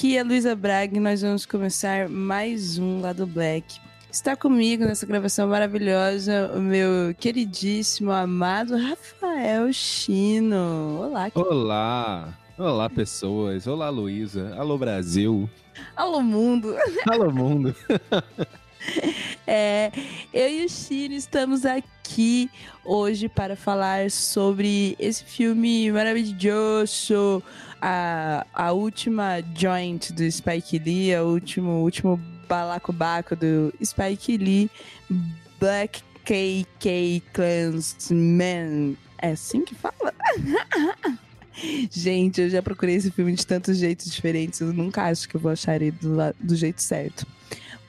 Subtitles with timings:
[0.00, 3.78] Aqui é Luísa Braga e nós vamos começar mais um Lado Black.
[4.10, 11.02] Está comigo nessa gravação maravilhosa o meu queridíssimo, amado Rafael Chino.
[11.02, 11.30] Olá.
[11.34, 12.38] Olá.
[12.56, 13.66] Olá, pessoas.
[13.66, 14.54] Olá, Luísa.
[14.56, 15.46] Alô, Brasil.
[15.94, 16.74] Alô, mundo.
[17.06, 17.76] Alô, mundo.
[19.52, 19.90] É,
[20.32, 22.48] eu e o Chino estamos aqui
[22.84, 27.42] hoje para falar sobre esse filme maravilhoso,
[27.82, 32.16] a, a última joint do Spike Lee, o último, último
[32.48, 34.70] balacobaco do Spike Lee,
[35.58, 38.96] Black KK Clansman.
[39.18, 40.14] É assim que fala?
[41.90, 45.40] Gente, eu já procurei esse filme de tantos jeitos diferentes, eu nunca acho que eu
[45.40, 47.26] vou achar ele do, do jeito certo.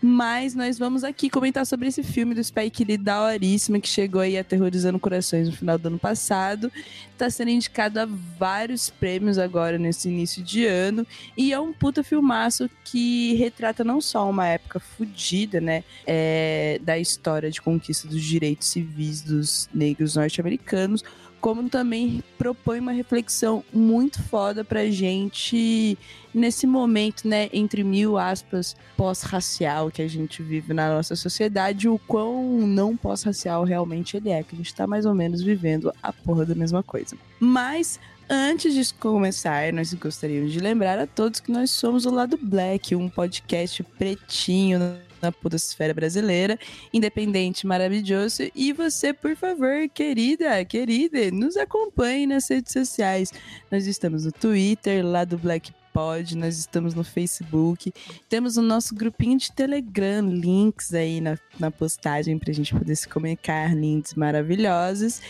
[0.04, 4.36] Mas nós vamos aqui comentar sobre esse filme do Spike Lee daoríssimo que chegou aí
[4.36, 6.72] aterrorizando corações no final do ano passado.
[7.12, 8.08] Está sendo indicado a
[8.40, 11.06] vários prêmios agora nesse início de ano.
[11.38, 15.84] E é um puta filmaço que retrata não só uma época fodida, né?
[16.08, 21.04] É, da história de conquista dos direitos civis dos negros norte-americanos,
[21.42, 25.98] como também propõe uma reflexão muito foda pra gente
[26.34, 32.00] nesse momento, né, entre mil aspas, pós-racial que a gente vive na nossa sociedade, o
[32.08, 36.14] quão não pós-racial realmente ele é, que a gente tá mais ou menos vivendo a
[36.14, 37.18] porra da mesma coisa.
[37.40, 38.00] Mas
[38.34, 42.96] Antes de começar, nós gostaríamos de lembrar a todos que nós somos o Lado Black,
[42.96, 44.80] um podcast pretinho
[45.22, 46.58] na podosfera brasileira,
[46.94, 48.44] independente, maravilhoso.
[48.56, 53.34] E você, por favor, querida, querida, nos acompanhe nas redes sociais.
[53.72, 57.94] Nós estamos no Twitter, lá do Black Pod, nós estamos no Facebook,
[58.30, 62.96] temos o nosso grupinho de Telegram, links aí na, na postagem para a gente poder
[62.96, 65.22] se comunicar, links maravilhosos.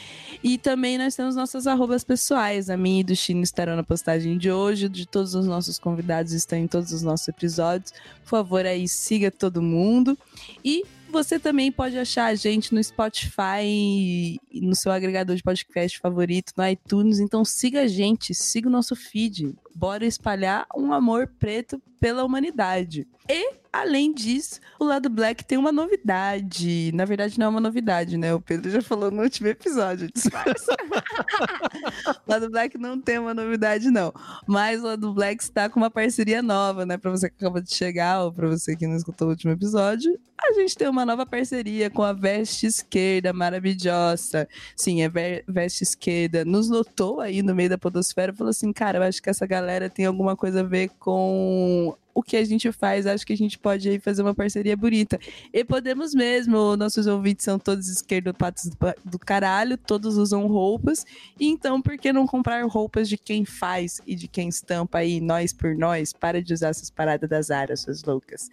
[0.43, 4.37] E também nós temos nossas arrobas pessoais, a minha e do Chino estarão na postagem
[4.37, 7.91] de hoje, de todos os nossos convidados estão em todos os nossos episódios.
[8.23, 10.17] Por favor, aí siga todo mundo.
[10.63, 16.53] E você também pode achar a gente no Spotify, no seu agregador de podcast favorito,
[16.55, 17.19] no iTunes.
[17.19, 19.53] Então siga a gente, siga o nosso feed.
[19.75, 23.07] Bora espalhar um amor preto pela humanidade.
[23.33, 26.91] E, além disso, o lado Black tem uma novidade.
[26.93, 28.33] Na verdade, não é uma novidade, né?
[28.33, 30.75] O Pedro já falou no último episódio, disfarça.
[32.27, 34.11] o lado Black não tem uma novidade, não.
[34.45, 36.97] Mas o lado Black está com uma parceria nova, né?
[36.97, 40.19] Pra você que acaba de chegar ou pra você que não escutou o último episódio.
[40.43, 44.45] A gente tem uma nova parceria com a Veste Esquerda, maravilhosa.
[44.75, 45.11] Sim, a
[45.47, 49.21] Veste Esquerda nos notou aí no meio da podosfera e falou assim, cara, eu acho
[49.21, 53.25] que essa galera tem alguma coisa a ver com o que a gente faz, acho
[53.25, 55.19] que a gente pode aí fazer uma parceria bonita.
[55.53, 58.71] E podemos mesmo, nossos ouvintes são todos esquerdopatas
[59.05, 61.05] do caralho, todos usam roupas,
[61.39, 65.53] então por que não comprar roupas de quem faz e de quem estampa aí, nós
[65.53, 68.49] por nós, para de usar essas paradas das áreas, suas loucas.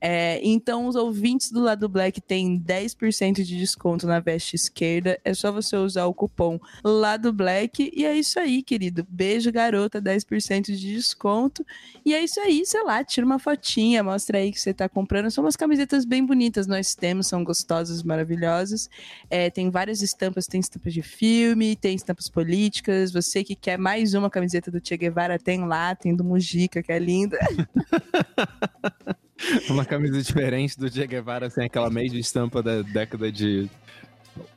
[0.00, 5.34] É, então os ouvintes do lado Black têm 10% de desconto na veste esquerda, é
[5.34, 9.06] só você usar o cupom lado Black e é isso aí, querido.
[9.08, 11.64] Beijo, garota, 10% de desconto.
[12.04, 15.30] E é isso aí, sei lá, tira uma fotinha, mostra aí que você tá comprando.
[15.30, 18.88] São umas camisetas bem bonitas, nós temos, são gostosas, maravilhosas.
[19.30, 23.12] É, tem várias estampas, tem estampas de filme, tem estampas políticas.
[23.12, 26.92] Você que quer mais uma camiseta do Che Guevara, tem lá, tem do Mujica, que
[26.92, 27.38] é linda.
[29.68, 33.68] uma camisa diferente do Che Guevara, sem aquela mesma estampa da década de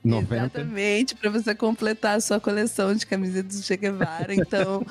[0.04, 0.36] 90.
[0.36, 4.34] Exatamente, para você completar a sua coleção de camisetas do Che Guevara.
[4.34, 4.86] Então,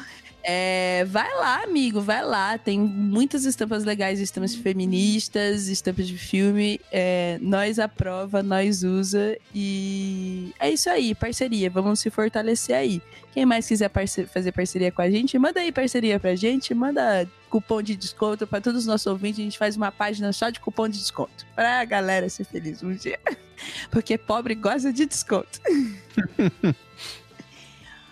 [0.47, 2.59] é, vai lá, amigo, vai lá.
[2.59, 6.78] Tem muitas estampas legais, estampas feministas, estampas de filme.
[6.93, 9.38] É, nós aprova, nós usa.
[9.55, 11.70] E é isso aí, parceria.
[11.70, 13.00] Vamos se fortalecer aí.
[13.32, 17.26] Quem mais quiser parce fazer parceria com a gente, manda aí parceria pra gente, manda
[17.49, 19.40] cupom de desconto para todos os nossos ouvintes.
[19.40, 21.47] A gente faz uma página só de cupom de desconto.
[21.55, 23.19] Pra galera ser feliz um dia.
[23.90, 25.58] Porque pobre gosta de desconto.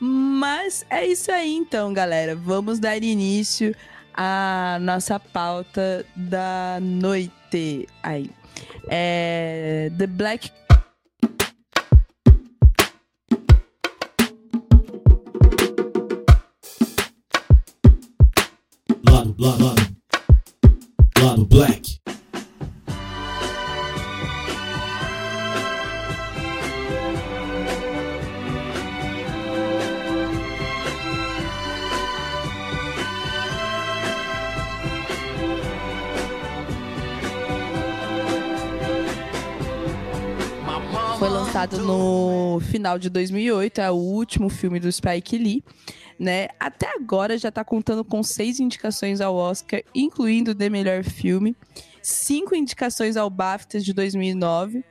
[0.04, 2.34] Mas é isso aí então, galera.
[2.34, 3.72] Vamos dar início
[4.12, 7.86] à nossa pauta da noite.
[8.02, 8.28] Aí.
[8.88, 10.50] É The Black
[19.08, 19.96] lado, lado, lado,
[21.22, 22.01] lado black.
[41.62, 45.64] Lançado no final de 2008, é o último filme do Spike Lee.
[46.18, 46.48] Né?
[46.58, 51.56] Até agora já está contando com seis indicações ao Oscar, incluindo de melhor filme,
[52.02, 54.84] cinco indicações ao BAFTA de 2009.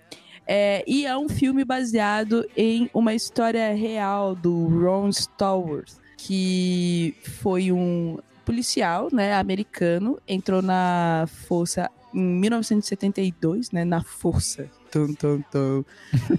[0.47, 7.71] É, e é um filme baseado em uma história real do Ron Stallworth, que foi
[7.71, 14.69] um policial né, americano, entrou na força em 1972, né, na força.
[14.91, 15.83] Tum, tum, tum.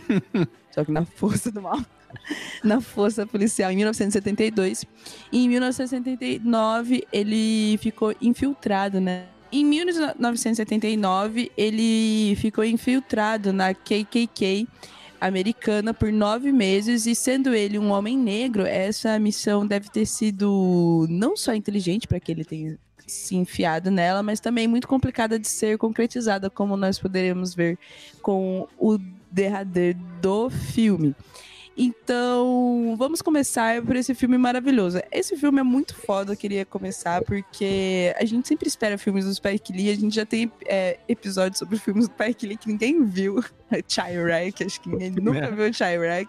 [0.70, 1.80] Só que na força do mal.
[2.62, 4.84] na força policial em 1972.
[5.30, 9.24] E em 1979 ele ficou infiltrado, né?
[9.50, 14.66] Em 1979 ele ficou infiltrado na KKK
[15.20, 21.06] americana por nove meses e sendo ele um homem negro, essa missão deve ter sido
[21.08, 22.76] não só inteligente para que ele tenha
[23.06, 27.78] se enfiado nela, mas também muito complicada de ser concretizada, como nós poderemos ver
[28.20, 28.98] com o
[29.30, 31.14] derradeiro do filme.
[31.76, 35.00] Então, vamos começar por esse filme maravilhoso.
[35.10, 39.34] Esse filme é muito foda, eu queria começar, porque a gente sempre espera filmes do
[39.34, 43.04] Spike Lee, a gente já tem é, episódios sobre filmes do Spike Lee que ninguém
[43.04, 43.42] viu.
[43.88, 45.50] Chirac, acho que ninguém nunca é.
[45.50, 46.28] viu Chirac,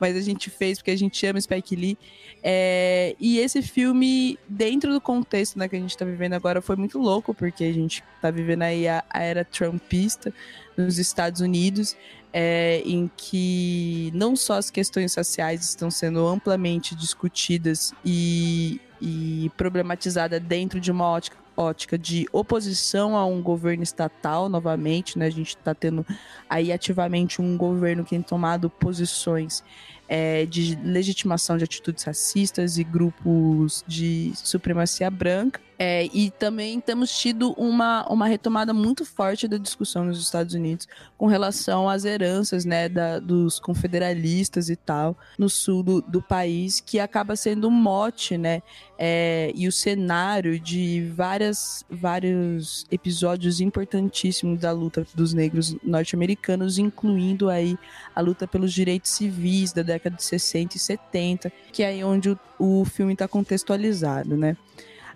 [0.00, 1.98] mas a gente fez porque a gente ama Spike Lee.
[2.42, 6.76] É, e esse filme, dentro do contexto né, que a gente está vivendo agora, foi
[6.76, 10.32] muito louco, porque a gente está vivendo aí a, a era trumpista
[10.76, 11.96] nos Estados Unidos
[12.32, 20.40] é, em que não só as questões sociais estão sendo amplamente discutidas e, e problematizadas
[20.40, 25.26] dentro de uma ótica, ótica de oposição a um governo estatal, novamente, né?
[25.26, 26.06] A gente está tendo
[26.48, 29.64] aí ativamente um governo que tem tomado posições
[30.08, 35.60] é, de legitimação de atitudes racistas e grupos de supremacia branca.
[35.80, 40.88] É, e também temos tido uma, uma retomada muito forte da discussão nos Estados Unidos
[41.16, 46.80] com relação às heranças né, da, dos confederalistas e tal no sul do, do país,
[46.80, 48.60] que acaba sendo um mote né,
[48.98, 57.48] é, e o cenário de várias, vários episódios importantíssimos da luta dos negros norte-americanos, incluindo
[57.48, 57.78] aí
[58.16, 62.30] a luta pelos direitos civis da década de 60 e 70, que é aí onde
[62.30, 64.56] o, o filme está contextualizado, né?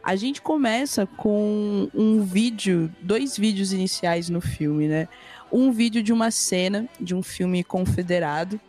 [0.03, 5.09] A gente começa com um vídeo, dois vídeos iniciais no filme, né?
[5.51, 8.61] Um vídeo de uma cena de um filme confederado,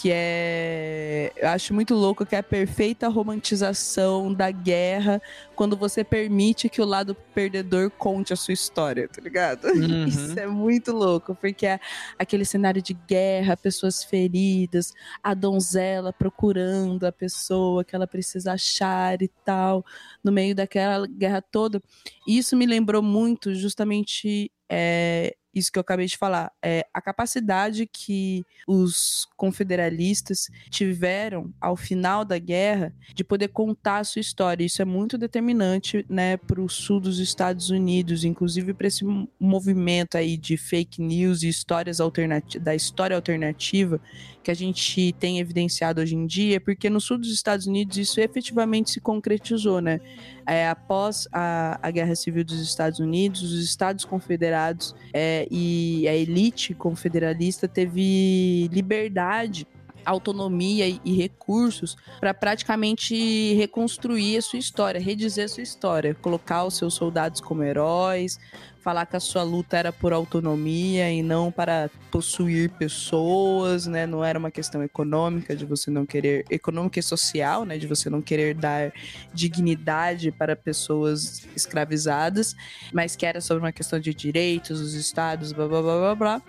[0.00, 1.30] que é.
[1.36, 5.20] Eu acho muito louco que é a perfeita romantização da guerra
[5.54, 9.68] quando você permite que o lado perdedor conte a sua história, tá ligado?
[9.80, 10.06] Uhum.
[10.06, 11.80] Isso é muito louco, porque é
[12.18, 14.92] aquele cenário de guerra, pessoas feridas,
[15.22, 19.84] a donzela procurando a pessoa que ela precisa achar e tal,
[20.22, 21.80] no meio daquela guerra toda.
[22.26, 24.50] Isso me lembrou muito justamente.
[24.68, 31.76] É, isso que eu acabei de falar, é a capacidade que os confederalistas tiveram ao
[31.76, 34.64] final da guerra de poder contar a sua história.
[34.64, 39.04] Isso é muito determinante, né, para o sul dos Estados Unidos, inclusive para esse
[39.38, 44.00] movimento aí de fake news e histórias alternativas, da história alternativa
[44.42, 48.20] que a gente tem evidenciado hoje em dia, porque no sul dos Estados Unidos isso
[48.20, 50.00] efetivamente se concretizou, né?
[50.46, 56.14] É, após a, a Guerra Civil dos Estados Unidos, os Estados Confederados é, e a
[56.14, 59.66] elite confederalista teve liberdade
[60.04, 66.76] autonomia e recursos para praticamente reconstruir a sua história, redizer a sua história, colocar os
[66.76, 68.38] seus soldados como heróis,
[68.80, 74.06] falar que a sua luta era por autonomia e não para possuir pessoas, né?
[74.06, 77.78] Não era uma questão econômica de você não querer econômica e social, né?
[77.78, 78.92] De você não querer dar
[79.32, 82.56] dignidade para pessoas escravizadas,
[82.92, 86.42] mas que era sobre uma questão de direitos dos estados, blá blá blá blá blá.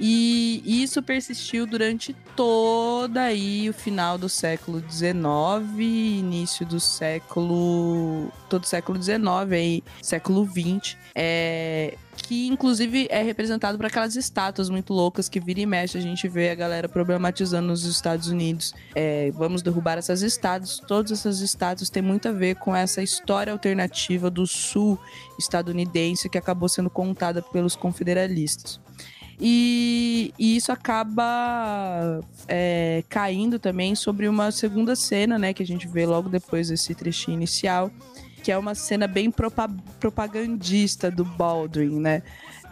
[0.00, 5.18] E isso persistiu durante toda aí o final do século XIX,
[5.78, 8.30] início do século.
[8.48, 9.18] todo século XIX,
[9.52, 10.96] aí, século XX.
[11.14, 16.00] É, que inclusive é representado por aquelas estátuas muito loucas que vira e mexe a
[16.00, 18.74] gente vê a galera problematizando nos Estados Unidos.
[18.94, 20.78] É, vamos derrubar essas estátuas.
[20.78, 24.98] Todas essas estátuas têm muito a ver com essa história alternativa do sul
[25.38, 28.80] estadunidense que acabou sendo contada pelos confederalistas.
[29.40, 35.52] E, e isso acaba é, caindo também sobre uma segunda cena, né?
[35.52, 37.90] Que a gente vê logo depois desse trechinho inicial,
[38.42, 39.32] que é uma cena bem
[40.00, 42.22] propagandista do Baldwin, né?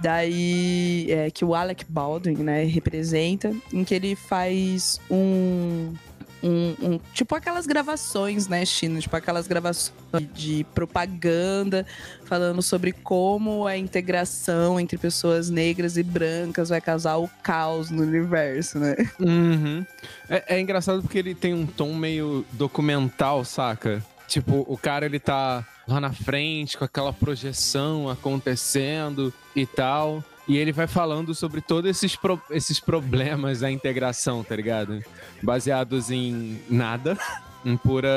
[0.01, 5.95] Daí, é, que o Alec Baldwin, né, representa, em que ele faz um
[6.43, 9.01] um, um, tipo aquelas gravações, né, China?
[9.01, 9.95] Tipo aquelas gravações
[10.35, 11.87] de propaganda
[12.25, 18.03] falando sobre como a integração entre pessoas negras e brancas vai causar o caos no
[18.03, 18.97] universo, né?
[19.19, 19.85] Uhum.
[20.29, 24.05] É, é engraçado porque ele tem um tom meio documental, saca?
[24.29, 30.25] Tipo, o cara ele tá lá na frente com aquela projeção acontecendo e tal.
[30.49, 35.03] E ele vai falando sobre todos esses, pro, esses problemas da integração, tá ligado?
[35.43, 37.19] Baseados em nada,
[37.65, 38.09] em pura.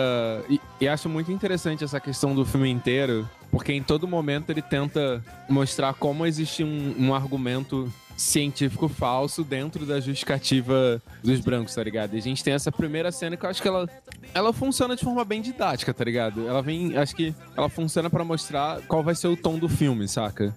[0.47, 4.61] E, e, acho muito interessante essa questão do filme inteiro, porque em todo momento ele
[4.61, 11.83] tenta mostrar como existe um, um argumento científico falso dentro da justificativa dos brancos, tá
[11.83, 12.13] ligado?
[12.13, 13.89] E a gente tem essa primeira cena que eu acho que ela,
[14.33, 16.47] ela funciona de forma bem didática, tá ligado?
[16.47, 20.07] Ela vem, acho que ela funciona para mostrar qual vai ser o tom do filme,
[20.07, 20.55] saca?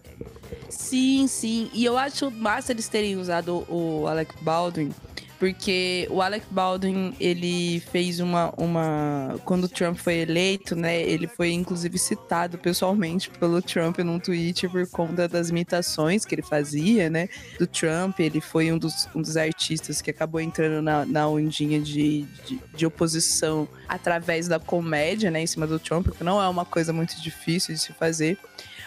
[0.68, 1.70] Sim, sim.
[1.72, 4.92] E eu acho massa eles terem usado o Alec Baldwin
[5.42, 9.34] porque o Alec Baldwin, ele fez uma, uma...
[9.44, 11.02] Quando o Trump foi eleito, né?
[11.02, 16.42] Ele foi, inclusive, citado pessoalmente pelo Trump num tweet por conta das imitações que ele
[16.42, 17.28] fazia, né?
[17.58, 18.20] Do Trump.
[18.20, 22.60] Ele foi um dos, um dos artistas que acabou entrando na, na ondinha de, de,
[22.76, 25.42] de oposição através da comédia, né?
[25.42, 28.38] Em cima do Trump, que não é uma coisa muito difícil de se fazer.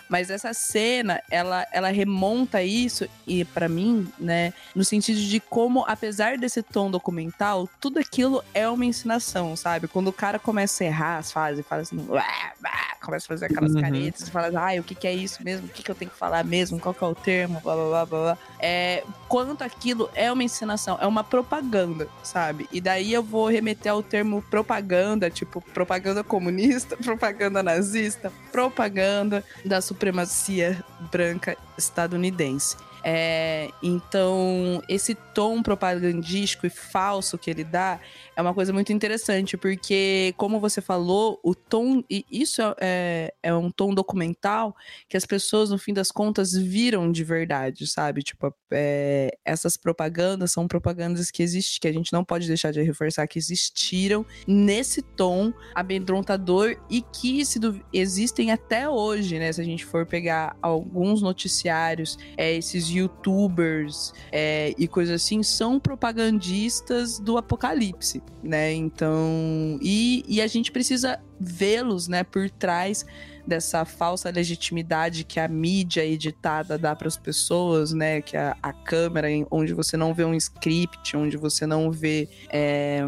[0.09, 5.83] Mas essa cena, ela, ela remonta isso, e para mim, né, no sentido de como,
[5.87, 9.87] apesar desse tom documental, tudo aquilo é uma ensinação, sabe?
[9.87, 12.23] Quando o cara começa a errar as fases, fala assim, uá,
[12.63, 13.81] uá, começa a fazer aquelas uhum.
[13.81, 15.67] caretas, fala, ai, o que, que é isso mesmo?
[15.67, 16.79] O que, que eu tenho que falar mesmo?
[16.79, 17.59] Qual que é o termo?
[17.61, 18.37] Blá, blá, blá, blá.
[18.59, 22.67] É, quanto aquilo é uma ensinação, é uma propaganda, sabe?
[22.71, 29.81] E daí eu vou remeter ao termo propaganda, tipo, propaganda comunista, propaganda nazista, propaganda da
[29.95, 32.75] supremacia branca estadunidense.
[33.07, 37.99] É, então, esse tom propagandístico e falso que ele dá
[38.35, 42.03] é uma coisa muito interessante, porque, como você falou, o tom.
[42.09, 44.75] E isso é, é um tom documental
[45.07, 48.23] que as pessoas, no fim das contas, viram de verdade, sabe?
[48.23, 52.81] Tipo, é, essas propagandas são propagandas que existem, que a gente não pode deixar de
[52.81, 57.59] reforçar que existiram nesse tom amedrontador e que se,
[57.93, 59.53] existem até hoje, né?
[59.53, 65.79] Se a gente for pegar alguns noticiários, é, esses youtubers é, e coisas assim, são
[65.79, 68.73] propagandistas do apocalipse né?
[68.73, 73.05] Então, e, e a gente precisa vê-los, né, por trás
[73.45, 78.21] dessa falsa legitimidade que a mídia editada dá para as pessoas, né?
[78.21, 83.03] Que a, a câmera, onde você não vê um script, onde você não vê é,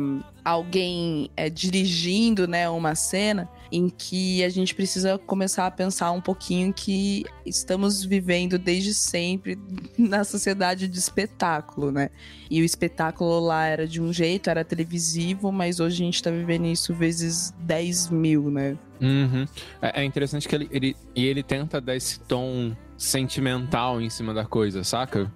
[0.48, 6.22] alguém é, dirigindo, né, uma cena, em que a gente precisa começar a pensar um
[6.22, 9.60] pouquinho que estamos vivendo desde sempre
[10.00, 12.10] na sociedade de espetáculo, né?
[12.50, 16.32] E o espetáculo lá era de um jeito, era televisivo, mas hoje a gente tá
[16.32, 18.78] vivendo isso vezes 10 mil, né?
[19.02, 19.46] Uhum.
[19.82, 24.34] É, é, interessante que ele, ele, e ele tenta dar esse tom sentimental em cima
[24.34, 25.30] da coisa, saca?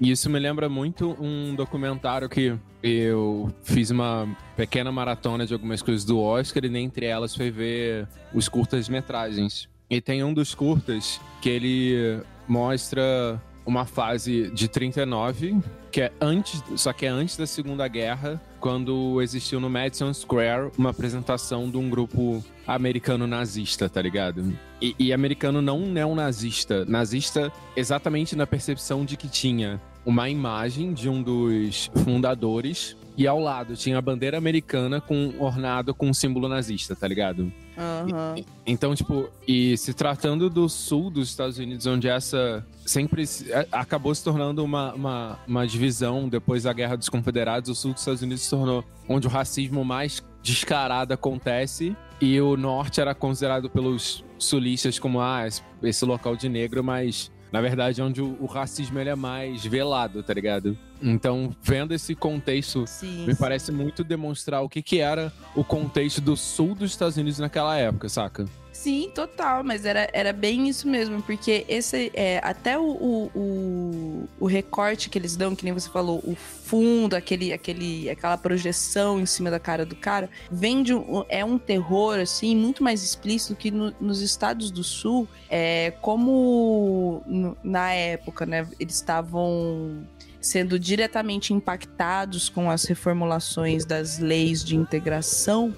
[0.00, 5.80] E isso me lembra muito um documentário que eu fiz uma pequena maratona de algumas
[5.80, 9.68] coisas do Oscar e dentre elas foi ver os curtas-metragens.
[9.88, 15.58] E tem um dos curtas que ele mostra uma fase de 39,
[15.90, 20.70] que é antes, só que é antes da Segunda Guerra, quando existiu no Madison Square
[20.76, 24.52] uma apresentação de um grupo americano nazista, tá ligado?
[24.80, 31.08] E, e americano não neonazista, nazista exatamente na percepção de que tinha uma imagem de
[31.08, 36.48] um dos fundadores e ao lado tinha a bandeira americana com ornado com um símbolo
[36.48, 37.52] nazista, tá ligado?
[37.76, 38.36] Uhum.
[38.36, 43.24] E, então, tipo, e se tratando do sul dos Estados Unidos, onde essa sempre
[43.72, 48.02] acabou se tornando uma, uma, uma divisão depois da Guerra dos Confederados, o sul dos
[48.02, 53.68] Estados Unidos se tornou onde o racismo mais descarado acontece e o norte era considerado
[53.68, 55.46] pelos sulistas como ah,
[55.82, 60.22] esse local de negro, mas na verdade, onde o, o, racismo ele é mais velado,
[60.22, 60.76] tá ligado?
[61.00, 63.40] Então, vendo esse contexto, sim, me sim.
[63.40, 67.76] parece muito demonstrar o que, que era o contexto do sul dos Estados Unidos naquela
[67.76, 68.46] época, saca?
[68.76, 74.28] Sim, total, mas era, era bem isso mesmo, porque esse é até o, o, o,
[74.38, 79.18] o, recorte que eles dão, que nem você falou, o fundo, aquele, aquele, aquela projeção
[79.18, 83.02] em cima da cara do cara, vem de um, é um terror assim muito mais
[83.02, 90.06] explícito que no, nos estados do sul, é como no, na época, né, eles estavam
[90.38, 95.74] sendo diretamente impactados com as reformulações das leis de integração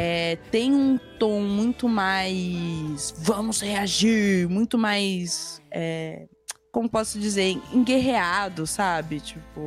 [0.00, 5.60] é, tem um tom muito mais vamos reagir, muito mais.
[5.72, 6.28] É,
[6.70, 9.20] como posso dizer, enguerreado, sabe?
[9.20, 9.60] Tipo,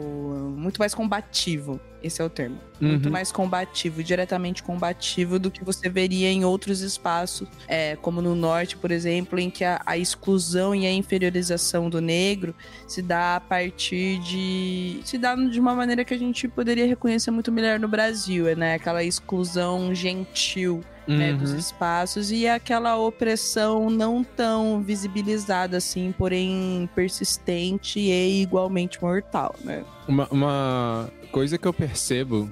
[0.55, 1.79] muito mais combativo.
[2.03, 2.57] Esse é o termo.
[2.79, 3.11] Muito Uhum.
[3.11, 8.75] mais combativo, diretamente combativo do que você veria em outros espaços, é, como no norte,
[8.75, 12.55] por exemplo, em que a, a exclusão e a inferiorização do negro
[12.87, 14.99] se dá a partir de.
[15.03, 18.75] se dá de uma maneira que a gente poderia reconhecer muito melhor no Brasil, né?
[18.75, 21.57] Aquela exclusão gentil né, dos Uhum.
[21.57, 29.83] espaços e aquela opressão não tão visibilizada assim, porém persistente e igualmente mortal, né?
[30.07, 32.49] Uma, uma coisa que eu percebo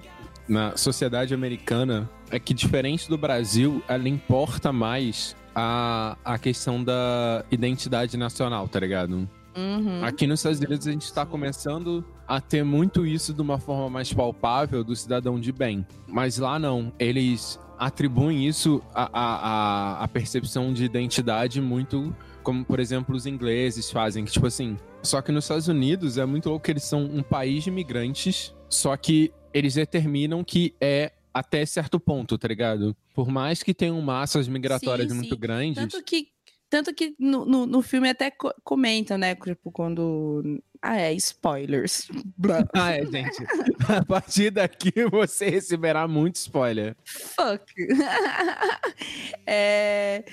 [0.48, 7.44] na sociedade americana é que, diferente do Brasil, ela importa mais a, a questão da
[7.51, 9.27] identidade nacional, tá ligado?
[9.56, 10.03] Uhum.
[10.03, 13.89] Aqui nos Estados Unidos a gente está começando a ter muito isso de uma forma
[13.89, 15.86] mais palpável do cidadão de bem.
[16.08, 16.94] Mas lá não.
[17.00, 19.09] Eles atribuem isso à,
[20.00, 24.25] à, à- percepção de identidade muito como, por exemplo, os ingleses fazem.
[24.25, 24.77] Que, tipo assim.
[25.03, 28.53] Só que nos Estados Unidos é muito louco que eles são um país de imigrantes,
[28.69, 32.95] só que eles determinam que é até certo ponto, tá ligado?
[33.13, 35.39] Por mais que tenham massas migratórias Sim, muito sim.
[35.39, 35.75] grandes.
[35.81, 36.27] Tanto que,
[36.69, 39.36] tanto que no, no, no filme até co- comentam, né?
[39.36, 40.62] Tipo, quando.
[40.81, 42.07] Ah, é, spoilers.
[42.74, 43.43] Ah, é, gente.
[43.88, 46.95] A partir daqui você receberá muito spoiler.
[47.05, 47.65] Fuck.
[49.45, 50.24] é,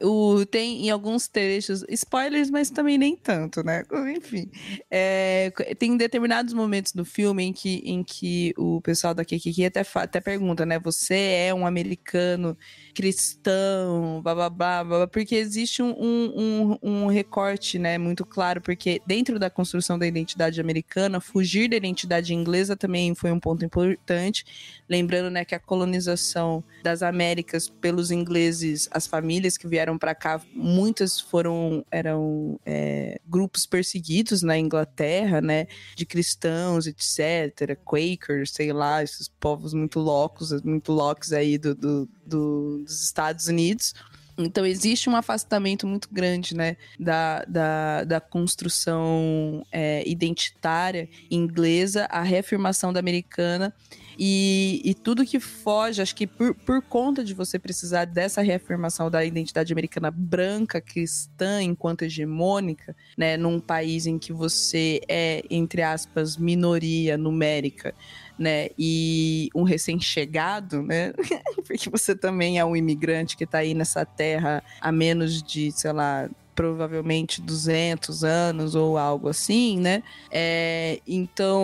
[0.00, 3.82] o, tem em alguns trechos, spoilers, mas também nem tanto, né?
[4.16, 4.48] Enfim.
[4.90, 9.82] é, tem determinados momentos no filme em que, em que o pessoal da Kikiki até,
[9.94, 10.78] até pergunta, né?
[10.78, 11.16] Você
[11.48, 12.56] é um americano
[12.98, 18.60] cristão, blá blá blá, blá, porque existe um, um, um, um recorte, né, muito claro,
[18.60, 23.64] porque dentro da construção da identidade americana, fugir da identidade inglesa também foi um ponto
[23.64, 24.44] importante.
[24.88, 30.40] Lembrando, né, que a colonização das Américas pelos ingleses, as famílias que vieram para cá,
[30.52, 39.04] muitas foram eram é, grupos perseguidos na Inglaterra, né, de cristãos, etc, Quakers, sei lá,
[39.04, 43.94] esses povos muito loucos, muito loucos aí do, do, do- dos Estados Unidos.
[44.40, 52.22] Então existe um afastamento muito grande, né, da, da, da construção é, identitária inglesa, a
[52.22, 53.74] reafirmação da americana
[54.16, 59.10] e, e tudo que foge, acho que por, por conta de você precisar dessa reafirmação
[59.10, 65.82] da identidade americana branca, cristã, enquanto hegemônica, né, num país em que você é, entre
[65.82, 67.92] aspas, minoria numérica,
[68.38, 71.12] né, e um recém-chegado, né,
[71.66, 75.92] porque você também é um imigrante que tá aí nessa terra há menos de, sei
[75.92, 80.02] lá, provavelmente 200 anos ou algo assim, né?
[80.28, 81.62] É, então,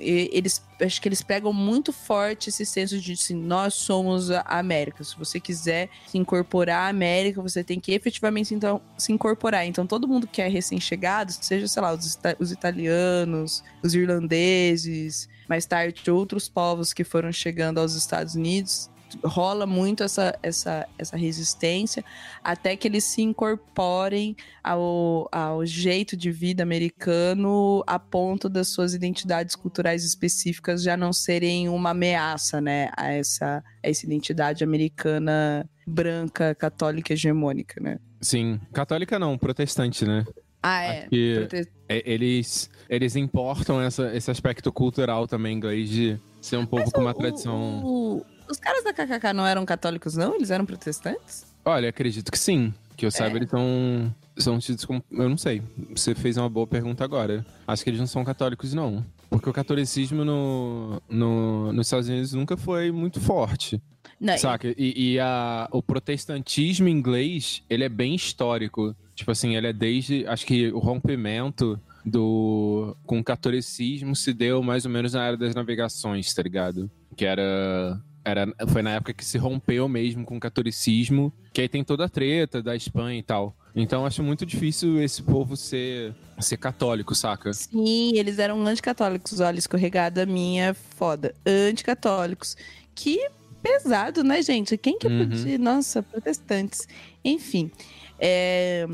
[0.00, 5.04] eles acho que eles pegam muito forte esse senso de assim, nós somos a América.
[5.04, 9.66] Se você quiser se incorporar à América, você tem que efetivamente então se incorporar.
[9.66, 15.66] Então, todo mundo que é recém-chegado, seja, sei lá, os, os italianos, os irlandeses, mais
[15.66, 18.90] tarde outros povos que foram chegando aos Estados Unidos,
[19.24, 22.04] rola muito essa, essa, essa resistência
[22.42, 28.94] até que eles se incorporem ao, ao jeito de vida americano a ponto das suas
[28.94, 35.68] identidades culturais específicas já não serem uma ameaça, né, a essa, a essa identidade americana
[35.86, 37.98] branca, católica, hegemônica, né?
[38.20, 38.60] Sim.
[38.72, 40.24] Católica não, protestante, né?
[40.62, 41.06] Ah, é.
[41.06, 46.82] Prote- é, eles, eles importam essa, esse aspecto cultural também inglês de ser um povo
[46.84, 47.82] Mas com uma o- tradição.
[47.84, 50.34] o- os caras da KKK não eram católicos, não?
[50.34, 51.46] Eles eram protestantes?
[51.64, 52.72] Olha, acredito que sim.
[52.96, 53.38] Que eu saiba, É.
[53.40, 55.04] eles são, são tidos como.
[55.10, 55.60] Eu não sei.
[55.94, 57.44] Você fez uma boa pergunta agora.
[57.66, 59.04] Acho que eles não são católicos, não.
[59.28, 63.82] Porque o catolicismo no, no, nos Estados Unidos nunca foi muito forte.
[64.18, 64.68] Não, Saca?
[64.78, 68.94] E, e a, o protestantismo inglês, ele é bem histórico.
[69.14, 70.26] Tipo assim, ele é desde.
[70.26, 75.36] Acho que o rompimento do com o catolicismo se deu mais ou menos na era
[75.36, 76.88] das navegações, tá ligado?
[77.16, 78.00] Que era.
[78.24, 82.06] Era, foi na época que se rompeu mesmo com o catolicismo, que aí tem toda
[82.06, 83.56] a treta da Espanha e tal.
[83.74, 87.52] Então acho muito difícil esse povo ser, ser católico, saca?
[87.52, 89.38] Sim, eles eram anticatólicos.
[89.38, 91.32] Olha, escorregada minha, foda.
[91.46, 92.56] Anticatólicos.
[92.96, 93.28] Que
[93.62, 94.76] pesado, né, gente?
[94.76, 95.18] Quem que Uhum.
[95.28, 95.56] podia...
[95.58, 96.88] Nossa, protestantes.
[97.24, 97.70] Enfim.
[98.18, 98.88] É...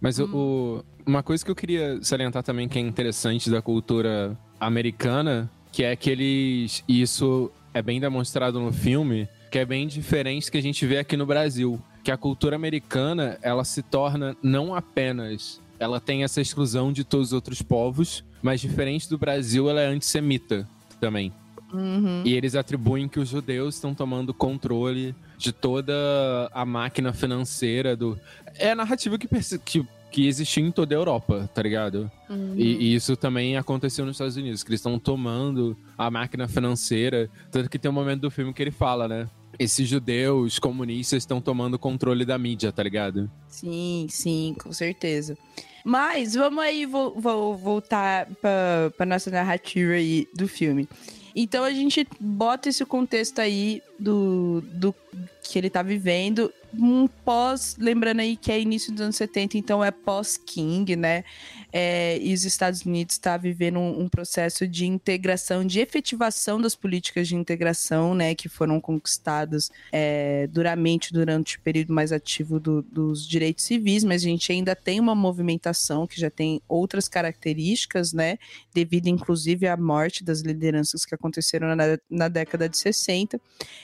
[0.00, 4.36] Mas o- o- uma coisa que eu queria salientar também que é interessante da cultura
[4.58, 6.82] americana, que é que eles.
[6.88, 10.84] e Isso é bem demonstrado no filme, que é bem diferente do que a gente
[10.86, 11.80] vê aqui no Brasil.
[12.04, 15.60] Que a cultura americana, ela se torna não apenas.
[15.78, 19.86] Ela tem essa exclusão de todos os outros povos, mas diferente do Brasil, ela é
[19.86, 20.66] antissemita
[21.00, 21.32] também.
[21.72, 22.22] Uhum.
[22.24, 25.94] E eles atribuem que os judeus estão tomando controle de toda
[26.52, 28.18] a máquina financeira do.
[28.58, 29.28] É a narrativa que,
[29.64, 32.10] que, que existiu em toda a Europa, tá ligado?
[32.28, 32.54] Uhum.
[32.56, 37.28] E, e isso também aconteceu nos Estados Unidos, que eles estão tomando a máquina financeira.
[37.50, 39.28] Tanto que tem um momento do filme que ele fala, né?
[39.58, 43.30] Esses judeus comunistas estão tomando controle da mídia, tá ligado?
[43.48, 45.36] Sim, sim, com certeza.
[45.84, 50.88] Mas vamos aí vo vo voltar para pra nossa narrativa aí do filme.
[51.38, 54.94] Então a gente bota esse contexto aí do, do
[55.42, 56.50] que ele tá vivendo.
[56.72, 61.24] Um pós, lembrando aí que é início dos anos 70, então é pós-King, né?
[61.78, 66.74] É, e os Estados Unidos está vivendo um, um, processo de integração, de efetivação das
[66.74, 68.34] políticas de integração, né?
[68.34, 74.22] Que foram conquistadas é, duramente durante o período mais ativo do, dos direitos civis, mas
[74.22, 78.38] a gente ainda tem uma movimentação que já tem outras características, né?
[78.72, 83.38] Devido, inclusive, à morte das lideranças que aconteceram na, na década de 60.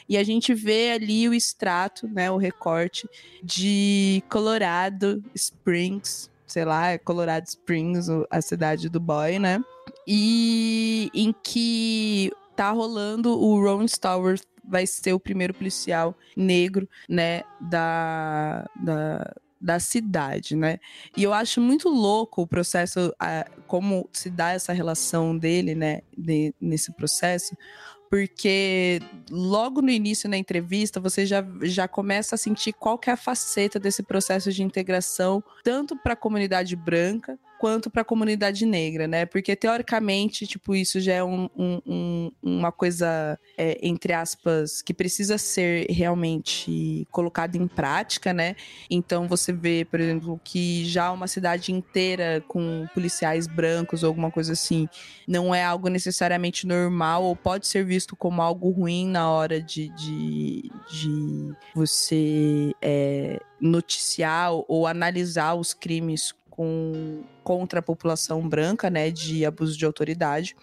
[0.08, 3.06] E a gente vê ali o extrato, né, o recorte
[3.44, 9.58] de Colorado Springs, sei lá, é Colorado Springs, a cidade do boy, né?
[10.06, 17.42] E em que tá rolando o Ron Stallworth vai ser o primeiro policial negro, né,
[17.58, 20.78] da, da, da cidade, né?
[21.16, 23.14] E eu acho muito louco o processo,
[23.66, 27.56] como se dá essa relação dele, né, de, nesse processo,
[28.12, 33.16] porque logo no início da entrevista você já, já começa a sentir qual é a
[33.16, 39.06] faceta desse processo de integração, tanto para a comunidade branca quanto para a comunidade negra,
[39.06, 39.24] né?
[39.24, 44.92] Porque teoricamente, tipo, isso já é um, um, um, uma coisa, é, entre aspas, que
[44.92, 48.56] precisa ser realmente colocada em prática, né?
[48.90, 54.32] Então você vê, por exemplo, que já uma cidade inteira com policiais brancos ou alguma
[54.32, 54.88] coisa assim,
[55.28, 59.88] não é algo necessariamente normal ou pode ser visto como algo ruim na hora de,
[59.90, 69.10] de, de você é, noticiar ou analisar os crimes com, contra a população branca, né,
[69.10, 70.54] de abuso de autoridade.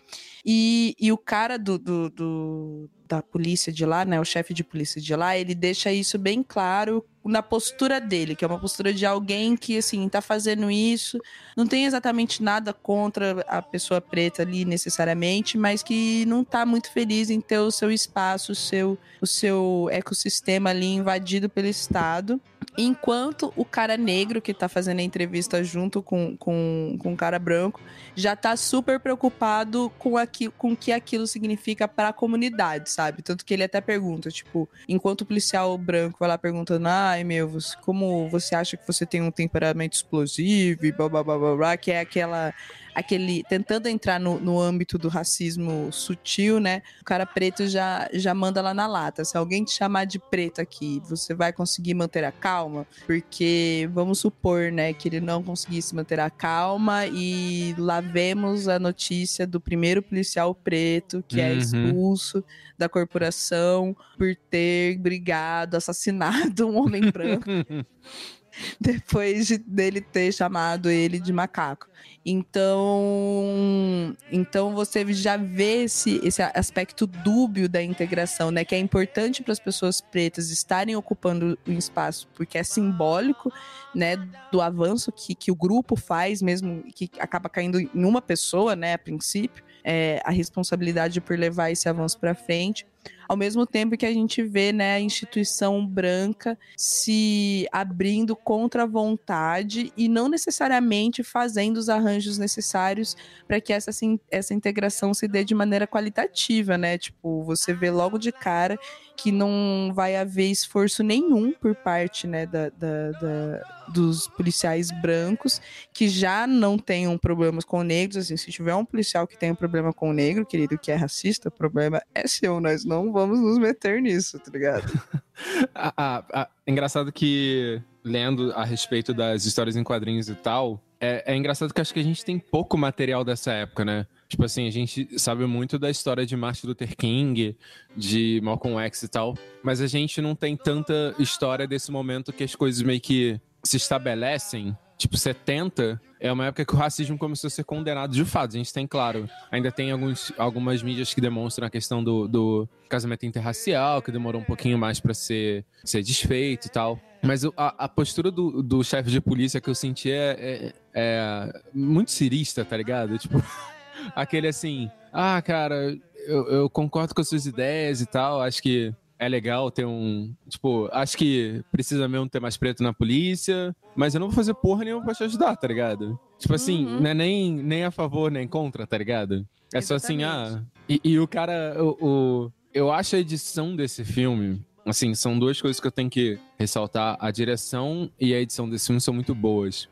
[0.46, 4.63] E, e o cara do, do, do, da polícia de lá, né, o chefe de
[4.63, 8.94] polícia de lá, ele deixa isso bem claro na postura dele, que é uma postura
[8.94, 11.20] de alguém que, assim, tá fazendo isso,
[11.56, 16.92] não tem exatamente nada contra a pessoa preta ali necessariamente, mas que não tá muito
[16.92, 22.42] feliz em ter o seu espaço, o seu, o seu ecossistema ali invadido pelo Estado.
[22.78, 27.40] Enquanto o cara negro que tá fazendo a entrevista junto com, com, com o cara
[27.40, 27.82] branco
[28.16, 33.22] já tá super preocupado com, aqui, com o que aquilo significa para a comunidade, sabe?
[33.22, 37.48] Tanto que ele até pergunta, tipo, enquanto o policial branco vai lá perguntando, ai meu,
[37.48, 41.56] você, como você acha que você tem um temperamento explosivo e blá blá blá blá,
[41.56, 42.54] blá que é aquela
[43.00, 46.82] aquele tentando entrar no, no âmbito do racismo sutil, né?
[47.02, 49.26] O cara preto já, já manda lá na lata.
[49.26, 52.86] Se alguém te chamar de preto aqui, você vai conseguir manter a calma?
[53.06, 58.80] Porque vamos supor, né, que ele não conseguisse manter a calma e lá vemos a
[58.80, 61.50] notícia do primeiro policial preto que é uhum.
[61.50, 62.44] é expulso
[62.78, 67.46] da corporação por ter brigado, assassinado um homem branco.
[68.80, 71.88] depois de, dele ter chamado ele de macaco.
[72.26, 78.66] Então, então você já vê esse, esse aspecto dúbio da integração, né?
[78.66, 83.52] Que é importante para as pessoas pretas estarem ocupando o espaço, porque é simbólico,
[83.96, 84.16] né?
[84.52, 88.94] Do avanço que, que o grupo faz, mesmo que acaba caindo em uma pessoa, né?
[88.94, 92.86] A princípio, é, a responsabilidade por levar esse avanço para frente
[93.30, 98.88] ao mesmo tempo que a gente vê né, a instituição branca se abrindo contra a
[98.88, 103.16] vontade e não necessariamente fazendo os arranjos necessários
[103.48, 106.98] para que essa, assim, essa integração se dê de maneira qualitativa, né?
[106.98, 108.80] Tipo, você vê logo de cara
[109.16, 115.62] que não vai haver esforço nenhum por parte né, da, da, da, dos policiais brancos
[115.94, 118.18] que já não tenham problemas com negros.
[118.18, 120.96] Assim, se tiver um policial que tem um problema com o negro, querido, que é
[120.96, 122.62] racista, o problema é seu.
[122.62, 124.91] Nós não vamos nos meter nisso, tá ligado?
[125.75, 131.34] ah, ah, ah, engraçado que, lendo a respeito das histórias em quadrinhos e tal, é,
[131.34, 134.08] é engraçado que acho que a gente tem pouco material dessa época, né?
[134.28, 137.56] Tipo assim, a gente sabe muito da história de Martin Luther King,
[137.95, 142.43] de Malcolm X e tal, mas a gente não tem tanta história desse momento que
[142.43, 144.75] as coisas meio que se estabelecem.
[145.00, 148.54] Tipo, 70 é uma época que o racismo começou a ser condenado de fato.
[148.54, 152.70] A gente tem, claro, ainda tem alguns, algumas mídias que demonstram a questão do, do
[152.90, 157.00] casamento interracial, que demorou um pouquinho mais para ser, ser desfeito e tal.
[157.24, 161.62] Mas a, a postura do, do chefe de polícia que eu senti é, é, é
[161.74, 163.18] muito cirista, tá ligado?
[163.18, 163.42] Tipo.
[164.16, 168.94] aquele assim, ah, cara, eu, eu, concordo com as suas ideias e tal, acho que
[169.20, 170.34] é legal ter um.
[170.48, 174.54] Tipo, acho que precisa mesmo ter mais preto na polícia, mas eu não vou fazer
[174.56, 176.18] porra nenhuma pra te ajudar, tá ligado?
[176.40, 177.02] Tipo assim, Uhum.
[177.02, 179.46] não é nem, nem a favor nem contra, tá ligado?
[179.74, 180.46] É só assim, ah.
[180.48, 180.68] Exatamente.
[180.90, 181.98] E, e o cara, o,
[182.46, 184.62] o- Eu acho a edição desse filme.
[184.86, 187.18] Assim, são duas coisas que eu tenho que ressaltar.
[187.20, 189.88] A direção e a edição desse filme são muito boas.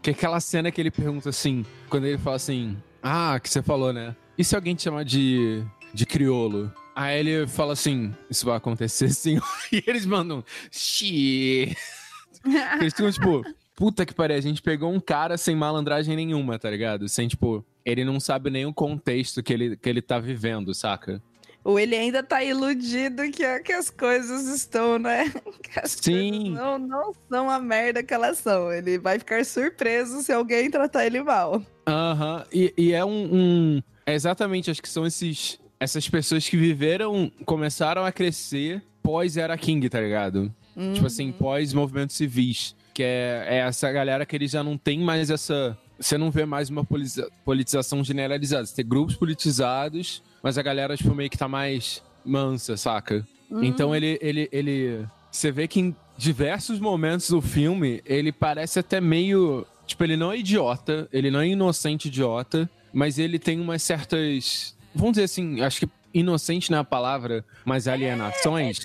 [0.00, 3.60] Que é aquela cena que ele pergunta assim, quando ele fala assim, ah, que você
[3.62, 4.14] falou, né?
[4.38, 5.62] E se alguém te chamar de,
[5.92, 6.72] de criolo?
[7.00, 9.38] Aí ele fala assim, isso vai acontecer sim.
[9.70, 11.76] E eles mandam, xi.
[12.80, 13.44] Eles ficam tipo,
[13.76, 17.08] puta que pariu, a gente pegou um cara sem malandragem nenhuma, tá ligado?
[17.08, 21.22] Sem, tipo, ele não sabe nem o contexto que ele, que ele tá vivendo, saca?
[21.62, 25.32] Ou ele ainda tá iludido que, que as coisas estão, né?
[25.62, 26.50] Que as Sim.
[26.50, 28.72] não, não são a merda que elas são.
[28.72, 31.62] Ele vai ficar surpreso se alguém tratar ele mal.
[31.86, 35.60] Aham, e, e é um, um- É exatamente, acho que são esses.
[35.80, 40.52] Essas pessoas que viveram, começaram a crescer pós-Era King, tá ligado?
[40.94, 42.74] Tipo assim, pós-movimentos civis.
[42.94, 45.76] Que é, é essa galera que eles já não tem mais essa.
[45.98, 48.64] Você não vê mais uma politiza- politização generalizada.
[48.66, 53.26] Você tem grupos politizados, mas a galera, tipo, meio que tá mais mansa, saca?
[53.50, 53.64] Uhum.
[53.64, 55.06] Então ele, ele, ele.
[55.30, 59.66] Você vê que em diversos momentos do filme, ele parece até meio.
[59.86, 64.76] Tipo, ele não é idiota, ele não é inocente idiota, mas ele tem umas certas.
[64.98, 68.80] Vamos dizer assim, acho que inocente não é palavra, mas alienações.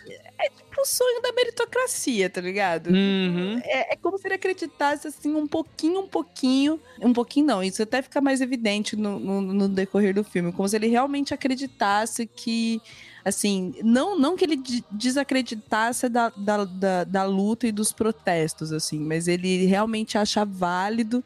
[0.84, 2.88] o sonho da meritocracia, tá ligado?
[2.88, 3.60] Uhum.
[3.64, 6.80] É, é como se ele acreditasse, assim, um pouquinho, um pouquinho.
[7.02, 10.52] Um pouquinho não, isso até fica mais evidente no, no, no decorrer do filme.
[10.52, 12.82] Como se ele realmente acreditasse que.
[13.26, 18.74] Assim, não, não que ele de- desacreditasse da, da, da, da luta e dos protestos,
[18.74, 21.24] assim, mas ele realmente acha válido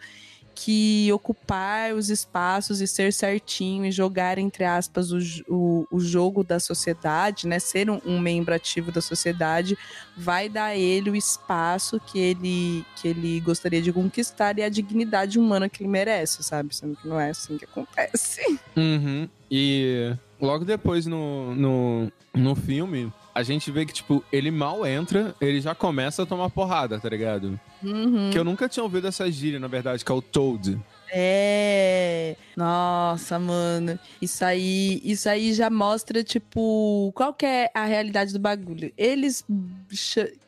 [0.60, 6.43] que ocupar os espaços e ser certinho e jogar, entre aspas, o, o, o jogo
[6.43, 7.60] da sociedade, né?
[7.60, 9.78] Ser um, um membro ativo da sociedade,
[10.17, 14.70] vai dar a ele o espaço que ele, que ele gostaria de conquistar e a
[14.70, 16.76] dignidade humana que ele merece, sabe?
[16.76, 18.60] Sendo que não é assim que acontece.
[18.76, 19.30] Uhum.
[19.52, 25.36] E logo depois no, no, no filme, a gente vê que, tipo, ele mal entra,
[25.39, 27.60] ele já começa a tomar porrada, tá ligado?
[27.84, 28.32] Uhum.
[28.32, 30.80] Que eu nunca tinha ouvido essa gíria, na verdade, que é o Toad.
[31.12, 32.36] É.
[32.56, 34.00] Nossa, mano.
[34.22, 38.91] Isso aí, isso aí já mostra, tipo, qual que é a realidade do bagulho.
[38.98, 39.46] Eles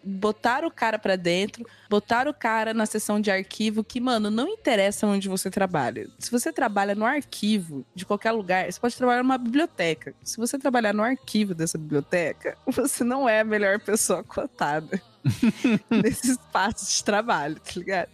[0.03, 4.47] botaram o cara pra dentro, botaram o cara na seção de arquivo, que, mano, não
[4.47, 6.07] interessa onde você trabalha.
[6.17, 10.13] Se você trabalha no arquivo de qualquer lugar, você pode trabalhar numa biblioteca.
[10.23, 15.01] Se você trabalhar no arquivo dessa biblioteca, você não é a melhor pessoa cotada
[15.89, 18.09] nesse espaço de trabalho, tá ligado?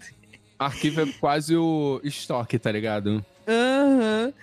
[0.66, 3.24] Arquivo é quase o estoque, tá ligado?
[3.48, 4.34] Aham.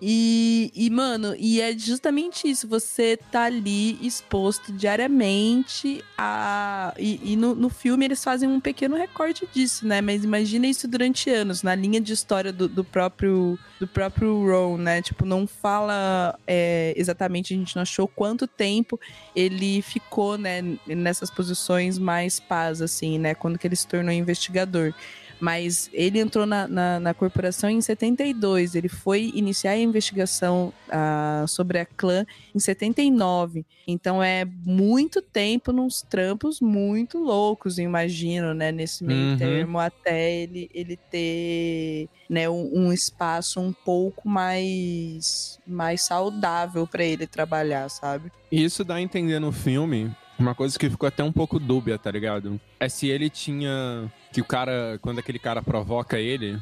[0.00, 2.66] E, e, mano, e é justamente isso.
[2.68, 6.94] Você tá ali exposto diariamente a.
[6.98, 10.00] E, e no, no filme eles fazem um pequeno recorte disso, né?
[10.00, 14.78] Mas imagina isso durante anos, na linha de história do, do próprio do próprio Ron,
[14.78, 15.02] né?
[15.02, 18.98] Tipo, não fala é, exatamente, a gente não achou quanto tempo
[19.34, 23.34] ele ficou, né, nessas posições mais paz, assim, né?
[23.34, 24.94] Quando que ele se tornou investigador.
[25.38, 28.74] Mas ele entrou na, na, na corporação em 72.
[28.74, 33.64] Ele foi iniciar a investigação ah, sobre a clã em 79.
[33.86, 38.72] Então é muito tempo nos trampos muito loucos, imagino, né?
[38.72, 39.36] Nesse meio Uhum.
[39.36, 47.04] termo, até ele, ele ter né, um, um espaço um pouco mais, mais saudável para
[47.04, 48.30] ele trabalhar, sabe?
[48.50, 51.98] E isso dá a entender no filme uma coisa que ficou até um pouco dúbia,
[51.98, 52.60] tá ligado?
[52.78, 54.10] É se ele tinha.
[54.36, 54.98] Que o cara.
[55.00, 56.58] Quando aquele cara provoca ele,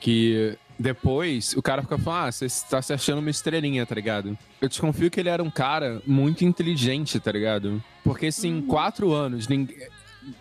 [0.00, 4.38] que depois o cara fica falando, ah, você tá se achando uma estrelinha, tá ligado?
[4.60, 7.82] Eu desconfio que ele era um cara muito inteligente, tá ligado?
[8.04, 9.76] Porque em quatro anos ninguém.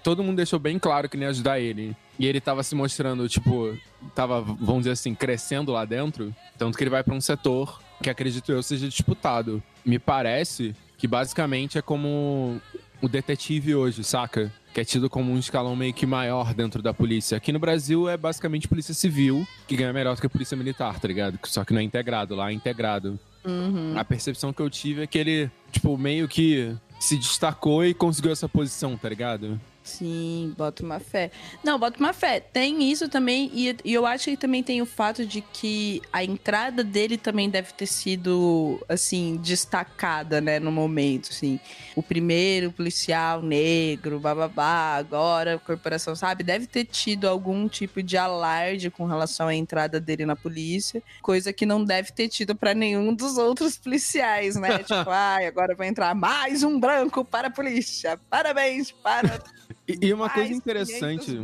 [0.04, 1.98] Todo mundo deixou bem claro que nem ajudar ele.
[2.19, 3.76] E ele tava se mostrando, tipo,
[4.13, 6.36] tava, vamos dizer assim, crescendo lá dentro.
[6.56, 9.62] Tanto que ele vai pra um setor que acredito eu seja disputado.
[9.84, 12.62] Me parece que basicamente é como
[13.02, 14.54] o detetive hoje, saca?
[14.75, 17.38] Que é tido como um escalão meio que maior dentro da polícia.
[17.38, 20.99] Aqui no Brasil é basicamente polícia civil, que ganha melhor do que a polícia militar,
[20.99, 21.39] tá ligado?
[21.45, 23.17] Só que não é integrado, lá é integrado.
[23.45, 23.97] Uhum.
[23.97, 28.33] A percepção que eu tive é que ele, tipo, meio que se destacou e conseguiu
[28.33, 29.57] essa posição, tá ligado?
[29.86, 31.30] Sim, bota uma fé.
[31.63, 32.39] Não, bota uma fé.
[32.39, 36.24] Tem isso também, e, e, eu acho que também tem o fato de que a
[36.24, 41.60] entrada dele também deve ter sido, assim, destacada, né, no momento, assim.
[41.95, 46.43] O primeiro policial negro, bababá, agora a corporação, sabe?
[46.43, 51.54] Deve ter tido algum tipo de alarde com relação à entrada dele na polícia, coisa
[51.54, 54.80] que não deve ter tido para nenhum dos outros policiais, né?
[54.84, 58.19] tipo, ai, agora vai entrar mais um branco para a polícia.
[58.32, 59.39] Parabéns para
[59.88, 61.39] e, e uma coisa interessante.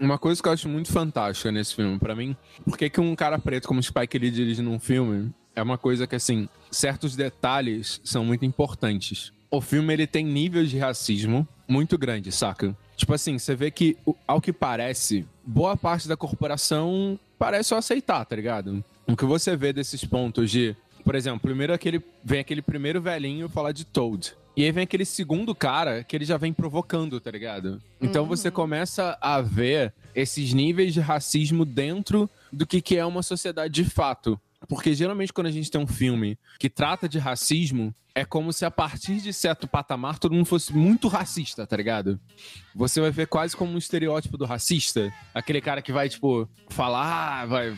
[0.00, 3.38] Uma coisa que eu acho muito fantástica nesse filme, para mim, por que um cara
[3.38, 8.24] preto como Spike Lee dirige num filme é uma coisa que, assim, certos detalhes são
[8.24, 9.32] muito importantes.
[9.50, 12.74] O filme, ele tem níveis de racismo muito grande, saca?
[12.96, 18.24] Tipo assim, você vê que, ao que parece, boa parte da corporação parece só aceitar,
[18.24, 18.82] tá ligado?
[19.06, 20.74] O que você vê desses pontos de...
[21.04, 24.34] Por exemplo, primeiro aquele, vem aquele primeiro velhinho falar de Toad.
[24.56, 27.80] E aí vem aquele segundo cara que ele já vem provocando, tá ligado?
[28.00, 28.28] Então uhum.
[28.28, 33.72] você começa a ver esses níveis de racismo dentro do que, que é uma sociedade
[33.72, 34.38] de fato.
[34.68, 38.64] Porque geralmente quando a gente tem um filme que trata de racismo, é como se
[38.64, 42.20] a partir de certo patamar todo mundo fosse muito racista, tá ligado?
[42.74, 45.12] Você vai ver quase como um estereótipo do racista.
[45.34, 47.76] Aquele cara que vai, tipo, falar, vai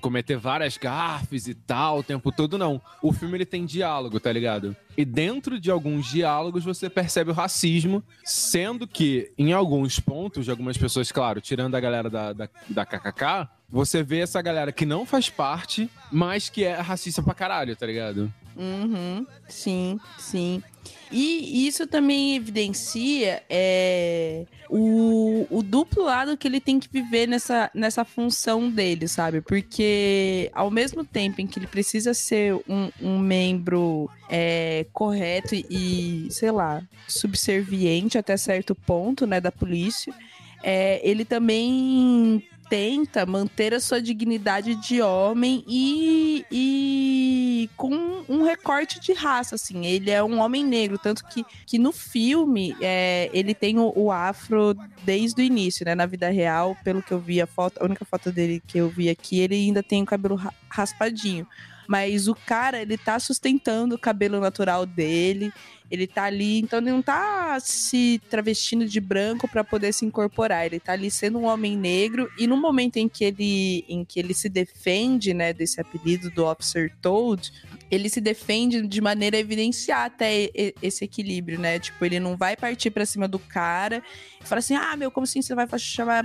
[0.00, 2.80] cometer várias gafes e tal o tempo todo, não.
[3.02, 4.76] O filme ele tem diálogo, tá ligado?
[4.96, 10.50] E dentro de alguns diálogos você percebe o racismo, sendo que em alguns pontos, de
[10.50, 14.84] algumas pessoas, claro, tirando a galera da, da, da KKK, você vê essa galera que
[14.84, 18.32] não faz parte, mas que é racista pra caralho, tá ligado?
[18.60, 20.62] Uhum, sim, sim.
[21.10, 27.70] E isso também evidencia é, o, o duplo lado que ele tem que viver nessa,
[27.74, 29.40] nessa função dele, sabe?
[29.40, 36.28] Porque ao mesmo tempo em que ele precisa ser um, um membro é, correto e,
[36.30, 40.14] sei lá, subserviente até certo ponto, né, da polícia,
[40.62, 49.00] é, ele também tenta manter a sua dignidade de homem e, e com um recorte
[49.00, 49.84] de raça, assim.
[49.84, 54.12] Ele é um homem negro, tanto que, que no filme é, ele tem o, o,
[54.12, 55.96] afro desde o início, né?
[55.96, 58.88] Na vida real, pelo que eu vi, a foto, a única foto dele que eu
[58.88, 61.46] vi aqui, ele ainda tem o cabelo raspadinho.
[61.88, 65.52] Mas o cara, ele tá sustentando o cabelo natural dele.
[65.90, 70.66] Ele tá ali, então ele não tá se travestindo de branco para poder se incorporar.
[70.66, 74.20] Ele tá ali sendo um homem negro e no momento em que ele em que
[74.20, 77.52] ele se defende, né, desse apelido do Officer Toad,
[77.90, 80.50] ele se defende de maneira a evidenciar até
[80.80, 81.78] esse equilíbrio, né?
[81.78, 84.02] Tipo, ele não vai partir para cima do cara
[84.40, 86.22] e falar assim: "Ah, meu, como assim você vai chamar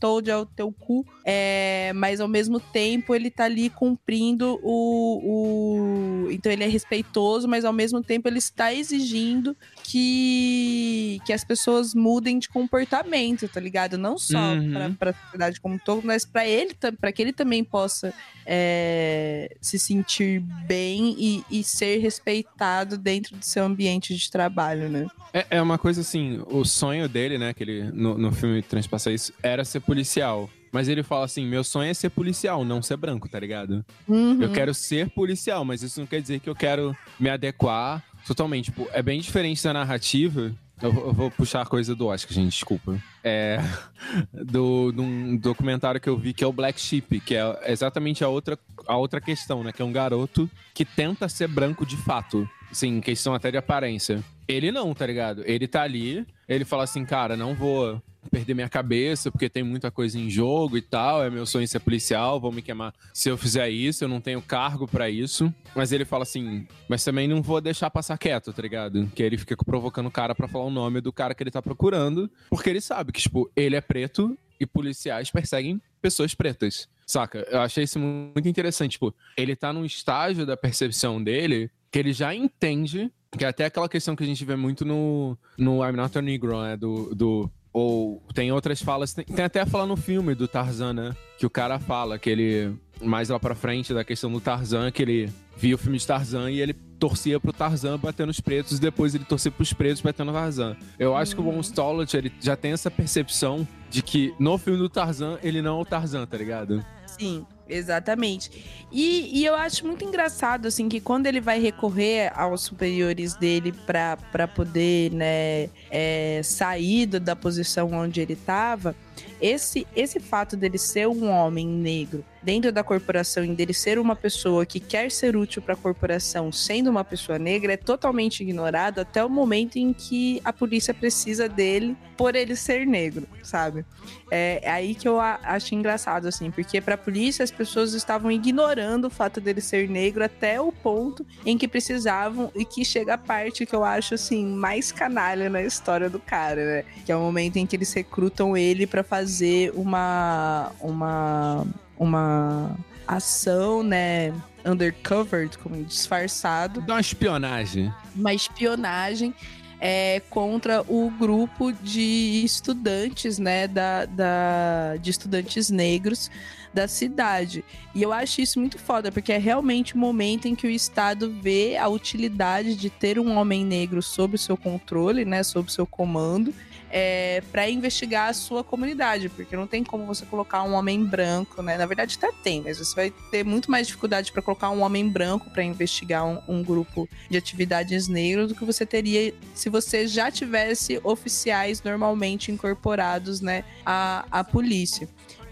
[0.00, 6.30] Toad ao teu cu?" É, mas ao mesmo tempo ele tá ali cumprindo o, o
[6.32, 11.94] então ele é respeitoso, mas ao mesmo tempo ele está exigindo que, que as pessoas
[11.94, 13.98] mudem de comportamento, tá ligado?
[13.98, 14.94] Não só uhum.
[14.94, 18.14] para a sociedade como um todo, mas para ele, para que ele também possa
[18.46, 25.06] é, se sentir bem e, e, ser respeitado dentro do seu ambiente de trabalho, né?
[25.34, 29.12] É, é uma coisa assim, o sonho dele, né, que ele no, no filme transpassa
[29.12, 30.48] isso, era ser policial.
[30.72, 33.84] Mas ele fala assim: meu sonho é ser policial, não ser branco, tá ligado?
[34.06, 34.42] Uhum.
[34.42, 38.66] Eu quero ser policial, mas isso não quer dizer que eu quero me adequar totalmente.
[38.66, 40.52] Tipo, é bem diferente da narrativa.
[40.80, 43.00] Eu, eu vou puxar a coisa do Oscar, gente, desculpa.
[43.24, 43.58] É.
[44.32, 48.22] Do, de um documentário que eu vi que é o Black Sheep, que é exatamente
[48.22, 49.72] a outra, a outra questão, né?
[49.72, 52.48] Que é um garoto que tenta ser branco de fato.
[52.72, 54.22] Sim, questão até de aparência.
[54.48, 55.42] Ele não, tá ligado?
[55.44, 58.00] Ele tá ali, ele fala assim, cara, não vou
[58.30, 61.24] perder minha cabeça, porque tem muita coisa em jogo e tal.
[61.24, 64.42] É meu sonho ser policial, vão me queimar se eu fizer isso, eu não tenho
[64.42, 65.52] cargo para isso.
[65.74, 69.10] Mas ele fala assim, mas também não vou deixar passar quieto, tá ligado?
[69.14, 71.62] Que ele fica provocando o cara para falar o nome do cara que ele tá
[71.62, 76.88] procurando, porque ele sabe que, tipo, ele é preto e policiais perseguem pessoas pretas.
[77.06, 77.46] Saca?
[77.50, 78.92] Eu achei isso muito interessante.
[78.92, 83.64] Tipo, ele tá num estágio da percepção dele que ele já entende que é até
[83.64, 86.76] aquela questão que a gente vê muito no, no I'm Not a Negro, né?
[86.76, 90.92] Do, do ou tem outras falas, tem, tem até a fala no filme do Tarzan,
[90.92, 91.16] né?
[91.38, 95.00] Que o cara fala que ele, mais lá pra frente da questão do Tarzan, que
[95.00, 98.80] ele via o filme de Tarzan e ele torcia pro Tarzan batendo os pretos e
[98.80, 100.76] depois ele torcia pros pretos batendo o Tarzan.
[100.98, 104.78] Eu acho que o Von Stollett, ele já tem essa percepção de que no filme
[104.78, 106.84] do Tarzan, ele não é o Tarzan, tá ligado?
[107.06, 107.46] Sim.
[107.68, 108.50] Exatamente.
[108.92, 113.72] E, e, eu acho muito engraçado, assim, que quando ele vai recorrer aos superiores dele
[113.72, 118.94] para poder, né, é, sair da posição onde ele estava,
[119.40, 124.14] esse, esse fato dele ser um homem negro dentro da corporação e dele ser uma
[124.14, 129.00] pessoa que quer ser útil para a corporação, sendo uma pessoa negra, é totalmente ignorado
[129.00, 133.84] até o momento em que a polícia precisa dele por ele ser negro, sabe?
[134.30, 138.30] É, é aí que eu acho engraçado, assim, porque para a polícia as pessoas estavam
[138.30, 143.14] ignorando o fato dele ser negro até o ponto em que precisavam e que chega
[143.14, 146.84] a parte que eu acho, assim, mais canalha na história do cara, né?
[147.04, 150.72] Que é o momento em que eles recrutam ele para fazer uma.
[150.80, 151.66] uma
[151.98, 152.76] uma
[153.06, 154.32] ação, né?
[154.64, 156.80] Undercover, como disfarçado.
[156.80, 157.92] Dá uma espionagem.
[158.14, 159.34] Uma espionagem
[159.80, 163.68] é, contra o grupo de estudantes, né?
[163.68, 166.30] Da, da, de estudantes negros
[166.74, 167.64] da cidade.
[167.94, 171.34] E eu acho isso muito foda, porque é realmente o momento em que o Estado
[171.40, 175.42] vê a utilidade de ter um homem negro sob o seu controle, né?
[175.42, 176.52] Sob o seu comando
[176.98, 181.60] é, para investigar a sua comunidade, porque não tem como você colocar um homem branco,
[181.60, 181.76] né?
[181.76, 185.06] Na verdade, até tem, mas você vai ter muito mais dificuldade para colocar um homem
[185.06, 190.08] branco para investigar um, um, grupo de atividades negras do que você teria se você
[190.08, 195.06] já tivesse oficiais normalmente incorporados, né, à, à polícia.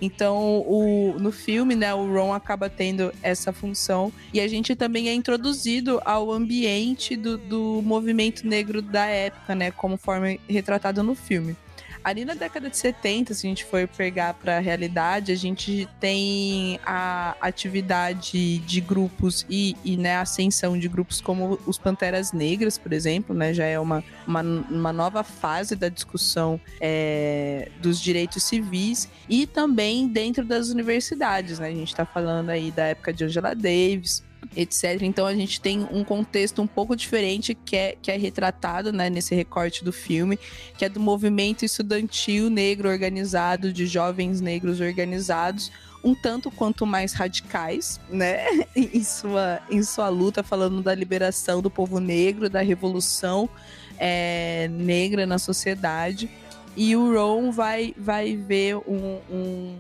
[0.05, 5.09] Então, o, no filme, né, o Ron acaba tendo essa função e a gente também
[5.09, 11.15] é introduzido ao ambiente do, do movimento negro da época, né, como forma retratada no
[11.15, 11.57] filme.
[12.05, 15.89] Ali na década de 70, se a gente for pegar para a realidade, a gente
[15.99, 22.31] tem a atividade de grupos e, e né, a ascensão de grupos como os Panteras
[22.31, 27.99] Negras, por exemplo, né, já é uma, uma, uma nova fase da discussão é, dos
[27.99, 31.59] direitos civis e também dentro das universidades.
[31.59, 31.69] Né?
[31.69, 34.23] A gente está falando aí da época de Angela Davis,
[34.57, 35.03] etc.
[35.03, 39.11] Então a gente tem um contexto um pouco diferente que é, que é retratado né,
[39.11, 40.39] nesse recorte do filme,
[40.77, 45.71] que é do movimento estudantil negro organizado, de jovens negros organizados,
[46.05, 48.45] um tanto quanto mais radicais, né,
[48.77, 53.49] em sua, em sua luta, falando da liberação do povo negro, da revolução
[53.99, 56.31] é, negra na sociedade.
[56.77, 59.77] E o Ron vai, vai ver um, um,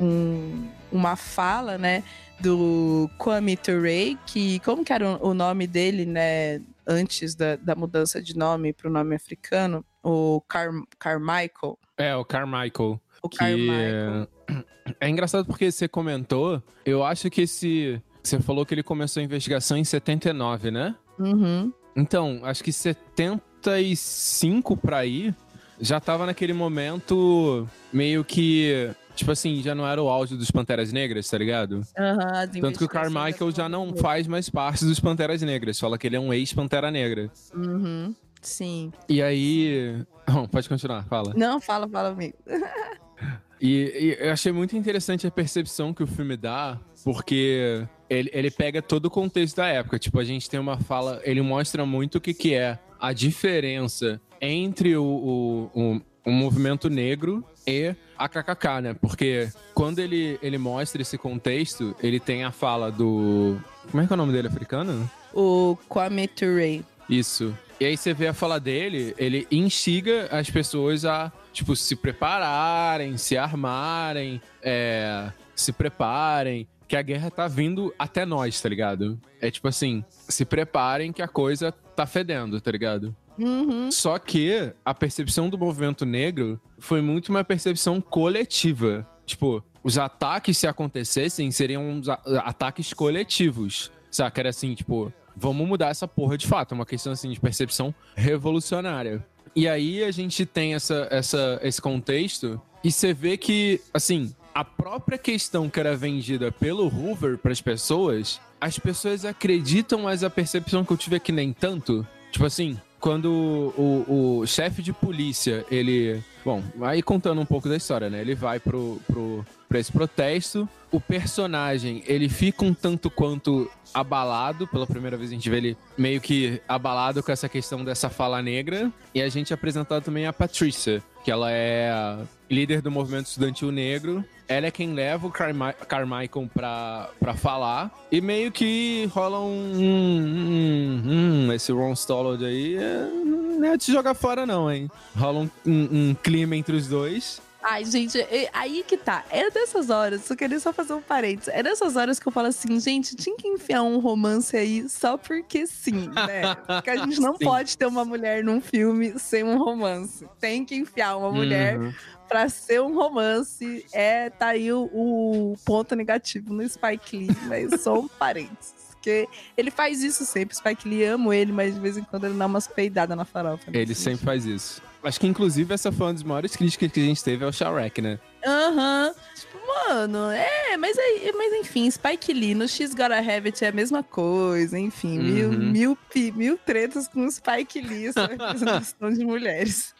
[0.00, 2.02] um, uma fala, né,
[2.40, 8.22] do Kwame Ture, que como que era o nome dele, né, antes da, da mudança
[8.22, 9.84] de nome para o nome africano?
[10.02, 11.78] O Car Carmichael.
[11.96, 13.00] É, o Carmichael.
[13.22, 14.28] O que Carmichael.
[14.98, 18.00] É engraçado porque você comentou, eu acho que esse...
[18.22, 20.94] Você falou que ele começou a investigação em 79, né?
[21.18, 21.70] Uhum.
[21.94, 25.34] Então, acho que 75 para aí
[25.78, 30.92] já tava naquele momento meio que Tipo assim, já não era o auge dos Panteras
[30.92, 31.72] Negras, tá ligado?
[31.98, 35.80] Uhum, Tanto que o Carmichael já não faz mais parte dos Panteras Negras.
[35.80, 37.28] Fala que ele é um ex-Pantera Negra.
[37.52, 38.14] Uhum.
[38.40, 38.92] Sim.
[39.08, 40.04] E aí.
[40.30, 41.34] Bom, pode continuar, fala.
[41.34, 42.36] Não, fala, fala amigo.
[43.60, 48.52] e, e eu achei muito interessante a percepção que o filme dá, porque ele, ele
[48.52, 49.98] pega todo o contexto da época.
[49.98, 51.20] Tipo, a gente tem uma fala.
[51.24, 56.88] Ele mostra muito o que, que é a diferença entre o, o, o, o movimento
[56.88, 58.94] negro e a KKK, né?
[58.94, 63.56] Porque quando ele, ele mostra esse contexto, ele tem a fala do.
[63.90, 65.08] Como é que é o nome dele africano?
[65.32, 66.84] O Kwame Ture.
[67.08, 67.56] Isso.
[67.80, 73.16] E aí você vê a fala dele, ele instiga as pessoas a, tipo, se prepararem,
[73.16, 79.20] se armarem, é, se preparem, que a guerra tá vindo até nós, tá ligado?
[79.40, 83.14] É tipo assim, se preparem que a coisa tá fedendo, tá ligado?
[83.38, 83.90] Uhum.
[83.90, 89.06] Só que a percepção do movimento negro foi muito uma percepção coletiva.
[89.24, 92.00] Tipo, os ataques, se acontecessem, seriam
[92.44, 93.90] ataques coletivos.
[94.10, 94.40] Saca?
[94.40, 96.72] Era assim, tipo, vamos mudar essa porra de fato.
[96.72, 99.24] É uma questão, assim, de percepção revolucionária.
[99.54, 104.64] E aí a gente tem essa, essa, esse contexto e você vê que, assim, a
[104.64, 110.30] própria questão que era vendida pelo Hoover para as pessoas, as pessoas acreditam, mas a
[110.30, 112.06] percepção que eu tive é que nem tanto.
[112.30, 116.22] Tipo assim, quando o, o chefe de polícia, ele.
[116.44, 118.20] Bom, aí contando um pouco da história, né?
[118.20, 120.68] Ele vai pro, pro, pra esse protesto.
[120.90, 124.66] O personagem, ele fica um tanto quanto abalado.
[124.66, 128.40] Pela primeira vez a gente vê ele meio que abalado com essa questão dessa fala
[128.40, 128.90] negra.
[129.14, 132.18] E a gente é apresentado também a Patrícia, que ela é
[132.50, 134.24] líder do movimento estudantil negro.
[134.48, 137.92] Ela é quem leva o Carmi Carmichael pra, pra falar.
[138.10, 139.74] E meio que rola um.
[139.76, 141.02] um,
[141.48, 143.10] um esse Ron Stollard aí é,
[143.58, 144.90] não é de jogar fora, não, hein?
[145.14, 147.42] Rola um, um clima entre os dois.
[147.70, 148.18] Ai, gente,
[148.54, 149.26] aí que tá.
[149.28, 151.52] É dessas horas, eu queria só fazer um parênteses.
[151.52, 155.18] É dessas horas que eu falo assim, gente, tinha que enfiar um romance aí só
[155.18, 156.54] porque sim, né?
[156.54, 157.44] Porque a gente não sim.
[157.44, 160.26] pode ter uma mulher num filme sem um romance.
[160.40, 161.92] Tem que enfiar uma mulher, uhum.
[162.26, 167.82] pra ser um romance, é, tá aí o, o ponto negativo no Spike Lee, mas
[167.82, 168.78] só um parênteses.
[168.92, 170.56] Porque ele faz isso sempre.
[170.56, 173.70] Spike Lee amo ele, mas de vez em quando ele dá umas peidadas na farofa.
[173.70, 173.78] né?
[173.78, 174.82] Ele sempre faz isso.
[175.02, 178.02] Acho que, inclusive, essa foi uma das maiores críticas que a gente teve ao Shrek,
[178.02, 178.18] né?
[178.44, 179.12] Aham.
[179.34, 183.68] Tipo, mano, é, mas, aí, mas enfim, Spike Lee no X Gotta Have It é
[183.68, 185.70] a mesma coisa, enfim, mil, Uhum.
[185.70, 189.94] mil, pi- mil tretas com Spike Lee sobre representação de mulheres.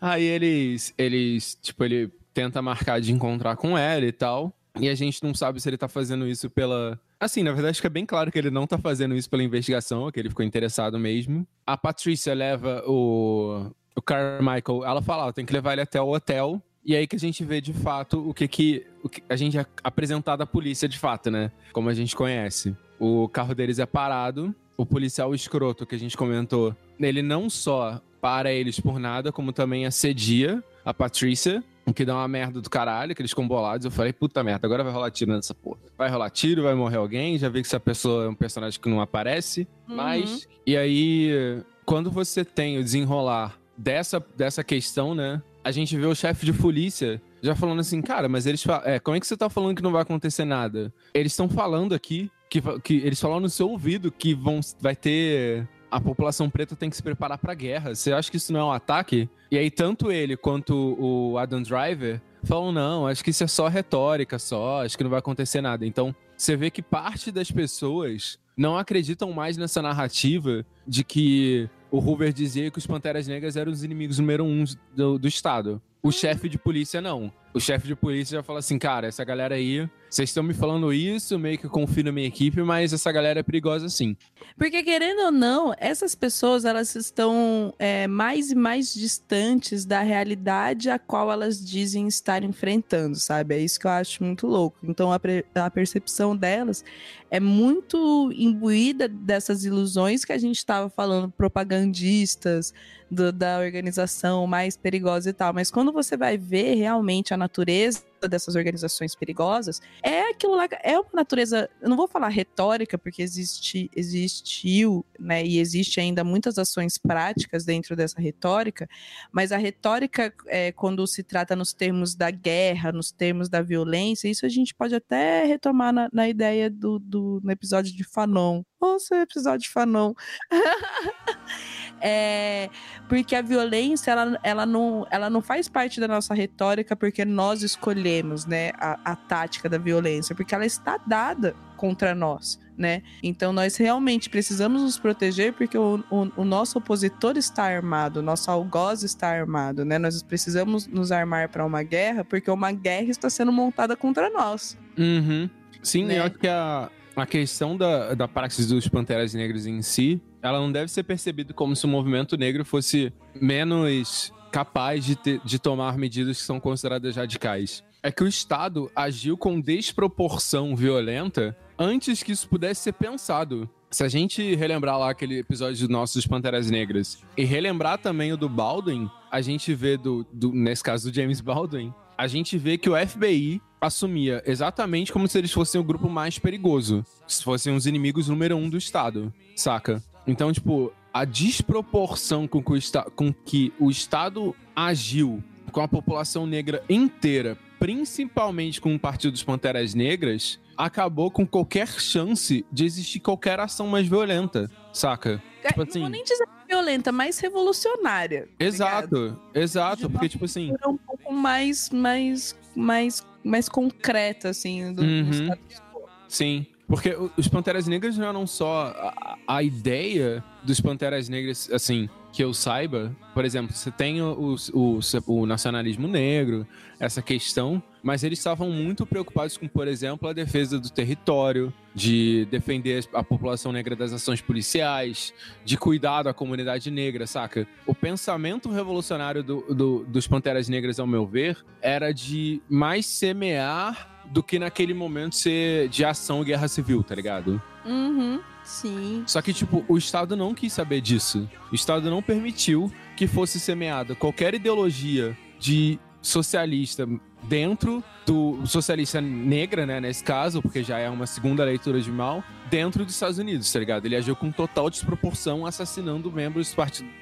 [0.00, 4.52] Aí eles, eles, tipo, ele tenta marcar de encontrar com ela e tal.
[4.80, 6.98] E a gente não sabe se ele tá fazendo isso pela.
[7.18, 10.20] Assim, na verdade, fica bem claro que ele não tá fazendo isso pela investigação, que
[10.20, 11.46] ele ficou interessado mesmo.
[11.66, 16.12] A Patrícia leva o, o Carmichael, ela fala, ó, tem que levar ele até o
[16.12, 16.62] hotel.
[16.84, 19.58] E aí que a gente vê de fato o que que, o que a gente
[19.58, 21.50] é apresentado à polícia de fato, né?
[21.72, 22.74] Como a gente conhece.
[22.98, 28.00] O carro deles é parado, o policial escroto que a gente comentou, ele não só
[28.20, 31.62] para eles por nada, como também assedia a Patrícia,
[31.92, 33.84] que dá uma merda do caralho, que eles ficam bolados.
[33.84, 35.80] Eu falei, puta merda, agora vai rolar tiro nessa porra.
[35.96, 38.88] Vai rolar tiro, vai morrer alguém, já vi que essa pessoa é um personagem que
[38.88, 39.66] não aparece.
[39.86, 45.40] Mas, e aí, quando você tem o desenrolar dessa, dessa questão, né?
[45.64, 48.98] A gente vê o chefe de polícia já falando assim, cara, mas eles falam, é,
[48.98, 50.92] como é que você tá falando que não vai acontecer nada?
[51.14, 55.68] Eles estão falando aqui que, que eles falam no seu ouvido que vão, vai ter
[55.90, 57.94] a população preta tem que se preparar pra guerra.
[57.94, 59.28] Você acha que isso não é um ataque?
[59.50, 63.68] E aí tanto ele quanto o Adam Driver falam não, acho que isso é só
[63.68, 65.84] retórica, só, acho que não vai acontecer nada.
[65.84, 71.98] Então, você vê que parte das pessoas não acreditam mais nessa narrativa de que o
[71.98, 74.64] Hoover dizia que os Panteras Negras eram os inimigos número um
[74.94, 75.80] do, do Estado.
[76.02, 77.32] O chefe de polícia não.
[77.54, 80.92] O chefe de polícia já fala assim, cara, essa galera aí, vocês estão me falando
[80.92, 84.16] isso, meio que confio na minha equipe, mas essa galera é perigosa sim.
[84.56, 90.90] Porque, querendo ou não, essas pessoas elas estão é, mais e mais distantes da realidade
[90.90, 93.54] a qual elas dizem estar enfrentando, sabe?
[93.54, 94.78] É isso que eu acho muito louco.
[94.82, 95.20] Então, a,
[95.54, 96.84] a percepção delas
[97.30, 102.72] é muito imbuída dessas ilusões que a gente estava falando, propagandistas,
[103.10, 105.52] do- da organização mais perigosa e tal.
[105.52, 110.98] Mas quando você vai ver realmente a natureza dessas organizações perigosas, é aquilo lá, é
[110.98, 116.58] uma natureza, eu não vou falar retórica, porque existe, existiu, né, e existe ainda muitas
[116.58, 118.88] ações práticas dentro dessa retórica,
[119.30, 124.28] mas a retórica, é, quando se trata nos termos da guerra, nos termos da violência,
[124.28, 128.62] isso a gente pode até retomar na, na ideia do, do no episódio de Fanon.
[128.80, 130.14] Ouça o episódio de Fanon.
[132.00, 132.70] É,
[133.08, 137.64] porque a violência ela, ela, não, ela não faz parte da nossa retórica porque nós
[137.64, 138.07] escolhemos
[138.46, 142.58] né, a, a tática da violência, porque ela está dada contra nós.
[142.76, 143.02] Né?
[143.24, 148.22] Então nós realmente precisamos nos proteger porque o, o, o nosso opositor está armado, o
[148.22, 149.98] nosso algoz está armado, né?
[149.98, 154.78] Nós precisamos nos armar para uma guerra porque uma guerra está sendo montada contra nós.
[154.96, 155.50] Uhum.
[155.82, 156.18] Sim, Né?
[156.18, 160.60] eu acho que a, a questão da, da praxis dos Panteras Negras em si, ela
[160.60, 165.58] não deve ser percebida como se o movimento negro fosse menos capaz de, ter- de
[165.58, 167.82] tomar medidas que são consideradas radicais.
[168.02, 173.68] É que o Estado agiu com desproporção violenta antes que isso pudesse ser pensado.
[173.90, 178.36] Se a gente relembrar lá aquele episódio nosso dos Panteras Negras e relembrar também o
[178.36, 182.78] do Baldwin, a gente vê do, do nesse caso do James Baldwin, a gente vê
[182.78, 187.04] que o FBI assumia exatamente como se eles fossem o grupo mais perigoso.
[187.26, 190.02] Se fossem os inimigos número um do Estado, saca?
[190.26, 195.42] Então, tipo, a desproporção com que o, esta com que o Estado agiu
[195.72, 201.88] com a população negra inteira, principalmente com o Partido dos Panteras Negras, acabou com qualquer
[201.88, 205.42] chance de existir qualquer ação mais violenta, saca?
[205.66, 208.42] Tipo não assim- vou nem dizer violenta, mais revolucionária.
[208.42, 208.64] tá ligado?
[208.68, 210.72] Exato, exato, De porque, tipo assim.
[210.86, 215.30] um pouco mais, mais, mais, mais concreta, assim, do, do Uhum.
[215.30, 216.02] status quo.
[216.28, 216.66] Sim.
[216.86, 222.08] Porque os Panteras Negras não eram só a, a ideia dos Panteras Negras, assim,
[222.38, 223.10] que eu saiba.
[223.34, 226.64] Por exemplo, você tem o, o, o nacionalismo negro,
[227.00, 232.46] essa questão, mas eles estavam muito preocupados com, por exemplo, a defesa do território, de
[232.48, 235.34] defender a população negra das ações policiais,
[235.64, 237.66] de cuidar da comunidade negra, saca?
[237.84, 244.22] O pensamento revolucionário do- do- dos Panteras Negras, ao meu ver, era de mais semear
[244.26, 247.60] do que naquele momento ser de ação e guerra civil, tá ligado?
[247.84, 248.38] Uhum,
[248.68, 249.24] sim.
[249.26, 251.48] Só que, tipo, o Estado não quis saber disso.
[251.72, 257.08] O Estado não permitiu que fosse semeada qualquer ideologia de socialista
[257.42, 262.42] dentro do socialista negra, né, nesse caso, porque já é uma segunda leitura de mal,
[262.68, 264.04] dentro dos Estados Unidos, tá ligado?
[264.04, 266.74] Ele agiu com total desproporção, assassinando membros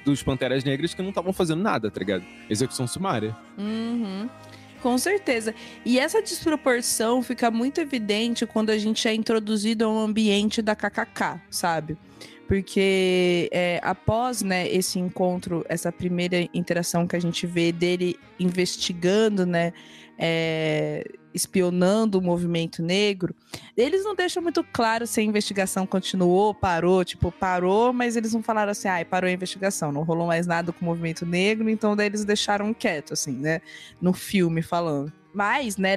[0.03, 2.25] dos Panteras Negras que não estavam fazendo nada, tá ligado?
[2.49, 3.35] Execução sumária.
[3.57, 4.27] Uhum.
[4.81, 5.55] Com certeza.
[5.83, 11.41] E essa desproporção fica muito evidente quando a gente é introduzido ao ambiente da KKK,
[11.49, 11.97] sabe?
[12.47, 19.45] Porque é, após né, esse encontro, essa primeira interação que a gente vê dele investigando,
[19.45, 19.73] né,
[20.17, 21.03] é,
[21.37, 23.33] espionando o movimento negro,
[23.77, 28.43] eles não deixam muito claro se a investigação continuou, parou, tipo, parou, mas eles não
[28.43, 31.95] falaram assim, ah, parou a investigação, não rolou mais nada com o movimento negro, então
[31.95, 33.61] daí eles deixaram quieto, assim, né,
[34.01, 35.13] no filme falando.
[35.33, 35.95] Mas, né,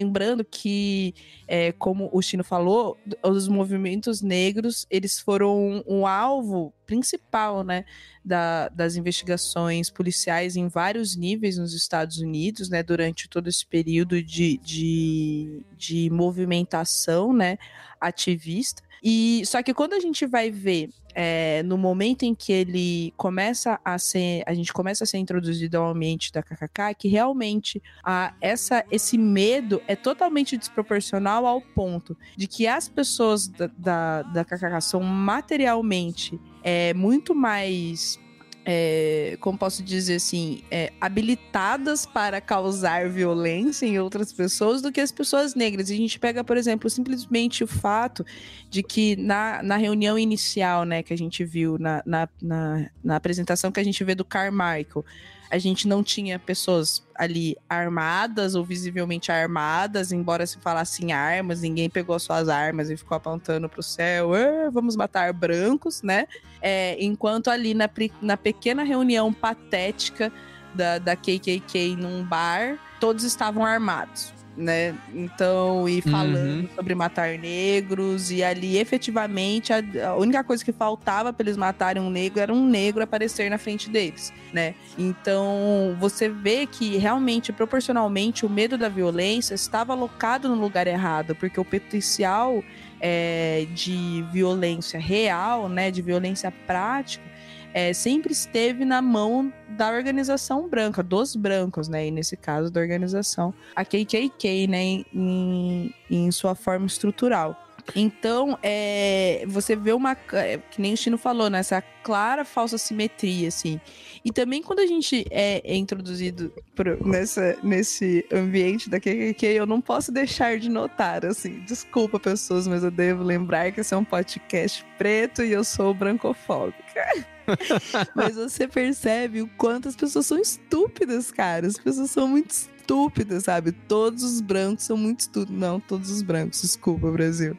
[0.00, 1.14] lembrando que,
[1.48, 7.84] é, como o Chino falou, os movimentos negros eles foram um, alvo principal, né,
[8.24, 14.22] da, das investigações policiais em vários níveis nos Estados Unidos, né, durante todo esse período
[14.22, 17.58] de, de, de movimentação, né,
[18.00, 18.85] ativista.
[19.02, 23.80] E só que quando a gente vai ver é, no momento em que ele começa
[23.82, 28.34] a ser, a gente começa a ser introduzido ao ambiente da KKK, que realmente a,
[28.38, 34.44] essa, esse medo é totalmente desproporcional ao ponto de que as pessoas da, da, da
[34.44, 38.20] KKK são materialmente é, muito mais
[38.68, 45.00] é, como posso dizer assim, é, habilitadas para causar violência em outras pessoas do que
[45.00, 45.88] as pessoas negras.
[45.88, 48.26] E a gente pega, por exemplo, simplesmente o fato
[48.68, 53.16] de que na, na reunião inicial, né, que a gente viu, na, na, na, na
[53.16, 55.04] apresentação que a gente vê do Carmichael,
[55.50, 61.62] a gente não tinha pessoas ali armadas ou visivelmente armadas, embora se falasse em armas,
[61.62, 64.30] ninguém pegou suas armas e ficou apontando para o céu,
[64.72, 66.26] vamos matar brancos, né?
[66.60, 67.88] É, enquanto ali na,
[68.20, 70.32] na pequena reunião patética
[70.74, 74.94] da, da KKK num bar, todos estavam armados né?
[75.14, 76.68] Então, e falando uhum.
[76.74, 82.02] sobre matar negros, e ali efetivamente a, a única coisa que faltava para eles matarem
[82.02, 84.74] um negro era um negro aparecer na frente deles, né?
[84.98, 91.34] Então, você vê que realmente, proporcionalmente, o medo da violência estava alocado no lugar errado,
[91.34, 92.62] porque o potencial
[93.00, 97.35] é, de violência real, né, de violência prática,
[97.76, 102.06] é, sempre esteve na mão da organização branca, dos brancos, né?
[102.06, 104.82] E nesse caso da organização, a KKK, né?
[105.14, 107.54] Em, em sua forma estrutural.
[107.94, 110.16] Então, é, você vê uma.
[110.32, 111.58] É, que nem o Chino falou, né?
[111.58, 113.78] Essa clara falsa simetria, assim.
[114.24, 119.66] E também quando a gente é, é introduzido por, nessa, nesse ambiente da KKK, eu
[119.66, 121.60] não posso deixar de notar, assim.
[121.66, 125.92] Desculpa, pessoas, mas eu devo lembrar que esse é um podcast preto e eu sou
[125.92, 127.26] brancofóbica.
[128.14, 131.66] Mas você percebe o quanto as pessoas são estúpidas, cara.
[131.66, 133.72] As pessoas são muito estúpidas, sabe?
[133.72, 135.58] Todos os brancos são muito estúpidos.
[135.60, 137.56] Não, todos os brancos, desculpa, Brasil.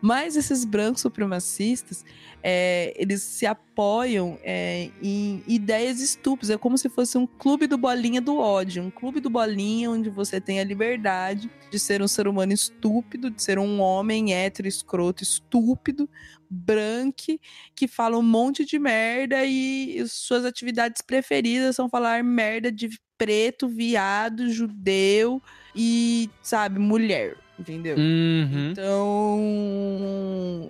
[0.00, 2.04] Mas esses brancos supremacistas,
[2.42, 6.50] é, eles se apoiam é, em ideias estúpidas.
[6.50, 8.82] É como se fosse um clube do bolinha do ódio.
[8.82, 13.30] Um clube do bolinha onde você tem a liberdade de ser um ser humano estúpido,
[13.30, 16.08] de ser um homem hétero, escroto, estúpido,
[16.48, 17.38] branco,
[17.74, 23.68] que fala um monte de merda e suas atividades preferidas são falar merda de preto,
[23.68, 25.42] viado, judeu
[25.76, 27.96] e, sabe, mulher entendeu?
[27.96, 28.70] Uhum.
[28.72, 29.40] Então,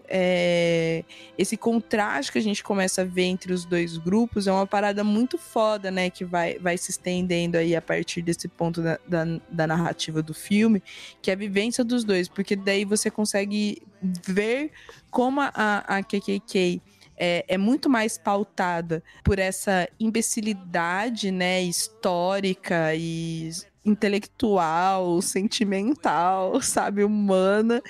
[0.08, 1.04] é,
[1.38, 5.04] esse contraste que a gente começa a ver entre os dois grupos é uma parada
[5.04, 6.10] muito foda, né?
[6.10, 10.34] Que vai, vai se estendendo aí a partir desse ponto da, da, da narrativa do
[10.34, 10.82] filme,
[11.22, 13.80] que é a vivência dos dois, porque daí você consegue
[14.26, 14.72] ver
[15.10, 16.82] como a, a KKK
[17.16, 23.50] é, é, muito mais pautada por essa imbecilidade, né, histórica e
[23.84, 27.82] intelectual, sentimental, sabe, humana.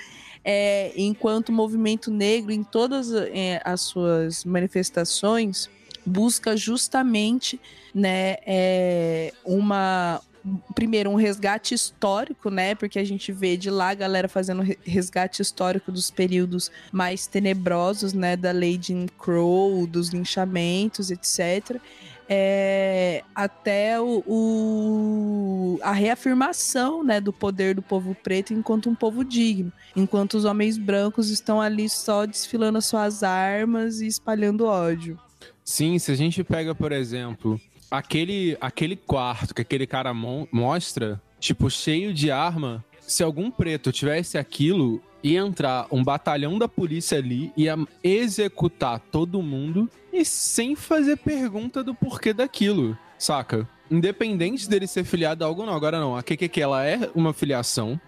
[0.42, 5.68] É, enquanto o movimento negro, em todas é, as suas manifestações,
[6.06, 7.60] busca justamente
[7.94, 10.18] né, é, uma,
[10.74, 12.74] primeiro um resgate histórico, né?
[12.74, 18.14] Porque a gente vê de lá a galera fazendo resgate histórico dos períodos mais tenebrosos,
[18.14, 18.34] né?
[18.34, 21.80] Da Jim Crow, dos linchamentos, etc
[22.32, 29.24] é, até o, o, a reafirmação né, do poder do povo preto enquanto um povo
[29.24, 35.18] digno, enquanto os homens brancos estão ali só desfilando as suas armas e espalhando ódio.
[35.64, 37.60] Sim, se a gente pega, por exemplo,
[37.90, 44.38] aquele, aquele quarto que aquele cara mostra, tipo, cheio de arma, se algum preto tivesse
[44.38, 49.90] aquilo, ia entrar um batalhão da polícia ali, ia executar todo mundo
[50.24, 53.68] sem fazer pergunta do porquê daquilo, saca?
[53.90, 55.74] independente dele ser filiado a algo não.
[55.74, 58.00] Agora não, a KKK ela é uma filiação,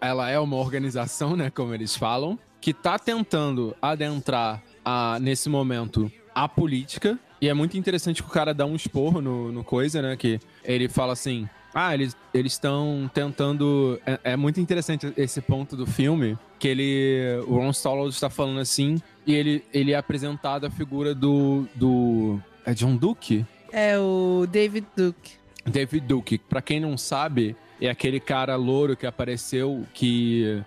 [0.00, 6.12] ela, é uma organização, né, como eles falam, que tá tentando adentrar a, nesse momento
[6.34, 7.18] a política.
[7.40, 10.14] E é muito interessante que o cara dá um esporro no, no coisa, né?
[10.14, 13.98] Que ele fala assim: ah, eles estão tentando.
[14.04, 17.42] É, é, muito interessante esse ponto do filme, que ele.
[17.46, 19.00] O Ron Stallworth está falando assim,
[19.30, 21.66] e ele, ele é apresentado a figura do.
[21.74, 23.46] do é John Duke?
[23.72, 25.32] É o David Duke.
[25.64, 26.38] David Duke.
[26.38, 30.60] Pra quem não sabe, é aquele cara louro que apareceu que,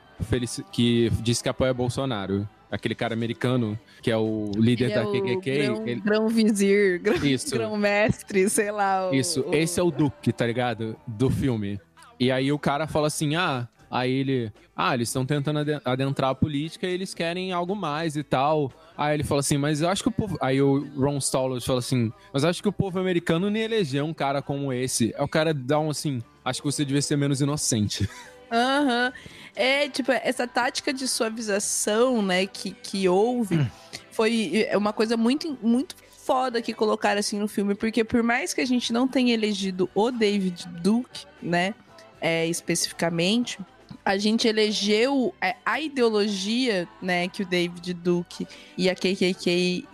[0.71, 5.05] que disse que apoia Bolsonaro aquele cara americano que é o líder ele da é
[5.05, 5.57] KKK.
[5.57, 6.01] Grão, ele...
[6.01, 7.51] grão vizir, grão, Isso.
[7.55, 9.09] grão mestre, sei lá.
[9.09, 9.53] O, Isso, o...
[9.53, 10.95] esse é o Duke, tá ligado?
[11.05, 11.79] Do filme.
[12.19, 13.67] E aí o cara fala assim, ah...
[13.93, 18.23] Aí ele, ah, eles estão tentando adentrar a política e eles querem algo mais e
[18.23, 18.73] tal.
[18.97, 20.35] Aí ele fala assim, mas eu acho que o povo.
[20.41, 24.13] Aí o Ron Stallworth fala assim, mas acho que o povo americano nem elegeu um
[24.13, 25.13] cara como esse.
[25.15, 28.09] É o cara dá um assim, acho que você devia ser menos inocente.
[28.51, 29.13] Aham.
[29.13, 29.41] Uhum.
[29.55, 33.67] É, tipo, essa tática de suavização, né, que, que houve, hum.
[34.09, 38.55] foi é uma coisa muito, muito foda que colocaram assim no filme, porque por mais
[38.55, 41.75] que a gente não tenha elegido o David Duke, né,
[42.19, 43.59] é, especificamente,
[44.05, 48.47] a gente elegeu é, a ideologia, né, que o David Duke
[48.77, 49.87] e a KKK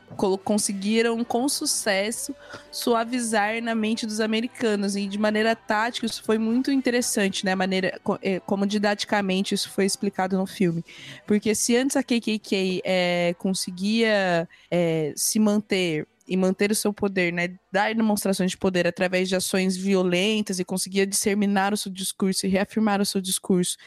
[0.43, 2.35] conseguiram com sucesso
[2.71, 4.95] suavizar na mente dos americanos.
[4.95, 9.85] E de maneira tática isso foi muito interessante, né, maneira é, como didaticamente isso foi
[9.85, 10.83] explicado no filme,
[11.27, 17.33] porque se antes a KKK é, conseguia é, se manter e manter o seu poder,
[17.33, 22.45] né, dar demonstrações de poder através de ações violentas e conseguia disseminar o seu discurso
[22.45, 23.77] e reafirmar o seu discurso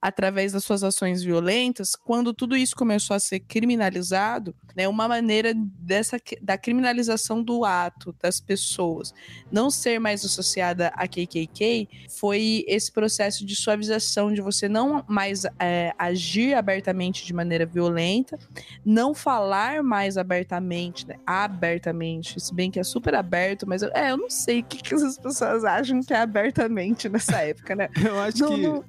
[0.00, 5.52] através das suas ações violentas, quando tudo isso começou a ser criminalizado, né, uma maneira
[5.54, 9.12] dessa da criminalização do ato das pessoas
[9.50, 15.44] não ser mais associada a KKK foi esse processo de suavização de você não mais
[15.58, 18.38] é, agir abertamente de maneira violenta,
[18.84, 24.12] não falar mais abertamente, né, abertamente, se bem que é super aberto, mas eu, é,
[24.12, 27.88] eu não sei o que, que as pessoas acham que é abertamente nessa época, né?
[28.04, 28.84] Eu acho não, que não...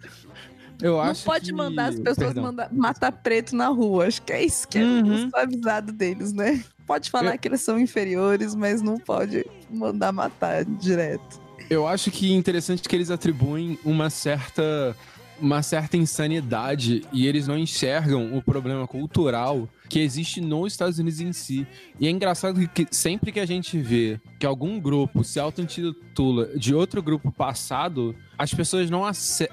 [0.81, 1.53] Eu não acho pode que...
[1.53, 4.07] mandar as pessoas mandar, matar preto na rua.
[4.07, 5.29] Acho que é isso que é uhum.
[5.33, 6.63] o avisado deles, né?
[6.85, 7.39] Pode falar eu...
[7.39, 11.39] que eles são inferiores, mas não pode mandar matar direto.
[11.69, 14.95] Eu acho que é interessante que eles atribuem uma certa
[15.41, 21.19] uma certa insanidade e eles não enxergam o problema cultural que existe nos Estados Unidos
[21.19, 21.67] em si.
[21.99, 26.73] E é engraçado que sempre que a gente vê que algum grupo se auto-intitula de
[26.73, 29.03] outro grupo passado, as pessoas não,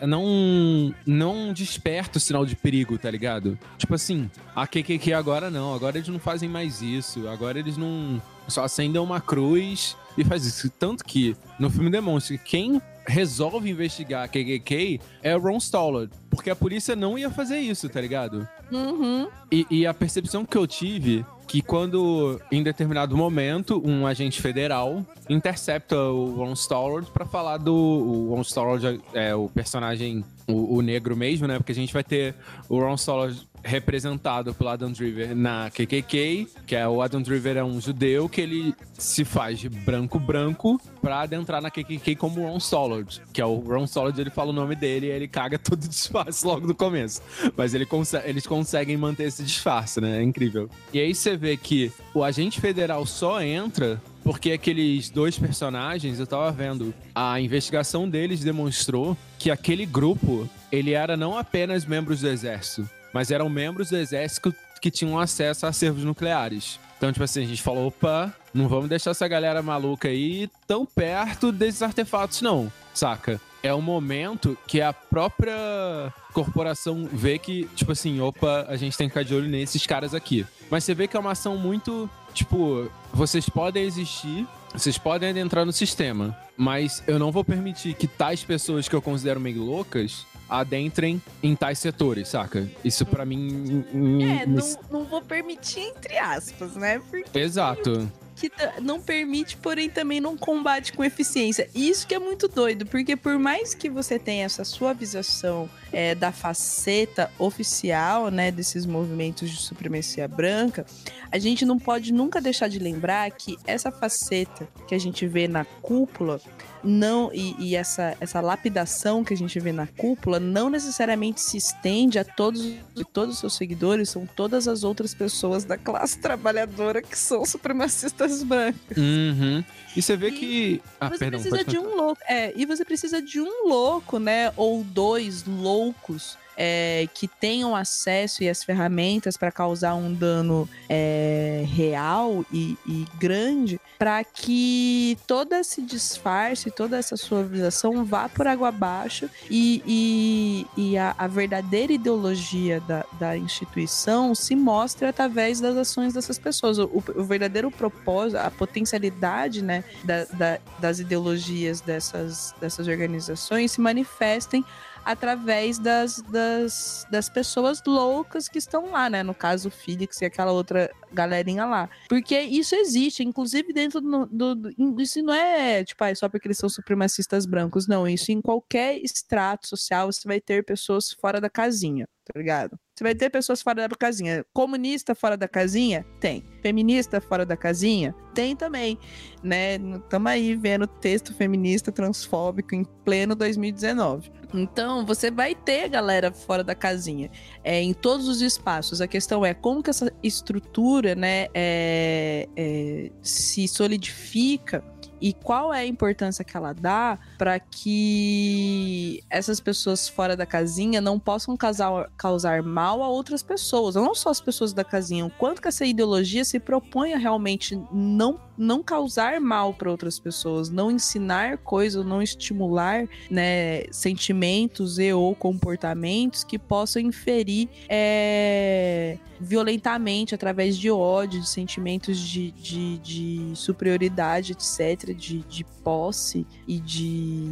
[0.01, 3.59] não, não despertam o sinal de perigo, tá ligado?
[3.77, 8.21] Tipo assim, a KKK agora não, agora eles não fazem mais isso, agora eles não
[8.49, 10.71] só acendem uma cruz e faz isso.
[10.71, 16.11] Tanto que no filme demonstra que quem resolve investigar a KKK é o Ron Stallard.
[16.31, 18.49] Porque a polícia não ia fazer isso, tá ligado?
[18.73, 19.29] Uhum.
[19.53, 25.05] E, e a percepção que eu tive que quando, em determinado momento, um agente federal
[25.31, 27.75] intercepta o Ron Stallard para falar do...
[27.75, 31.57] O Ron Stallard é o personagem, o, o, negro mesmo, né?
[31.57, 32.35] Porque a gente vai ter
[32.69, 37.65] o Ron Stallard representado pelo Adam Driver na KKK, que é o Adam Driver é
[37.65, 42.59] um judeu que ele se faz de branco branco pra adentrar na KKK como Ron
[42.59, 45.83] Stallard, que é o Ron Stallard, ele fala o nome dele e ele caga todo
[45.85, 47.23] o disfarce logo no começo.
[47.57, 47.87] Mas ele
[48.25, 50.19] eles conseguem manter esse disfarce, né?
[50.19, 50.69] É incrível.
[50.93, 56.27] E aí você vê que o agente federal só entra porque aqueles dois personagens, eu
[56.27, 62.29] tava vendo, a investigação deles demonstrou que aquele grupo, ele era não apenas membros do
[62.29, 62.89] exército,
[63.19, 66.79] mas eram membros do exército que tinham acesso a acervos nucleares.
[66.97, 70.87] Então, tipo assim, a gente falou, opa, não vamos deixar essa galera maluca aí tão
[70.87, 73.41] perto desses artefatos, não, saca?
[73.61, 79.09] É o momento que a própria corporação vê que, tipo assim, opa, a gente tem
[79.09, 80.47] que ficar de olho nesses caras aqui.
[80.71, 85.67] Mas você vê que é uma ação muito, tipo, vocês podem existir, vocês podem adentrar
[85.67, 90.25] no sistema, mas eu não vou permitir que tais pessoas que eu considero meio loucas
[90.49, 92.69] adentrem em tais setores, saca?
[92.85, 93.85] Isso para mim.
[94.23, 94.57] É, me...
[94.57, 97.01] não, não vou permitir, entre aspas, né?
[97.11, 97.39] Porque...
[97.39, 101.69] Exato que não permite, porém também não combate com eficiência.
[101.75, 106.31] Isso que é muito doido, porque por mais que você tenha essa suavização é, da
[106.31, 110.87] faceta oficial, né, desses movimentos de supremacia branca,
[111.33, 115.49] a gente não pode nunca deixar de lembrar que essa faceta que a gente vê
[115.49, 116.41] na cúpula
[116.83, 121.57] não e, e, essa, essa lapidação que a gente vê na cúpula não necessariamente se
[121.57, 122.75] estende a todos
[123.13, 128.43] todos os seus seguidores, são todas as outras pessoas da classe trabalhadora que são supremacistas
[128.43, 128.97] brancos.
[128.97, 129.65] Uhum.
[129.97, 130.83] E você vê E que.
[131.01, 132.21] Ah, você perdão, precisa de um louco.
[132.29, 134.53] É, e você precisa de um louco, né?
[134.57, 141.65] Ou dois loucos é, que tenham acesso e as ferramentas para causar um dano é,
[141.69, 148.69] real e, e grande, para que todo esse disfarce, toda essa suavização vá por água
[148.69, 155.77] abaixo e, e, e a, a verdadeira ideologia da, da instituição se mostre através das
[155.77, 156.79] ações dessas pessoas.
[156.79, 163.81] O, o verdadeiro propósito, a potencialidade, né, da- da- das ideologias dessas, dessas organizações se
[163.81, 164.65] manifestem
[165.11, 169.23] através das, das, das pessoas loucas que estão lá, né?
[169.23, 171.89] No caso, o Felix e aquela outra galerinha lá.
[172.09, 174.27] Porque isso existe, inclusive dentro do.
[174.27, 177.87] do- do- isso não é, tipo, ah, é só porque eles são supremacistas brancos.
[177.89, 182.79] Não, isso em qualquer extrato social você vai ter pessoas fora da casinha, tá ligado?
[182.99, 184.45] Você vai ter pessoas fora da casinha.
[184.53, 186.05] Comunista fora da casinha?
[186.19, 186.43] Tem.
[186.61, 188.13] Feminista fora da casinha?
[188.35, 188.99] Tem também.
[189.41, 189.77] Né?
[189.77, 194.33] Estamos aí vendo texto feminista transfóbico em pleno 2019.
[194.53, 197.31] Então, você vai ter galera fora da casinha
[197.63, 199.01] é, em todos os espaços.
[199.01, 204.83] A questão é como que essa estrutura né, é, é, se solidifica
[205.21, 211.01] e qual é a importância que ela dá para que essas pessoas fora da casinha
[211.01, 215.31] não possam causar, causar mal a outras pessoas, não só as pessoas da casinha, o
[215.31, 220.69] quanto que essa ideologia se propõe a realmente não, não causar mal para outras pessoas,
[220.71, 230.35] não ensinar coisas, não estimular né, sentimentos e ou comportamentos que possam inferir é, violentamente
[230.35, 237.51] através de ódio, de sentimentos de, de, de superioridade, etc., de, de posse e de,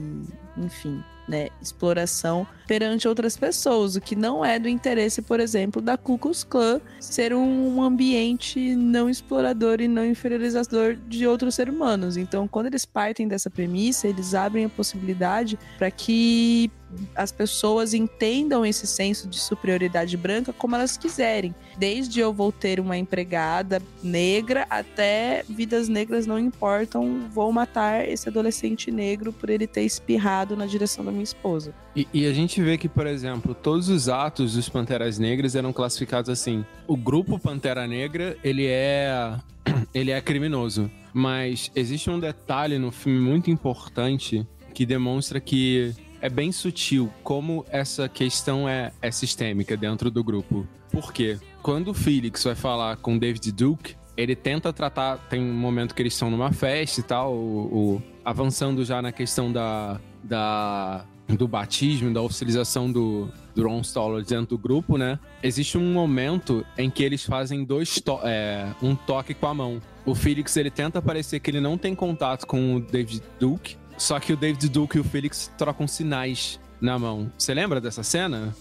[0.56, 5.96] enfim, né, exploração perante outras pessoas, o que não é do interesse, por exemplo, da
[5.96, 12.16] Ku Klux Klan ser um ambiente não explorador e não inferiorizador de outros seres humanos.
[12.16, 16.70] Então, quando eles partem dessa premissa, eles abrem a possibilidade para que
[17.14, 21.54] as pessoas entendam esse senso de superioridade branca como elas quiserem.
[21.78, 28.28] Desde eu vou ter uma empregada negra até vidas negras não importam, vou matar esse
[28.28, 31.74] adolescente negro por ele ter espirrado na direção da minha esposa.
[31.94, 35.72] E, e a gente vê que, por exemplo, todos os atos dos Panteras Negras eram
[35.72, 36.64] classificados assim.
[36.86, 39.34] O grupo Pantera Negra, ele é.
[39.94, 40.90] ele é criminoso.
[41.12, 45.94] Mas existe um detalhe no filme muito importante que demonstra que
[46.26, 50.66] é bem sutil como essa questão é, é sistêmica dentro do grupo.
[50.90, 51.38] Por quê?
[51.62, 55.18] Quando o Felix vai falar com David Duke, ele tenta tratar.
[55.28, 59.12] Tem um momento que eles estão numa festa e tal, o, o- avançando já na
[59.12, 65.18] questão da, da do batismo, da oficialização do, do Ron Stoller dentro do grupo, né?
[65.42, 69.80] Existe um momento em que eles fazem dois to é, um toque com a mão.
[70.04, 74.18] O Felix ele tenta parecer que ele não tem contato com o David Duke, só
[74.20, 77.30] que o David Duke e o Felix trocam sinais na mão.
[77.38, 78.54] Você lembra dessa cena,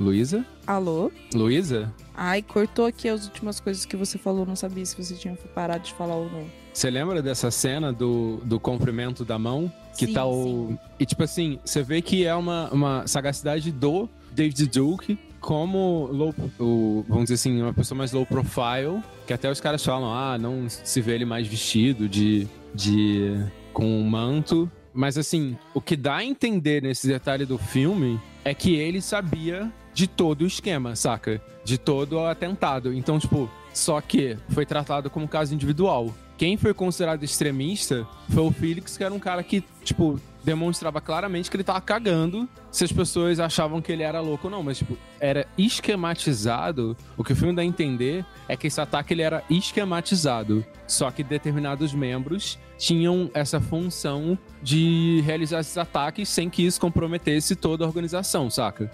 [0.00, 0.44] Luísa?
[0.66, 1.10] Alô?
[1.34, 1.92] Luísa?
[2.14, 5.84] Ai, cortou aqui as últimas coisas que você falou, não sabia se você tinha parado
[5.84, 6.46] de falar ou não.
[6.72, 9.72] Você lembra dessa cena do, do comprimento da mão?
[9.96, 10.78] Que Sim, tá o.
[10.98, 16.34] E tipo assim, você vê que é uma, uma sagacidade do David Duke como low,
[16.58, 20.36] o, vamos dizer assim, uma pessoa mais low profile, que até os caras falam, ah,
[20.38, 22.46] não se vê ele mais vestido de.
[22.74, 23.44] de.
[23.72, 24.70] com um manto.
[24.98, 29.72] Mas assim, o que dá a entender nesse detalhe do filme é que ele sabia
[29.94, 31.40] de todo o esquema, saca?
[31.64, 32.92] De todo o atentado.
[32.92, 36.12] Então, tipo, só que foi tratado como caso individual.
[36.36, 41.50] Quem foi considerado extremista foi o Felix, que era um cara que, tipo, demonstrava claramente
[41.50, 44.62] que ele tava cagando se as pessoas achavam que ele era louco ou não.
[44.62, 46.96] Mas, tipo, era esquematizado.
[47.16, 50.64] O que o filme dá a entender é que esse ataque ele era esquematizado.
[50.86, 57.56] Só que determinados membros tinham essa função de realizar esses ataques sem que isso comprometesse
[57.56, 58.90] toda a organização, saca?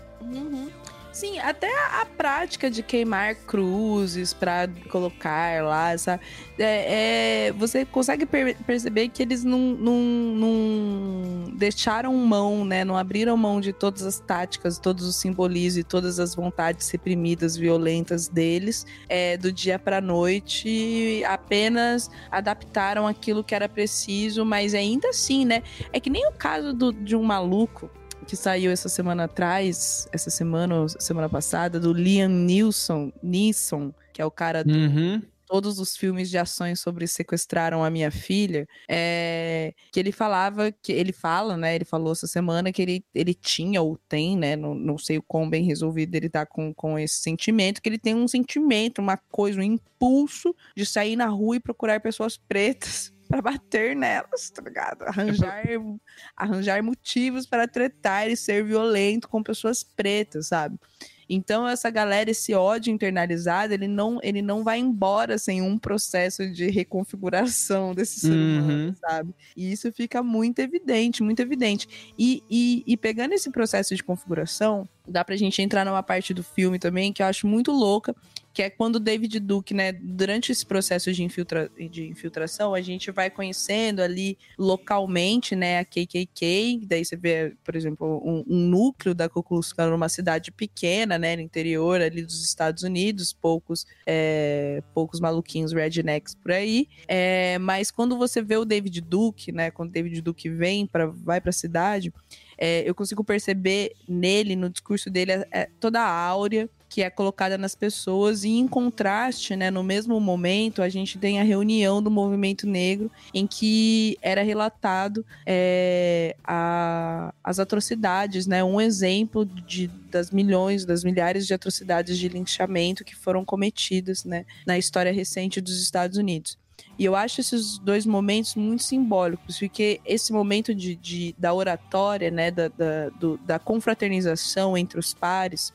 [1.14, 1.68] Sim, até
[2.00, 6.22] a, prática de queimar cruzes pra colocar lá, sabe?
[6.58, 12.84] É, é, você consegue per- perceber que eles não, não, não deixaram mão, né?
[12.84, 17.56] Não abriram mão de todas as táticas, todos os simbolismos e todas as vontades reprimidas,
[17.56, 25.10] violentas deles, é, do dia pra noite, apenas adaptaram aquilo que era preciso, mas ainda
[25.10, 25.62] assim, né?
[25.92, 27.88] É que nem o caso do- de um maluco
[28.24, 34.20] que saiu essa semana atrás, essa semana ou semana passada, do Liam Neeson, Neeson, que
[34.22, 35.22] é o cara do Uhum.
[35.46, 40.92] todos os filmes de ações sobre sequestraram a minha filha, é, que ele falava, que
[40.92, 41.74] ele fala, né?
[41.74, 44.56] Ele falou essa semana que ele, ele tinha ou tem, né?
[44.56, 47.98] Não, não sei o quão bem resolvido ele tá com, com esse sentimento, que ele
[47.98, 53.13] tem um sentimento, uma coisa, um impulso de sair na rua e procurar pessoas pretas
[53.28, 55.02] para bater nelas, tá ligado?
[55.02, 55.62] Arranjar,
[56.36, 60.78] arranjar motivos para tretar e ser violento com pessoas pretas, sabe?
[61.26, 66.46] Então essa galera, esse ódio internalizado, ele não, ele não vai embora sem um processo
[66.50, 68.58] de reconfiguração desse ser Uhum.
[68.58, 69.34] humano, sabe?
[69.56, 71.88] E isso fica muito evidente, muito evidente.
[72.18, 76.42] E, e, e pegando esse processo de configuração, dá pra gente entrar numa parte do
[76.42, 78.14] filme também que eu acho muito louca,
[78.54, 83.10] que é quando David Duke, né, durante esse processo de, infiltra de infiltração, a gente
[83.10, 89.12] vai conhecendo ali localmente, né, a KKK, daí você vê, por exemplo, um, um núcleo
[89.12, 93.84] da Ku Klux Klan numa cidade pequena, né, no interior ali dos Estados Unidos, poucos,
[94.06, 99.72] é, poucos maluquinhos rednecks por aí, é, mas quando você vê o David Duke, né,
[99.72, 102.12] quando David Duke vem para vai para a cidade,
[102.56, 107.10] é, eu consigo perceber nele, no discurso dele, é, é toda a áurea que é
[107.10, 112.00] colocada nas pessoas e em contraste, né, no mesmo momento a gente tem a reunião
[112.00, 119.88] do movimento negro em que era relatado é, a, as atrocidades, né, um exemplo de,
[120.08, 125.60] das milhões, das milhares de atrocidades de linchamento que foram cometidas, né, na história recente
[125.60, 126.56] dos Estados Unidos.
[126.96, 132.30] E eu acho esses dois momentos muito simbólicos, porque esse momento de, de da oratória,
[132.30, 135.72] né, da, da, do, da confraternização entre os pares,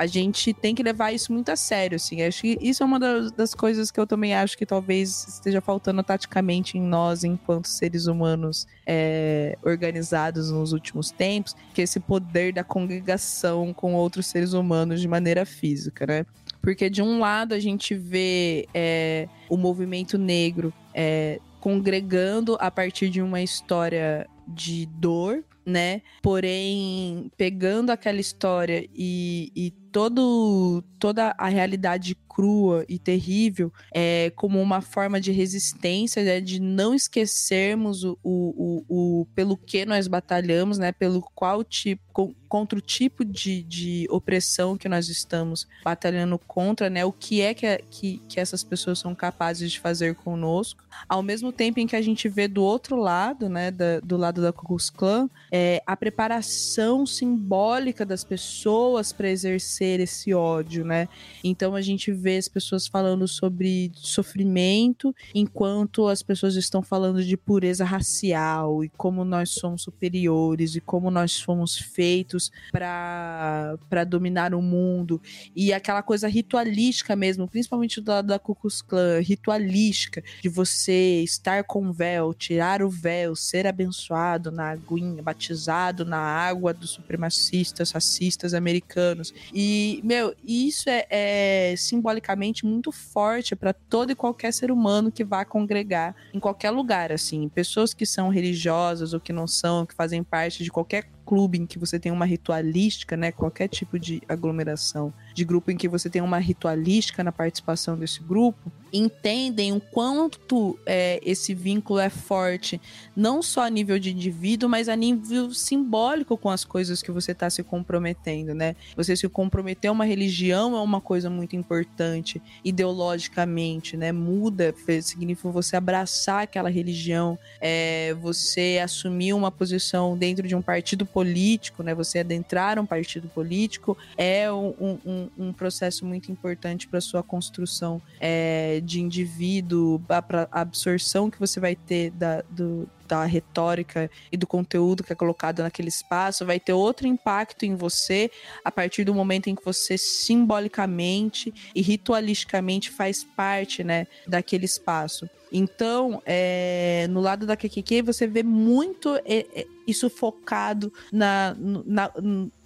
[0.00, 2.22] a gente tem que levar isso muito a sério, assim.
[2.22, 5.60] Acho que isso é uma das, das, coisas que eu também acho que talvez esteja
[5.60, 12.00] faltando taticamente em nós, enquanto seres humanos é, organizados nos últimos tempos, que é esse
[12.00, 16.24] poder da congregação com outros seres humanos de maneira física, né?
[16.62, 23.10] Porque de um lado a gente vê é, o movimento negro é, congregando a partir
[23.10, 26.00] de uma história de dor, né?
[26.22, 34.60] Porém, pegando aquela história e, e todo, toda a realidade crua e terrível é, como
[34.62, 40.06] uma forma de resistência, né, de não esquecermos o, o, o, o, pelo que nós
[40.06, 42.02] batalhamos, né, pelo qual tipo,
[42.48, 47.52] contra o tipo de, de opressão que nós estamos batalhando contra, né, o que é
[47.52, 51.96] que, que, que essas pessoas são capazes de fazer conosco, ao mesmo tempo em que
[51.96, 55.82] a gente vê do outro lado, né, da, do lado da Ku Klux Klan, é,
[55.84, 61.08] a preparação simbólica das pessoas para exercer esse ódio, né?
[61.42, 67.36] Então a gente vê as pessoas falando sobre sofrimento, enquanto as pessoas estão falando de
[67.36, 74.62] pureza racial e como nós somos superiores e como nós fomos feitos para dominar o
[74.62, 75.20] mundo
[75.54, 81.22] e aquela coisa ritualística mesmo, principalmente do lado da Ku Klux Klan, ritualística de você
[81.22, 87.90] estar com véu, tirar o véu, ser abençoado na aguinha, batizado na água dos supremacistas,
[87.90, 89.32] racistas americanos.
[89.52, 89.69] E,
[90.04, 95.44] meu, isso é, é simbolicamente muito forte para todo e qualquer ser humano que vá
[95.44, 97.48] congregar em qualquer lugar, assim.
[97.48, 101.66] Pessoas que são religiosas ou que não são, que fazem parte de qualquer clube em
[101.66, 103.30] que você tem uma ritualística, né?
[103.32, 108.20] Qualquer tipo de aglomeração, de grupo em que você tem uma ritualística na participação desse
[108.20, 112.80] grupo, entendem o quanto é, esse vínculo é forte,
[113.14, 117.32] não só a nível de indivíduo, mas a nível simbólico com as coisas que você
[117.32, 118.74] está se comprometendo, né?
[118.96, 124.12] Você se comprometer a uma religião é uma coisa muito importante, ideologicamente, né?
[124.12, 131.06] Muda, significa você abraçar aquela religião, é, você assumir uma posição dentro de um partido
[131.12, 131.94] político, né?
[131.94, 138.00] Você adentrar um partido político é um, um, um processo muito importante para sua construção
[138.18, 144.36] é, de indivíduo, para a absorção que você vai ter da, do, da retórica e
[144.36, 148.30] do conteúdo que é colocado naquele espaço, vai ter outro impacto em você
[148.64, 155.28] a partir do momento em que você simbolicamente e ritualisticamente faz parte, né, daquele espaço.
[155.52, 162.10] Então, é, no lado da QQQ, você vê muito é, é, isso focado na, na,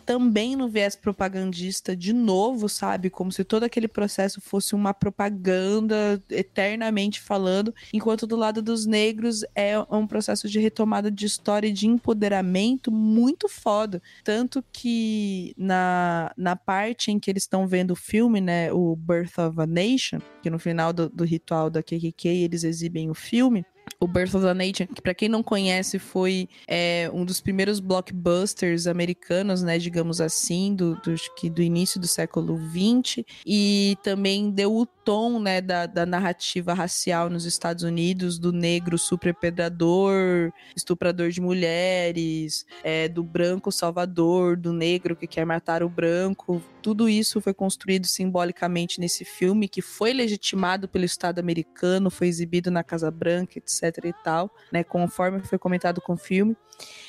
[0.04, 3.10] também no viés propagandista de novo, sabe?
[3.10, 9.44] Como se todo aquele processo fosse uma propaganda eternamente falando, enquanto do lado dos negros
[9.54, 14.02] é um processo de retomada de história e de empoderamento muito foda.
[14.22, 19.38] Tanto que na, na parte em que eles estão vendo o filme, né, o Birth
[19.38, 23.64] of a Nation, que no final do, do ritual da KKK eles exibem o filme,
[24.04, 27.80] o Birth of a Nation, que para quem não conhece foi é, um dos primeiros
[27.80, 31.14] blockbusters americanos, né, digamos assim, do, do,
[31.50, 37.30] do início do século XX, e também deu o tom, né, da, da narrativa racial
[37.30, 45.16] nos Estados Unidos, do negro superpredador, estuprador de mulheres, é, do branco salvador, do negro
[45.16, 46.62] que quer matar o branco.
[46.82, 52.70] Tudo isso foi construído simbolicamente nesse filme, que foi legitimado pelo Estado americano, foi exibido
[52.70, 56.56] na Casa Branca, etc e tal, né, conforme foi comentado com o filme.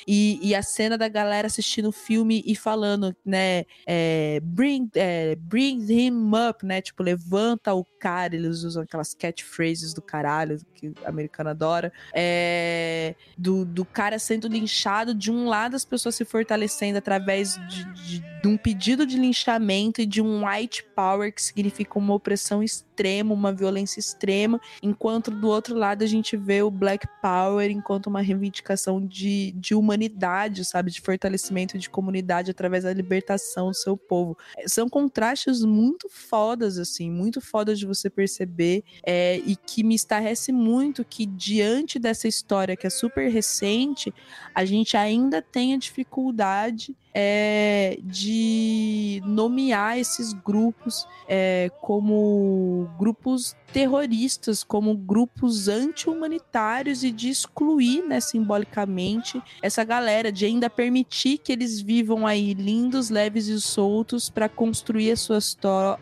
[0.06, 5.34] E, e, a cena da galera assistindo o filme e falando, né, é, bring, é,
[5.34, 10.88] bring him up, né, tipo, levanta o cara, eles usam aquelas catchphrases do caralho, que
[10.88, 16.24] o americano adora, é, do, do cara sendo linchado, de um lado as pessoas se
[16.24, 21.42] fortalecendo através de, de, de um pedido de linchamento e de um white power, que
[21.42, 22.62] significa uma opressão
[22.96, 28.06] extrema, uma violência extrema, enquanto do outro lado a gente vê o black power enquanto
[28.06, 30.90] uma reivindicação de, de humanidade, sabe?
[30.90, 34.36] De fortalecimento de comunidade através da libertação do seu povo.
[34.66, 40.50] São contrastes muito fodas, assim, muito fodas de você perceber é, e que me estarrece
[40.52, 44.12] muito que diante dessa história que é super recente,
[44.54, 54.94] a gente ainda tenha dificuldade é, de nomear esses grupos é, como grupos terroristas, como
[54.94, 62.26] grupos anti-humanitários e de excluir, né, simbolicamente, essa galera, de ainda permitir que eles vivam
[62.26, 65.38] aí lindos, leves e soltos para construir a sua,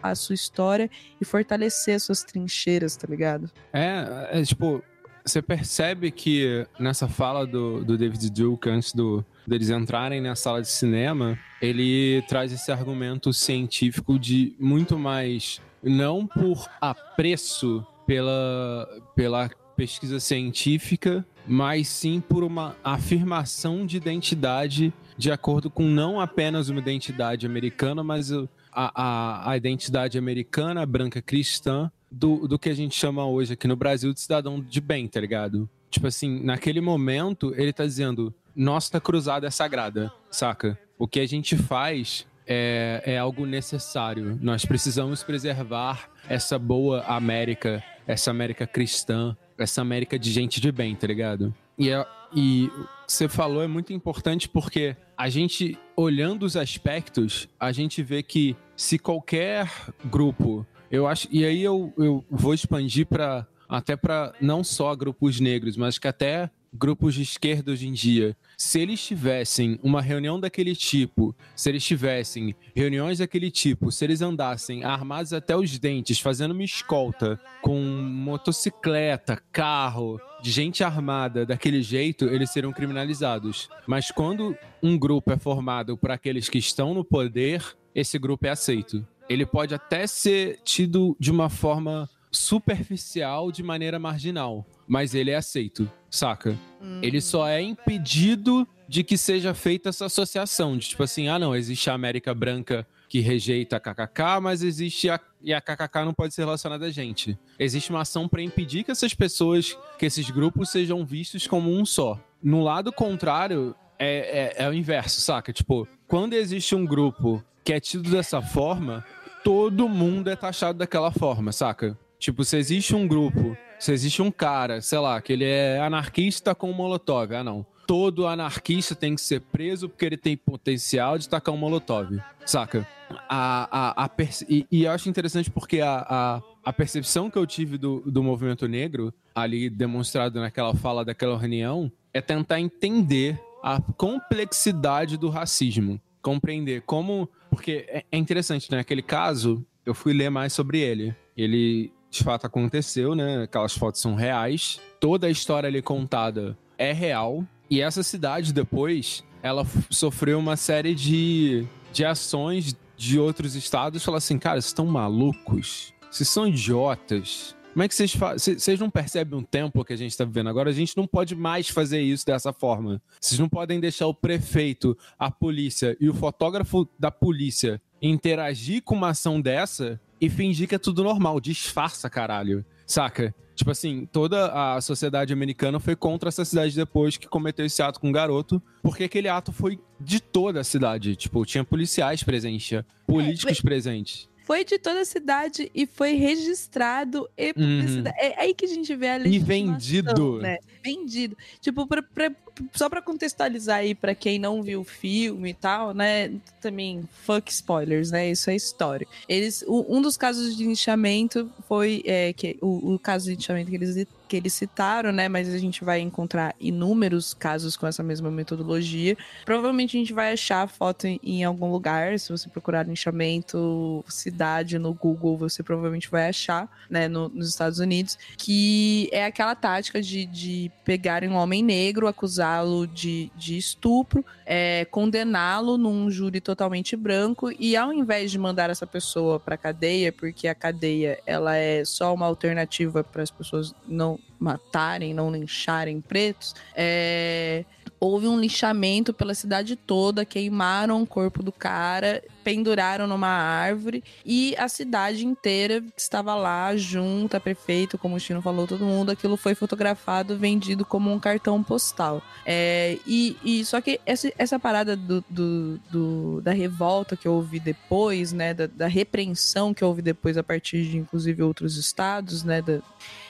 [0.02, 0.90] a sua história
[1.20, 3.48] e fortalecer as suas trincheiras, tá ligado?
[3.72, 4.82] É, é tipo,
[5.24, 10.60] você percebe que nessa fala do, do David Duke antes do, deles entrarem na sala
[10.60, 19.50] de cinema, ele traz esse argumento científico de muito mais não por apreço pela, pela
[19.74, 26.80] pesquisa científica, mas sim por uma afirmação de identidade de acordo com não apenas uma
[26.80, 32.94] identidade americana, mas a, a, a identidade americana, branca cristã, do, do que a gente
[32.94, 35.68] chama hoje aqui no Brasil de cidadão de bem, tá ligado?
[35.90, 40.78] Tipo assim, naquele momento, ele tá dizendo: nossa cruzada é sagrada, saca?
[40.98, 44.38] O que a gente faz é, é algo necessário.
[44.40, 50.94] Nós precisamos preservar essa boa América, essa América cristã, essa América de gente de bem,
[50.94, 51.54] tá ligado?
[51.76, 52.70] E, é, e
[53.06, 58.56] você falou é muito importante porque a gente, olhando os aspectos, a gente vê que
[58.76, 59.70] se qualquer
[60.04, 65.40] grupo, eu acho, e aí eu, eu vou expandir para até para não só grupos
[65.40, 70.38] negros, mas que até grupos de esquerda hoje em dia, se eles tivessem uma reunião
[70.38, 76.18] daquele tipo, se eles tivessem reuniões daquele tipo, se eles andassem armados até os dentes,
[76.18, 83.68] fazendo uma escolta com motocicleta, carro, de gente armada daquele jeito, eles seriam criminalizados.
[83.86, 87.64] Mas quando um grupo é formado por aqueles que estão no poder,
[87.94, 89.06] esse grupo é aceito.
[89.28, 95.36] Ele pode até ser tido de uma forma superficial de maneira marginal, mas ele é
[95.36, 96.58] aceito, saca?
[96.82, 97.00] Hum.
[97.02, 101.54] Ele só é impedido de que seja feita essa associação, de tipo assim, ah não,
[101.54, 106.14] existe a América Branca que rejeita a KKK, mas existe a e a KKK não
[106.14, 107.38] pode ser relacionada a gente.
[107.58, 111.84] Existe uma ação para impedir que essas pessoas, que esses grupos sejam vistos como um
[111.84, 112.18] só.
[112.42, 115.52] No lado contrário, é, é, é o inverso, saca?
[115.52, 119.04] Tipo, quando existe um grupo que é tido dessa forma,
[119.42, 121.98] todo mundo é taxado daquela forma, saca?
[122.18, 126.54] Tipo, se existe um grupo, se existe um cara, sei lá, que ele é anarquista
[126.54, 127.66] com molotov, ah não.
[127.86, 132.86] Todo anarquista tem que ser preso porque ele tem potencial de tacar um molotov, saca?
[133.28, 134.10] A, a, a
[134.48, 138.22] e, e eu acho interessante porque a, a, a percepção que eu tive do, do
[138.22, 145.98] movimento negro, ali demonstrado naquela fala daquela reunião, é tentar entender a complexidade do racismo.
[146.20, 147.30] Compreender como.
[147.48, 148.78] Porque é, é interessante, né?
[148.78, 151.16] Naquele caso, eu fui ler mais sobre ele.
[151.34, 153.44] Ele de fato aconteceu, né?
[153.44, 154.80] Aquelas fotos são reais.
[155.00, 157.42] Toda a história ali contada é real.
[157.70, 164.04] E essa cidade depois, ela sofreu uma série de, de ações de outros estados.
[164.04, 165.94] Falar assim, cara, vocês estão malucos?
[166.10, 167.56] Vocês são idiotas?
[167.74, 168.56] Como é que vocês fazem?
[168.56, 170.70] Vocês não percebem o tempo que a gente está vivendo agora?
[170.70, 173.02] A gente não pode mais fazer isso dessa forma.
[173.20, 178.94] Vocês não podem deixar o prefeito, a polícia e o fotógrafo da polícia interagir com
[178.94, 181.40] uma ação dessa e fingir que é tudo normal.
[181.40, 182.64] Disfarça, caralho.
[182.86, 183.34] Saca?
[183.56, 187.98] Tipo assim, toda a sociedade americana foi contra essa cidade depois que cometeu esse ato
[187.98, 191.16] com o garoto, porque aquele ato foi de toda a cidade.
[191.16, 194.28] Tipo, tinha policiais presentes, tinha políticos é, presentes.
[194.44, 197.52] Foi de toda a cidade e foi registrado e Uhum.
[197.54, 198.16] publicidade.
[198.20, 200.38] É aí que a gente vê a E vendido.
[200.38, 200.58] né?
[200.84, 201.36] Vendido.
[201.60, 202.30] Tipo, pra- pra-
[202.74, 206.30] só pra contextualizar aí pra quem não viu o filme e tal, né?
[206.60, 208.30] Também, fuck spoilers, né?
[208.30, 209.06] Isso é história.
[209.28, 213.70] Eles, o- um dos casos de linchamento foi é, que, o, o caso de linchamento
[213.70, 215.28] que eles, que eles citaram, né?
[215.28, 219.16] Mas a gente vai encontrar inúmeros casos com essa mesma metodologia.
[219.44, 222.18] Provavelmente a gente vai achar a foto em, algum lugar.
[222.18, 227.06] Se você procurar linchamento cidade no Google, você provavelmente vai achar, né?
[227.06, 228.18] no- nos Estados Unidos.
[228.36, 234.84] Que é aquela tática de, de pegarem um homem negro, acusá-lo de, de estupro, é,
[234.86, 240.48] condená-lo num júri totalmente branco e ao invés de mandar essa pessoa para cadeia, porque
[240.48, 246.54] a cadeia ela é só uma alternativa para as pessoas não matarem, não lincharem pretos,
[246.76, 247.64] é,
[247.98, 254.54] houve um lixamento pela cidade toda, queimaram o corpo do cara, penduraram numa árvore e
[254.58, 259.36] a cidade inteira estava lá junto, a prefeito, como o Chino falou, todo mundo, aquilo
[259.36, 262.20] foi fotografado, vendido como um cartão postal.
[262.44, 267.58] É, e, e só que essa, essa parada do, do- do- da revolta que houve
[267.58, 272.60] depois, né, da, da repreensão que houve depois a partir de inclusive outros estados, né,
[272.60, 272.82] da-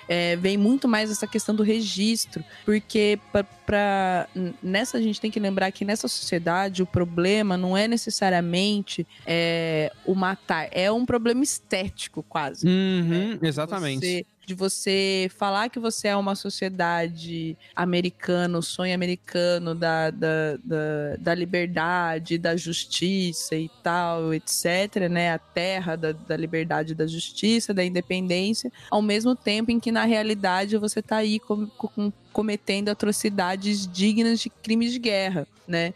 [0.08, 3.18] é, vem muito mais essa questão do registro, porque
[3.66, 4.28] pra,
[4.62, 9.90] nessa a gente tem que lembrar que nessa sociedade o problema não é necessariamente é,
[10.04, 14.00] o matar, é um problema estético quase Uhum, exatamente.
[14.06, 20.56] você- de você falar que você é uma sociedade americana, o sonho americano da, da,
[20.62, 25.32] da, da liberdade, da justiça e tal, etc., né?
[25.32, 30.04] A terra da, da liberdade, da justiça, da independência, ao mesmo tempo em que, na
[30.04, 35.94] realidade, você tá aí com- com- cometendo atrocidades dignas de crimes de guerra, né?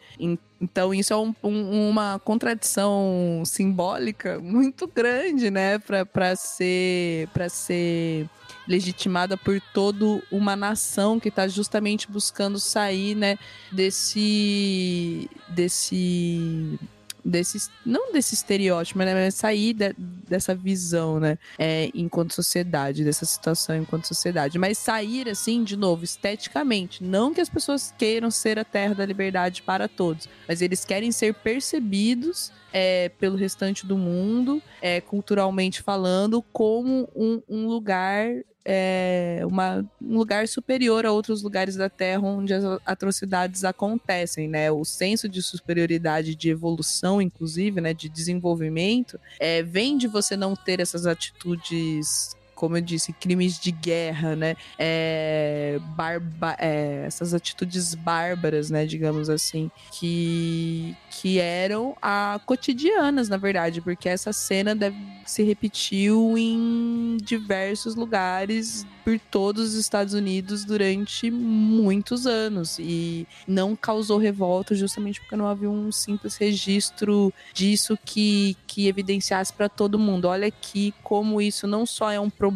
[0.60, 5.78] Então, isso é um- um- uma contradição simbólica muito grande, né?
[5.78, 8.26] Para ser, pra ser
[8.69, 13.39] legitimada por toda uma nação que está justamente buscando sair, né,
[13.73, 16.78] desse desse
[17.24, 19.93] desse não desse estereótipo, né, mas sair de-
[20.28, 26.05] dessa visão, né, é, enquanto sociedade, dessa situação enquanto sociedade, mas sair assim, de novo,
[26.05, 30.85] esteticamente, não que as pessoas queiram ser a terra da liberdade para todos, mas eles
[30.85, 38.28] querem ser percebidos é, pelo restante do mundo, é, culturalmente falando, como um, um lugar
[38.70, 44.70] é, uma, um lugar superior a outros lugares da Terra onde as atrocidades acontecem, né?
[44.70, 47.95] O senso de superioridade, de evolução, inclusive, né?
[47.95, 53.70] De desenvolvimento, é, vem de você não ter essas atitudes como eu disse, crimes de
[53.70, 54.56] guerra, né?
[54.76, 58.85] É, barba, é, essas atitudes bárbaras, né?
[58.85, 66.36] Digamos assim, que, que eram a, cotidianas, na verdade, porque essa cena deve, se repetiu
[66.36, 74.74] em diversos lugares por todos os Estados Unidos durante muitos anos e não causou revolta
[74.74, 80.26] justamente porque não havia um simples registro disso que, que evidenciasse para todo mundo.
[80.26, 82.47] Olha aqui como isso não só é um problema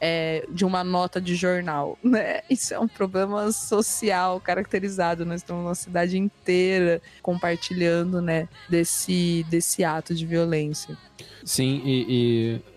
[0.00, 2.40] é, de uma nota de jornal, né?
[2.48, 5.24] Isso é um problema social caracterizado.
[5.24, 10.96] Nós estamos numa cidade inteira compartilhando, né, desse, desse ato de violência.
[11.44, 12.06] Sim, e,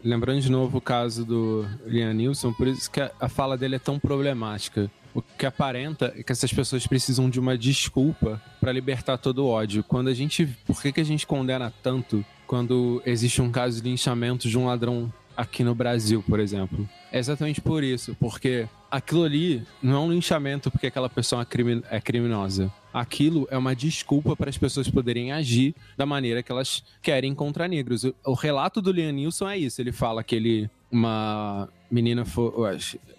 [0.03, 3.57] e lembrando de novo o caso do Liam Neeson, por isso que a, a fala
[3.57, 4.89] dele é tão problemática.
[5.13, 9.47] O que aparenta é que essas pessoas precisam de uma desculpa para libertar todo o
[9.47, 9.83] ódio.
[9.83, 10.47] Quando a gente.
[10.65, 14.65] Por que, que a gente condena tanto quando existe um caso de linchamento de um
[14.65, 16.87] ladrão aqui no Brasil, por exemplo?
[17.11, 21.97] É exatamente por isso, porque aquilo ali não é um linchamento porque aquela pessoa é,
[21.97, 22.71] é criminosa.
[22.93, 27.67] Aquilo é uma desculpa para as pessoas poderem agir da maneira que elas querem contra
[27.67, 28.05] negros.
[28.23, 29.81] O, relato do Liam Neeson é isso.
[29.81, 32.51] Ele fala que ele uma menina foi,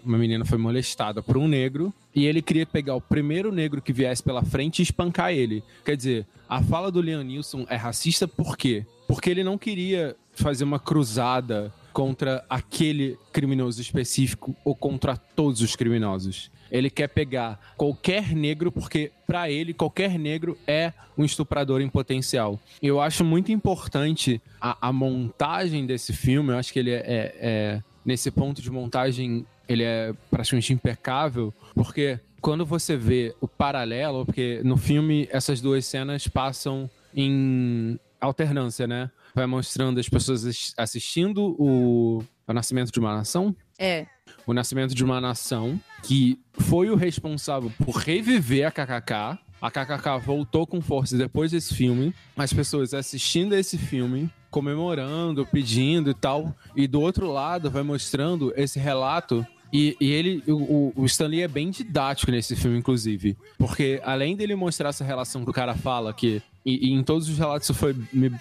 [0.03, 3.91] uma menina foi molestada por um negro e ele queria pegar o primeiro negro que
[3.91, 5.61] viesse pela frente e espancar ele.
[5.83, 8.85] Quer dizer, a fala do Liam Neeson é racista por quê?
[9.07, 15.77] Porque ele não queria fazer uma cruzada contra aquele criminoso específico ou contra todos os
[15.77, 16.51] criminosos.
[16.69, 22.59] Ele quer pegar qualquer negro porque para ele qualquer negro é um estuprador em potencial.
[22.81, 26.51] Eu acho muito importante a, a montagem desse filme.
[26.51, 31.53] Eu acho que ele é, é- é- nesse ponto de montagem ele é praticamente impecável
[31.73, 38.85] porque quando você vê o paralelo, porque no filme essas duas cenas passam em alternância,
[38.85, 39.09] né?
[39.35, 43.55] Vai mostrando as pessoas assis- assistindo o, o nascimento de uma nação?
[43.77, 44.07] É,
[44.47, 50.19] o nascimento de uma nação que foi o responsável por reviver a KKK a KKK
[50.23, 56.55] voltou com força depois desse filme, as pessoas assistindo esse filme, comemorando, pedindo e tal,
[56.75, 59.45] e do outro lado vai mostrando esse relato
[59.75, 63.35] e, e, ele, o, o Stanley é bem didático nesse filme, inclusive.
[63.57, 67.27] Porque além dele mostrar essa relação que o cara fala, que e, e em todos
[67.27, 67.93] os relatos isso foi,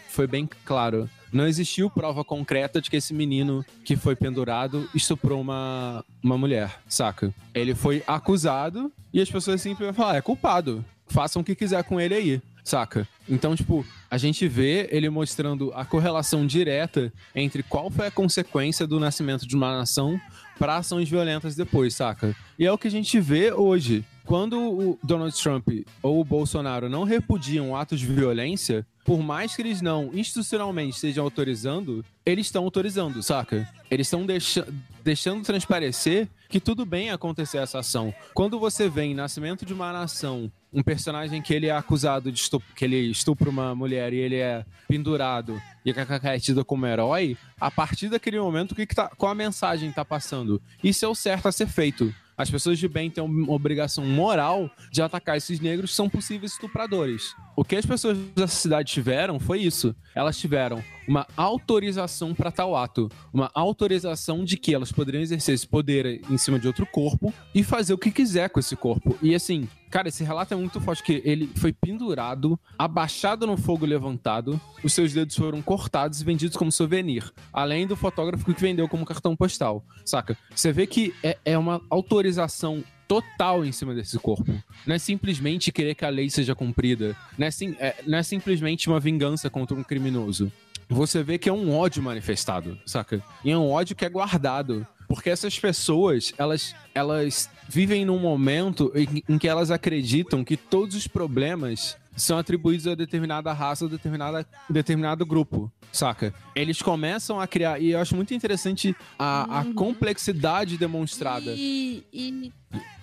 [0.09, 1.11] foi bem claro.
[1.33, 6.79] Não existiu prova concreta de que esse menino que foi pendurado estuprou uma, uma mulher,
[6.89, 7.35] saca?
[7.53, 10.85] Ele foi acusado e as pessoas sempre vão falar: é culpado.
[11.09, 13.07] Façam o que quiser com ele aí saca?
[13.29, 18.87] Então, tipo, a gente vê ele mostrando a correlação direta entre qual foi a consequência
[18.87, 20.19] do nascimento de uma nação
[20.59, 22.35] para ações violentas depois, saca?
[22.59, 24.05] E é o que a gente vê hoje.
[24.25, 25.69] Quando o Donald Trump
[26.03, 31.23] ou o Bolsonaro não repudiam atos de violência, por mais que eles não institucionalmente estejam
[31.23, 33.69] autorizando, eles estão autorizando, saca?
[33.91, 34.67] Eles estão deixa
[35.05, 38.13] deixando transparecer que tudo bem acontecer essa ação.
[38.33, 42.41] Quando você vê em Nascimento de uma Nação um personagem que ele é acusado de
[42.41, 46.65] estupro, que ele estupra uma mulher e ele é pendurado e a KKK é tido
[46.65, 50.61] como herói, a partir daquele momento, o que, que tá, qual a mensagem tá passando?
[50.83, 52.13] Isso é o certo a ser feito.
[52.37, 56.53] As pessoas de bem têm uma obrigação moral de atacar esses negros que são possíveis
[56.53, 57.35] estupradores.
[57.55, 59.95] O que as pessoas da cidade tiveram foi isso.
[60.15, 65.67] Elas tiveram uma autorização para tal ato, uma autorização de que elas poderiam exercer esse
[65.67, 69.17] poder em cima de outro corpo e fazer o que quiser com esse corpo.
[69.23, 73.87] E assim, cara, esse relato é muito forte que ele foi pendurado, abaixado no fogo
[73.87, 78.89] levantado, os seus dedos foram cortados e vendidos como souvenir, além do fotógrafo que vendeu
[78.89, 80.37] como cartão postal, saca?
[80.55, 84.53] Você vê que é, é uma autorização total em cima desse corpo.
[84.87, 87.17] Não é simplesmente querer que a lei seja cumprida.
[87.39, 90.51] Não é, sim, é, não é simplesmente uma vingança contra um criminoso.
[90.89, 93.23] Você vê que é um ódio manifestado, saca?
[93.45, 94.87] E é um ódio que é guardado.
[95.07, 100.97] Porque essas pessoas, elas, elas vivem num momento em, em que elas acreditam que todos
[100.97, 106.33] os problemas são atribuídos a determinada raça, a determinada, determinado grupo, saca?
[106.55, 109.75] Eles começam a criar, e eu acho muito interessante a, a uhum.
[109.75, 112.53] complexidade demonstrada e, e...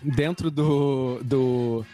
[0.01, 1.85] dentro do, do,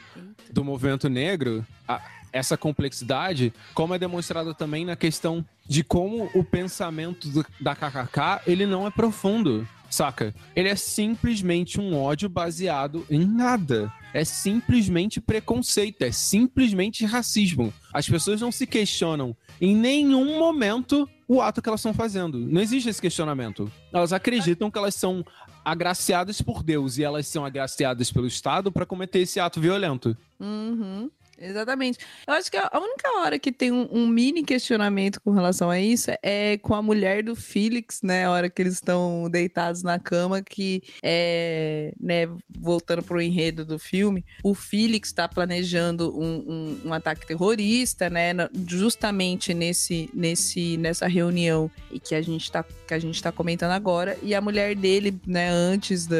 [0.51, 1.65] do movimento negro.
[1.87, 2.01] A,
[2.31, 8.41] essa complexidade, como é demonstrada também na questão de como o pensamento do, da KKK
[8.47, 10.33] ele não é profundo, saca?
[10.55, 13.91] Ele é simplesmente um ódio baseado em nada.
[14.13, 17.73] É simplesmente preconceito, é simplesmente racismo.
[17.93, 22.39] As pessoas não se questionam em nenhum momento o ato que elas estão fazendo.
[22.39, 23.71] Não existe esse questionamento.
[23.91, 25.25] Elas acreditam que elas são
[25.63, 30.15] agraciadas por Deus e elas são agraciadas pelo Estado para cometer esse ato violento.
[30.39, 31.11] Uhum.
[31.39, 31.99] Exatamente.
[32.25, 35.79] Eu acho que a única hora que tem um, um, mini questionamento com relação a
[35.79, 38.25] isso é com a mulher do Felix, né?
[38.25, 42.27] A hora que eles estão deitados na cama, que é, né,
[42.59, 48.31] voltando pro enredo do filme, o Felix está planejando um, um, um, ataque terrorista, né?
[48.67, 53.71] Justamente nesse, nesse, nessa reunião e que a gente tá, que a gente tá comentando
[53.71, 54.17] agora.
[54.23, 56.17] E a mulher dele, né, antes da.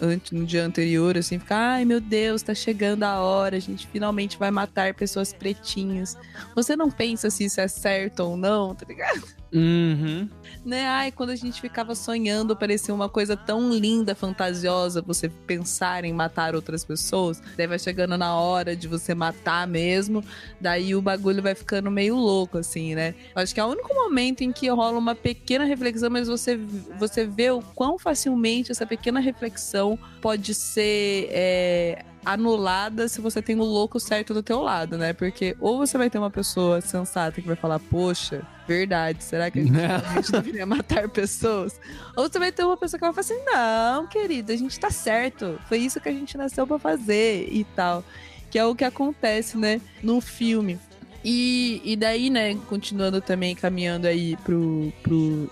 [0.00, 3.86] Antes, no dia anterior, assim, fica, ai meu Deus, tá chegando a hora, a gente
[3.86, 6.16] finalmente vai matar pessoas pretinhas.
[6.54, 9.24] Você não pensa se isso é certo ou não, tá ligado?
[9.54, 10.28] Uhum.
[10.64, 10.84] Né?
[10.88, 16.12] Ai, quando a gente ficava sonhando, parecia uma coisa tão linda, fantasiosa, você pensar em
[16.12, 17.40] matar outras pessoas.
[17.56, 20.24] Daí vai chegando na hora de você matar mesmo,
[20.60, 23.14] daí o bagulho vai ficando meio louco, assim, né?
[23.34, 26.56] Acho que é o único momento em que rola uma pequena reflexão, mas você,
[26.98, 31.28] você vê o quão facilmente essa pequena reflexão pode ser.
[31.30, 35.12] É, anulada se você tem o louco certo do teu lado, né?
[35.12, 39.58] Porque ou você vai ter uma pessoa sensata que vai falar, poxa, verdade, será que
[39.58, 41.80] a gente realmente deveria matar pessoas?
[42.16, 44.90] Ou você vai ter uma pessoa que vai falar assim, não, querida, a gente tá
[44.90, 48.04] certo, foi isso que a gente nasceu para fazer e tal.
[48.50, 50.78] Que é o que acontece, né, no filme.
[51.24, 55.50] E, e daí, né, continuando também caminhando aí pro, pro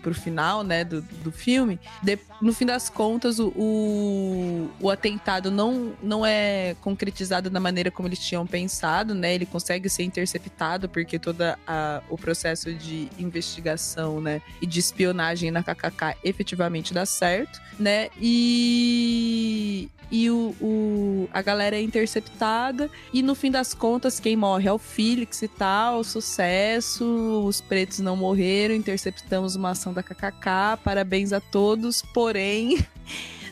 [0.00, 5.50] pro final, né, do, do filme, de, no fim das contas, o, o, o, atentado
[5.50, 9.34] não, não é concretizado da maneira como eles tinham pensado, né?
[9.34, 11.40] Ele consegue ser interceptado porque todo
[12.08, 18.08] o processo de investigação, né, e de espionagem na KKK efetivamente dá certo, né?
[18.20, 22.90] E e o, o, a galera é interceptada.
[23.12, 26.02] E no fim das contas, quem morre é o Felix e tal.
[26.02, 30.78] Sucesso, os pretos não morreram, interceptamos uma ação da KKK.
[30.82, 32.78] Parabéns a todos, porém porém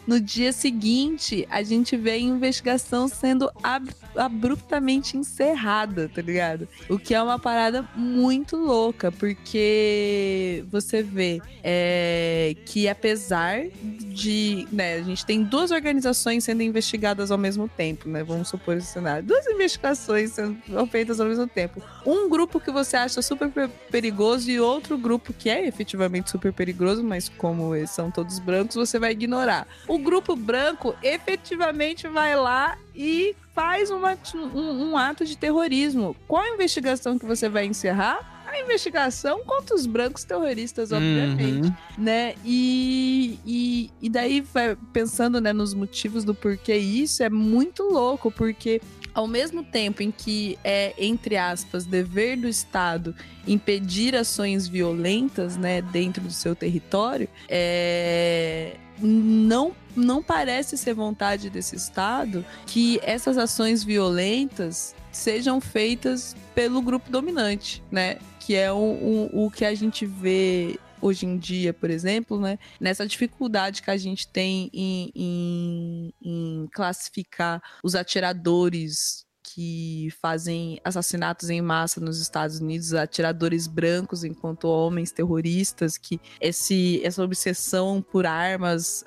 [0.09, 6.67] no dia seguinte, a gente vê a investigação sendo ab abruptamente encerrada, tá ligado?
[6.89, 14.67] O que é uma parada muito louca, porque você vê é, que apesar de.
[14.73, 18.25] Né, a gente tem duas organizações sendo investigadas ao mesmo tempo, né?
[18.25, 19.23] Vamos supor esse cenário.
[19.23, 20.59] Duas investigações sendo
[20.91, 21.83] feitas ao mesmo tempo.
[22.07, 23.51] Um grupo que você acha super
[23.91, 28.99] perigoso e outro grupo que é efetivamente super perigoso, mas como são todos brancos, você
[28.99, 29.69] vai ignorar.
[29.87, 36.17] O grupo branco efetivamente vai lá e faz uma, um, um ato de terrorismo.
[36.27, 38.39] Qual a investigação que você vai encerrar?
[38.49, 41.75] a investigação contra os brancos terroristas, obviamente, uhum.
[41.99, 42.35] né?
[42.45, 44.45] E, e, e daí,
[44.93, 48.81] pensando né, nos motivos do porquê isso, é muito louco, porque
[49.19, 53.17] ao mesmo tempo em que é, entre aspas, dever do Estado
[53.49, 61.75] impedir ações violentas, né, dentro do seu território, é, não não parece ser vontade desse
[61.75, 68.19] Estado que essas ações violentas sejam feitas pelo grupo dominante, né?
[68.39, 72.59] Que é o, o, o que a gente vê hoje em dia, por exemplo, né,
[72.81, 79.28] nessa dificuldade que a gente tem em, em, em classificar os atiradores
[79.59, 87.01] que fazem assassinatos em massa nos Estados Unidos, atiradores brancos enquanto homens terroristas, que esse,
[87.05, 89.05] essa obsessão por armas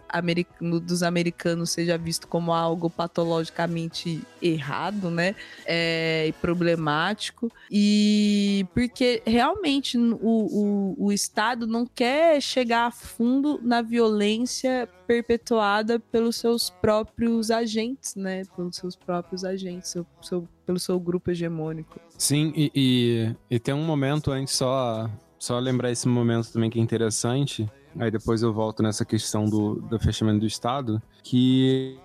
[0.83, 5.37] dos americanos seja visto como algo patologicamente errado, né?
[5.65, 7.49] É, e problemático.
[7.71, 15.99] E porque realmente o, o, o Estado não quer chegar a fundo na violência perpetuada
[15.99, 18.43] pelos seus próprios agentes, né?
[18.55, 21.99] Pelos seus próprios agentes, seu, seu, pelo seu grupo hegemônico.
[22.17, 26.79] Sim, e, e, e, tem um momento antes só, só lembrar esse momento também que
[26.79, 27.69] é interessante.
[27.99, 31.99] Aí depois eu volto nessa questão do, do fechamento do Estado, que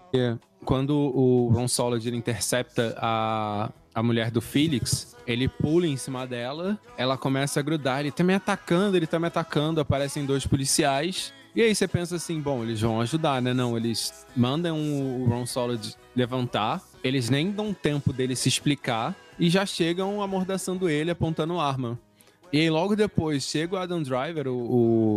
[0.64, 6.76] quando o Ron Solid intercepta a, a mulher do Felix, ele pula em cima dela,
[6.98, 11.32] ela começa a grudar, ele tá me atacando, ele tá me atacando, aparecem dois policiais,
[11.56, 13.54] e aí você pensa assim, bom, eles vão ajudar, né?
[13.54, 19.48] Não, eles mandam o Ron Solid levantar, eles nem dão tempo dele se explicar e
[19.48, 21.98] já chegam amordaçando ele, apontando arma.
[22.52, 24.56] E aí logo depois chega o Adam Driver, o,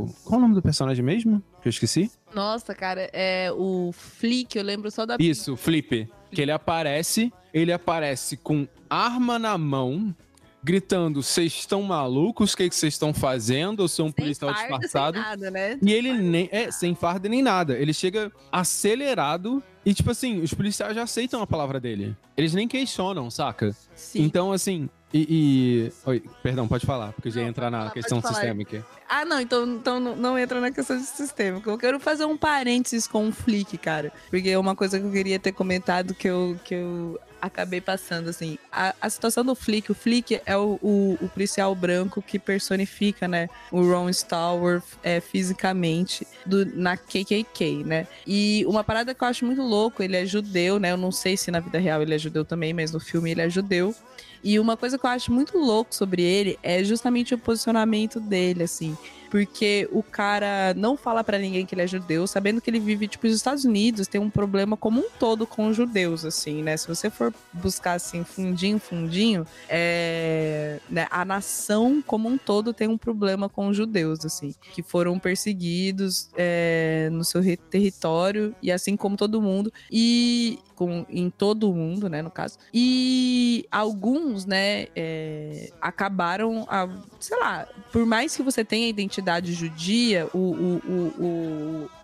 [0.05, 0.15] o...
[0.23, 1.43] Qual é o nome do personagem mesmo?
[1.61, 2.09] Que eu esqueci?
[2.33, 5.17] Nossa, cara, é o Flick, eu lembro só da...
[5.19, 6.09] Isso, Flip.
[6.31, 10.15] Que ele aparece, ele aparece com arma na mão,
[10.63, 12.53] gritando: vocês estão malucos?
[12.53, 13.83] O que vocês estão fazendo?
[13.83, 15.17] Eu sou um sem policial farda, disfarçado.
[15.17, 15.79] Sem nada, né?
[15.81, 16.49] E ele nem.
[16.51, 17.77] É, sem farda nem nada.
[17.77, 19.63] Ele chega acelerado.
[19.85, 22.15] E, tipo assim, os policiais já aceitam a palavra dele.
[22.35, 23.75] Eles nem questionam, saca?
[23.95, 24.21] Sim.
[24.23, 25.91] Então, assim, e, e...
[26.05, 28.85] Oi, perdão, pode falar, porque já ia entrar na falar, questão sistêmica.
[29.07, 31.69] Ah, não, então, então não entra na questão de sistêmica.
[31.69, 34.11] Eu quero fazer um parênteses com o Flick, cara.
[34.29, 38.29] Porque é uma coisa que eu queria ter comentado que eu, que eu acabei passando,
[38.29, 38.57] assim.
[38.71, 43.27] A, a situação do Flick, o Flick é o, o, o, policial branco que personifica,
[43.27, 48.07] né, o Ron Stallworth é, fisicamente do, na KKK, né?
[48.25, 50.91] E uma parada que eu acho muito louco, ele é judeu, né?
[50.91, 53.41] Eu não sei se na vida real ele é judeu também, mas no filme ele
[53.41, 53.95] é judeu.
[54.43, 58.63] E uma coisa que eu acho muito louco sobre ele é justamente o posicionamento dele,
[58.63, 58.97] assim
[59.29, 63.07] porque o cara não fala para ninguém que ele é judeu, sabendo que ele vive,
[63.07, 66.75] tipo, nos Estados Unidos tem um problema como um todo com os judeus, assim, né?
[66.77, 72.87] Se você for buscar, assim, fundinho, fundinho, é, né, a nação como um todo tem
[72.87, 78.95] um problema com os judeus, assim, que foram perseguidos é, no seu território, e assim
[78.95, 82.57] como todo mundo, e com, em todo o mundo, né, no caso.
[82.73, 86.87] E alguns, né, é, acabaram, a,
[87.19, 91.23] sei lá, por mais que você tenha identidade judia, o, o, o,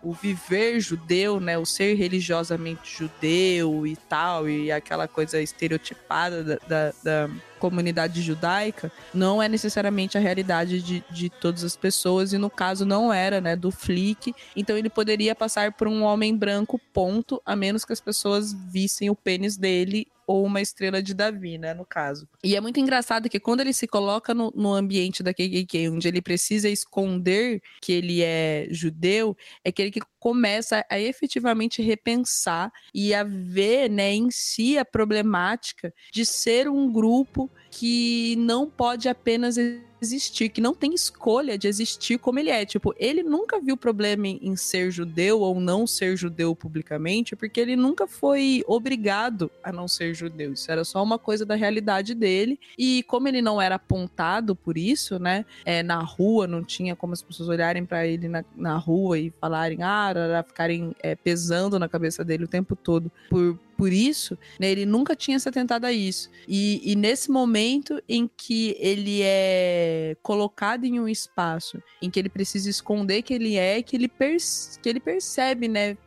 [0.04, 6.44] o, o viver judeu, né, o ser religiosamente judeu e tal, e aquela coisa estereotipada
[6.44, 7.30] da, da, da
[7.70, 12.86] comunidade judaica não é necessariamente a realidade de, de todas as pessoas, e no caso
[12.86, 17.56] não era, né, do Flick, então ele poderia passar por um homem branco, ponto, a
[17.56, 21.86] menos que as pessoas vissem o pênis dele ou uma estrela de Davi, né, no
[21.86, 22.28] caso.
[22.44, 26.08] E é muito engraçado que quando ele se coloca no, no ambiente da KKK, onde
[26.08, 29.92] ele precisa esconder que ele é judeu, é que ele
[30.26, 36.92] começa a efetivamente repensar e a ver, né, em si a problemática de ser um
[36.92, 39.56] grupo que não pode apenas
[40.02, 42.66] existir, que não tem escolha de existir como ele é.
[42.66, 47.76] Tipo, ele nunca viu problema em, ser judeu ou não ser judeu publicamente, porque ele
[47.76, 50.54] nunca foi obrigado a não ser judeu.
[50.54, 52.60] Isso era só uma coisa da realidade dele.
[52.78, 55.46] E como ele não era apontado por isso, né?
[55.66, 59.34] É, na rua, não tinha como as pessoas olharem para ele na, na rua e
[59.42, 64.38] falarem, ah, tarará, ficarem é, pesando na cabeça dele o tempo todo por, por isso,
[64.58, 66.30] né, ele nunca tinha se atentado a isso.
[66.48, 72.30] E, e, nesse momento em que ele é colocado em um espaço em que ele
[72.30, 75.98] precisa esconder que ele é, que ele, que ele percebe, né,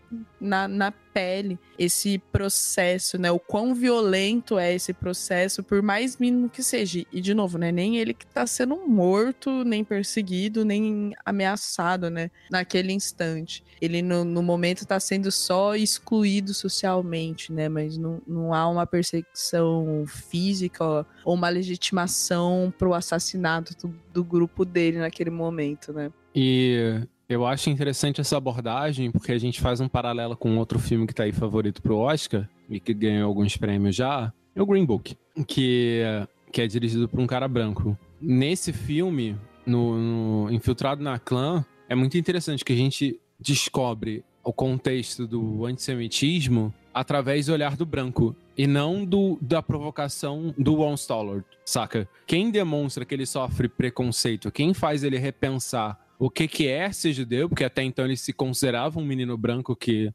[0.41, 3.31] na, na pele esse processo, né?
[3.31, 7.05] O quão violento é esse processo, por mais mínimo que seja.
[7.13, 7.71] E, de novo, né?
[7.73, 12.31] Nem ele que tá sendo morto, nem perseguido, nem ameaçado, né?
[12.51, 13.65] Naquele instante.
[13.81, 17.69] Ele, no, no momento, tá sendo só excluído socialmente, né?
[17.69, 20.85] Mas não, não há uma perseguição física
[21.25, 26.11] ou uma legitimação pro assassinato do, do grupo dele naquele momento, né?
[26.35, 31.07] E eu acho interessante essa abordagem, porque a gente faz um paralelo com outro filme
[31.07, 34.87] que tá aí favorito pro Oscar, e que ganhou alguns prêmios já, é o Green
[34.87, 35.15] Book,
[35.47, 36.03] que,
[36.51, 37.97] que é dirigido por um cara branco.
[38.21, 39.37] Nesse filme,
[39.67, 45.67] no, no Infiltrado na Clã, é muito interessante que a gente descobre o contexto do
[45.67, 52.09] antissemitismo através do olhar do branco e não do, da provocação do Ron Stollard, saca?
[52.27, 57.13] Quem demonstra que ele sofre preconceito, quem faz ele repensar o que, que é ser
[57.13, 60.13] judeu, porque até então ele se considerava um menino branco que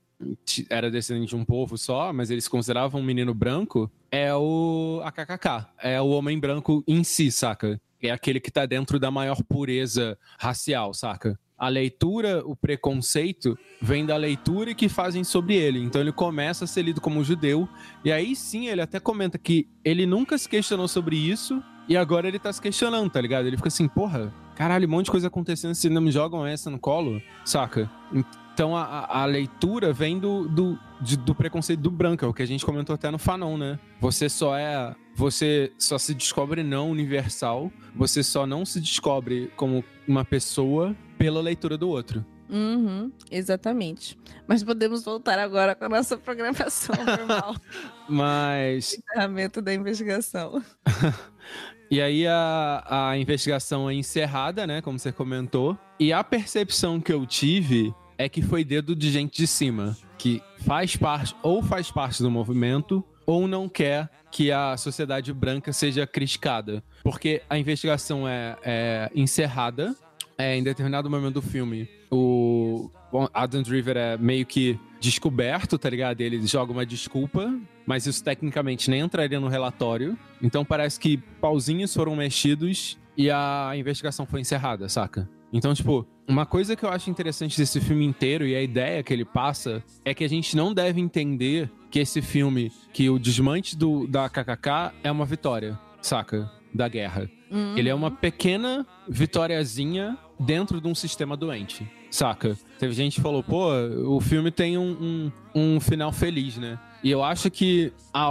[0.69, 5.67] era descendente de um povo só, mas eles consideravam um menino branco, é o AKKK,
[5.81, 7.79] é o homem branco em si, saca?
[8.01, 11.39] É aquele que tá dentro da maior pureza racial, saca?
[11.57, 15.79] A leitura, o preconceito, vem da leitura que fazem sobre ele.
[15.79, 17.67] Então ele começa a ser lido como judeu,
[18.03, 22.27] e aí sim ele até comenta que ele nunca se questionou sobre isso, e agora
[22.27, 23.45] ele tá se questionando, tá ligado?
[23.45, 26.69] Ele fica assim, porra, caralho, um monte de coisa acontecendo, se não me jogam essa
[26.69, 27.89] no colo, saca?
[28.53, 32.43] Então a, a leitura vem do, do, de, do preconceito do branco, é o que
[32.43, 33.79] a gente comentou até no Fanon, né?
[33.99, 34.95] Você só é.
[35.15, 41.39] Você só se descobre não universal, você só não se descobre como uma pessoa pela
[41.39, 42.25] leitura do outro.
[42.49, 44.17] Uhum, exatamente.
[44.47, 47.55] Mas podemos voltar agora com a nossa programação normal.
[48.07, 48.93] Mas.
[48.93, 50.63] Encerramento da investigação.
[51.93, 54.81] E aí a, a investigação é encerrada, né?
[54.81, 55.77] Como você comentou.
[55.99, 60.41] E a percepção que eu tive é que foi dedo de gente de cima, que
[60.65, 66.07] faz parte ou faz parte do movimento ou não quer que a sociedade branca seja
[66.07, 66.83] criticada.
[67.03, 69.95] Porque a investigação é, é encerrada
[70.35, 71.87] é, em determinado momento do filme.
[72.09, 72.89] O
[73.31, 76.21] Adam Driver é meio que descoberto, tá ligado?
[76.21, 77.53] Ele joga uma desculpa,
[77.85, 80.17] mas isso tecnicamente nem entraria no relatório.
[80.41, 85.29] Então parece que pauzinhos foram mexidos e a investigação foi encerrada, saca?
[85.51, 89.13] Então, tipo, uma coisa que eu acho interessante desse filme inteiro e a ideia que
[89.13, 93.77] ele passa é que a gente não deve entender que esse filme, que o desmante
[93.77, 96.49] do, da KKK é uma vitória, saca?
[96.73, 97.29] Da guerra.
[97.51, 97.77] Uhum.
[97.77, 102.55] Ele é uma pequena vitóriazinha dentro de um sistema doente saca?
[102.79, 103.71] Teve gente que falou, pô,
[104.07, 106.77] o filme tem um, um, um final feliz, né?
[107.03, 108.29] E eu acho que a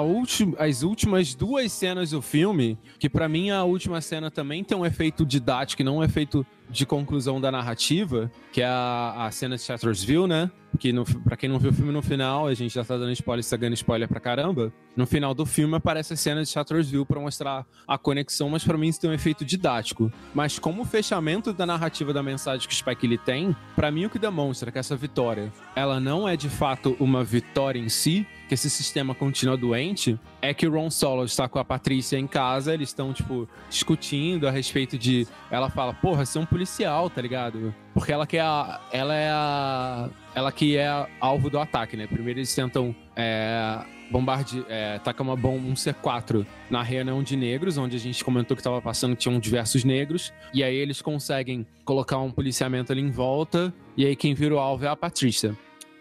[0.58, 4.86] as últimas duas cenas do filme, que para mim a última cena também tem um
[4.86, 9.62] efeito didático não um efeito de conclusão da narrativa, que é a, a cena de
[9.62, 10.50] Chattersville, né?
[10.78, 13.12] Que no, pra quem não viu o filme no final, a gente já tá dando
[13.12, 14.72] spoiler, está dando spoiler pra caramba.
[14.96, 18.78] No final do filme aparece a cena de Chattersville pra mostrar a conexão, mas para
[18.78, 20.10] mim isso tem um efeito didático.
[20.34, 24.10] Mas como fechamento da narrativa da mensagem que o Spike ele tem, para mim o
[24.10, 28.54] que demonstra que essa vitória, ela não é de fato uma vitória em si, que
[28.54, 32.74] esse sistema continua doente, é que o Ron Solo está com a Patrícia em casa,
[32.74, 35.26] eles estão, tipo, discutindo a respeito de.
[35.48, 37.72] Ela fala, porra, você é um policial, tá ligado?
[37.94, 38.80] Porque ela que é a.
[38.92, 40.10] Ela é a.
[40.34, 42.08] Ela que é alvo do ataque, né?
[42.08, 42.94] Primeiro eles tentam.
[43.14, 43.78] É,
[44.10, 48.54] bombarde, é, taca uma bomba, um C4 na reunião de negros, onde a gente comentou
[48.54, 53.00] que estava passando que tinham diversos negros, e aí eles conseguem colocar um policiamento ali
[53.00, 55.56] em volta, e aí quem vira o alvo é a Patrícia.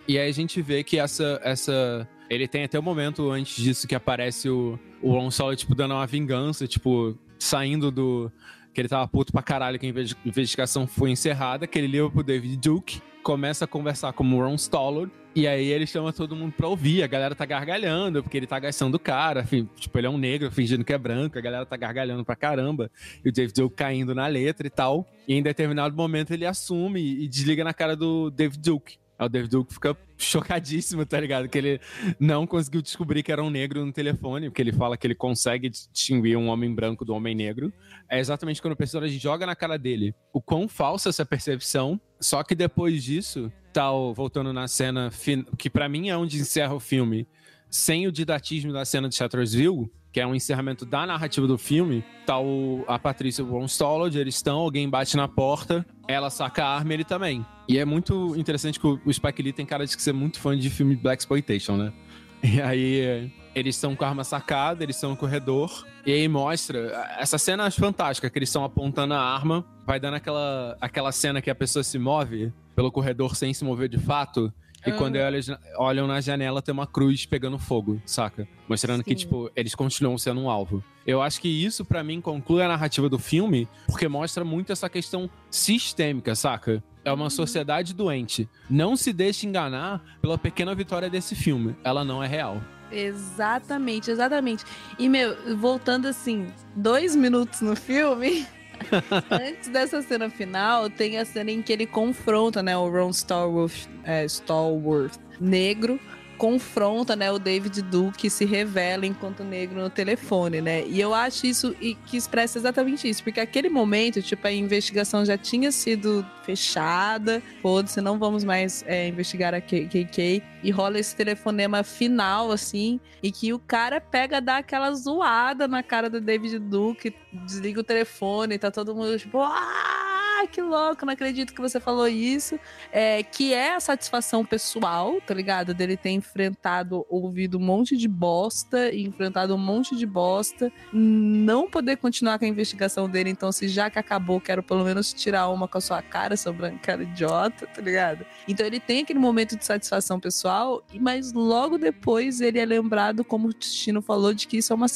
[0.07, 3.85] E aí a gente vê que essa, essa ele tem até o momento antes disso
[3.85, 8.31] que aparece o, o Ron Solo, tipo, dando uma vingança, tipo, saindo do.
[8.73, 9.89] Que ele tava puto pra caralho que a
[10.25, 14.57] investigação foi encerrada, que ele liga pro David Duke, começa a conversar com o Ron
[14.57, 17.03] Stoller, e aí ele chama todo mundo pra ouvir.
[17.03, 19.45] A galera tá gargalhando, porque ele tá gastando o cara.
[19.75, 21.37] Tipo, ele é um negro fingindo que é branco.
[21.37, 22.89] A galera tá gargalhando pra caramba.
[23.25, 25.05] E o David Duke caindo na letra e tal.
[25.27, 29.00] E em determinado momento ele assume e desliga na cara do David Duke.
[29.21, 31.47] Aí o David Duke fica chocadíssimo, tá ligado?
[31.47, 31.81] Que ele
[32.19, 35.69] não conseguiu descobrir que era um negro no telefone, porque ele fala que ele consegue
[35.69, 37.71] distinguir um homem branco do homem negro.
[38.09, 42.01] É exatamente quando o personagem joga na cara dele o quão falsa essa percepção.
[42.19, 45.11] Só que depois disso, tal, voltando na cena
[45.55, 47.27] que para mim é onde encerra o filme,
[47.71, 52.03] sem o didatismo da cena de Chattersville, que é um encerramento da narrativa do filme,
[52.25, 56.93] tá o, a Patrícia Stallard, eles estão, alguém bate na porta, ela saca a arma
[56.93, 57.45] ele também.
[57.69, 60.69] E é muito interessante que o, Spike Lee tem cara de ser muito fã de
[60.69, 61.93] filme Black Exploitation, né?
[62.43, 67.07] E aí eles estão com a arma sacada, eles estão no corredor, e aí mostra.
[67.19, 71.39] Essa cena é fantástica, que eles estão apontando a arma, vai dando aquela, aquela cena
[71.39, 74.51] que a pessoa se move pelo corredor sem se mover de fato.
[74.85, 74.95] E Ah.
[74.97, 75.47] quando eles
[75.77, 78.47] olham na janela, tem uma cruz pegando fogo, saca?
[78.67, 79.15] Mostrando que, Sim.
[79.15, 80.83] tipo, eles continuam sendo um alvo.
[81.05, 84.89] Eu acho que isso, pra mim, conclui a narrativa do filme, porque mostra muito essa
[84.89, 86.83] questão sistêmica, saca?
[87.03, 88.47] É uma sociedade doente.
[88.69, 91.75] Não se deixe enganar pela pequena vitória desse filme.
[91.83, 92.61] Ela não é real.
[92.91, 94.63] Exatamente, exatamente.
[94.99, 98.45] E, meu, voltando assim, dois minutos no filme.
[99.29, 103.87] Antes dessa cena final, tem a cena em que ele confronta, né, o Ron Stallworth,
[104.03, 105.99] é, Stallworth negro,
[106.41, 110.83] confronta, né, o David Duke e se revela enquanto negro no telefone, né?
[110.87, 115.23] E eu acho isso e que expressa exatamente isso, porque aquele momento, tipo, a investigação
[115.23, 121.15] já tinha sido fechada, foda-se, não vamos mais é, investigar a KKK, e rola esse
[121.15, 126.57] telefonema final, assim, e que o cara pega, dá aquela zoada na cara do David
[126.57, 131.79] Duke, desliga o telefone, tá todo mundo tipo, ah, que louco, não acredito que você
[131.79, 132.59] falou isso.
[132.91, 135.73] É, que é a satisfação pessoal, tá ligado?
[135.73, 141.69] Dele ter enfrentado, ouvido um monte de bosta, e enfrentado um monte de bosta, não
[141.69, 145.49] poder continuar com a investigação dele, então se já que acabou, quero pelo menos tirar
[145.49, 148.25] uma com a sua cara, seu brancara idiota, tá ligado?
[148.47, 153.49] Então ele tem aquele momento de satisfação pessoal, mas logo depois ele é lembrado, como
[153.49, 154.87] o Destino falou, de que isso é uma,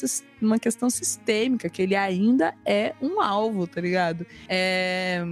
[0.41, 4.26] uma questão sistêmica, que ele ainda é um alvo, tá ligado?
[4.48, 5.24] É.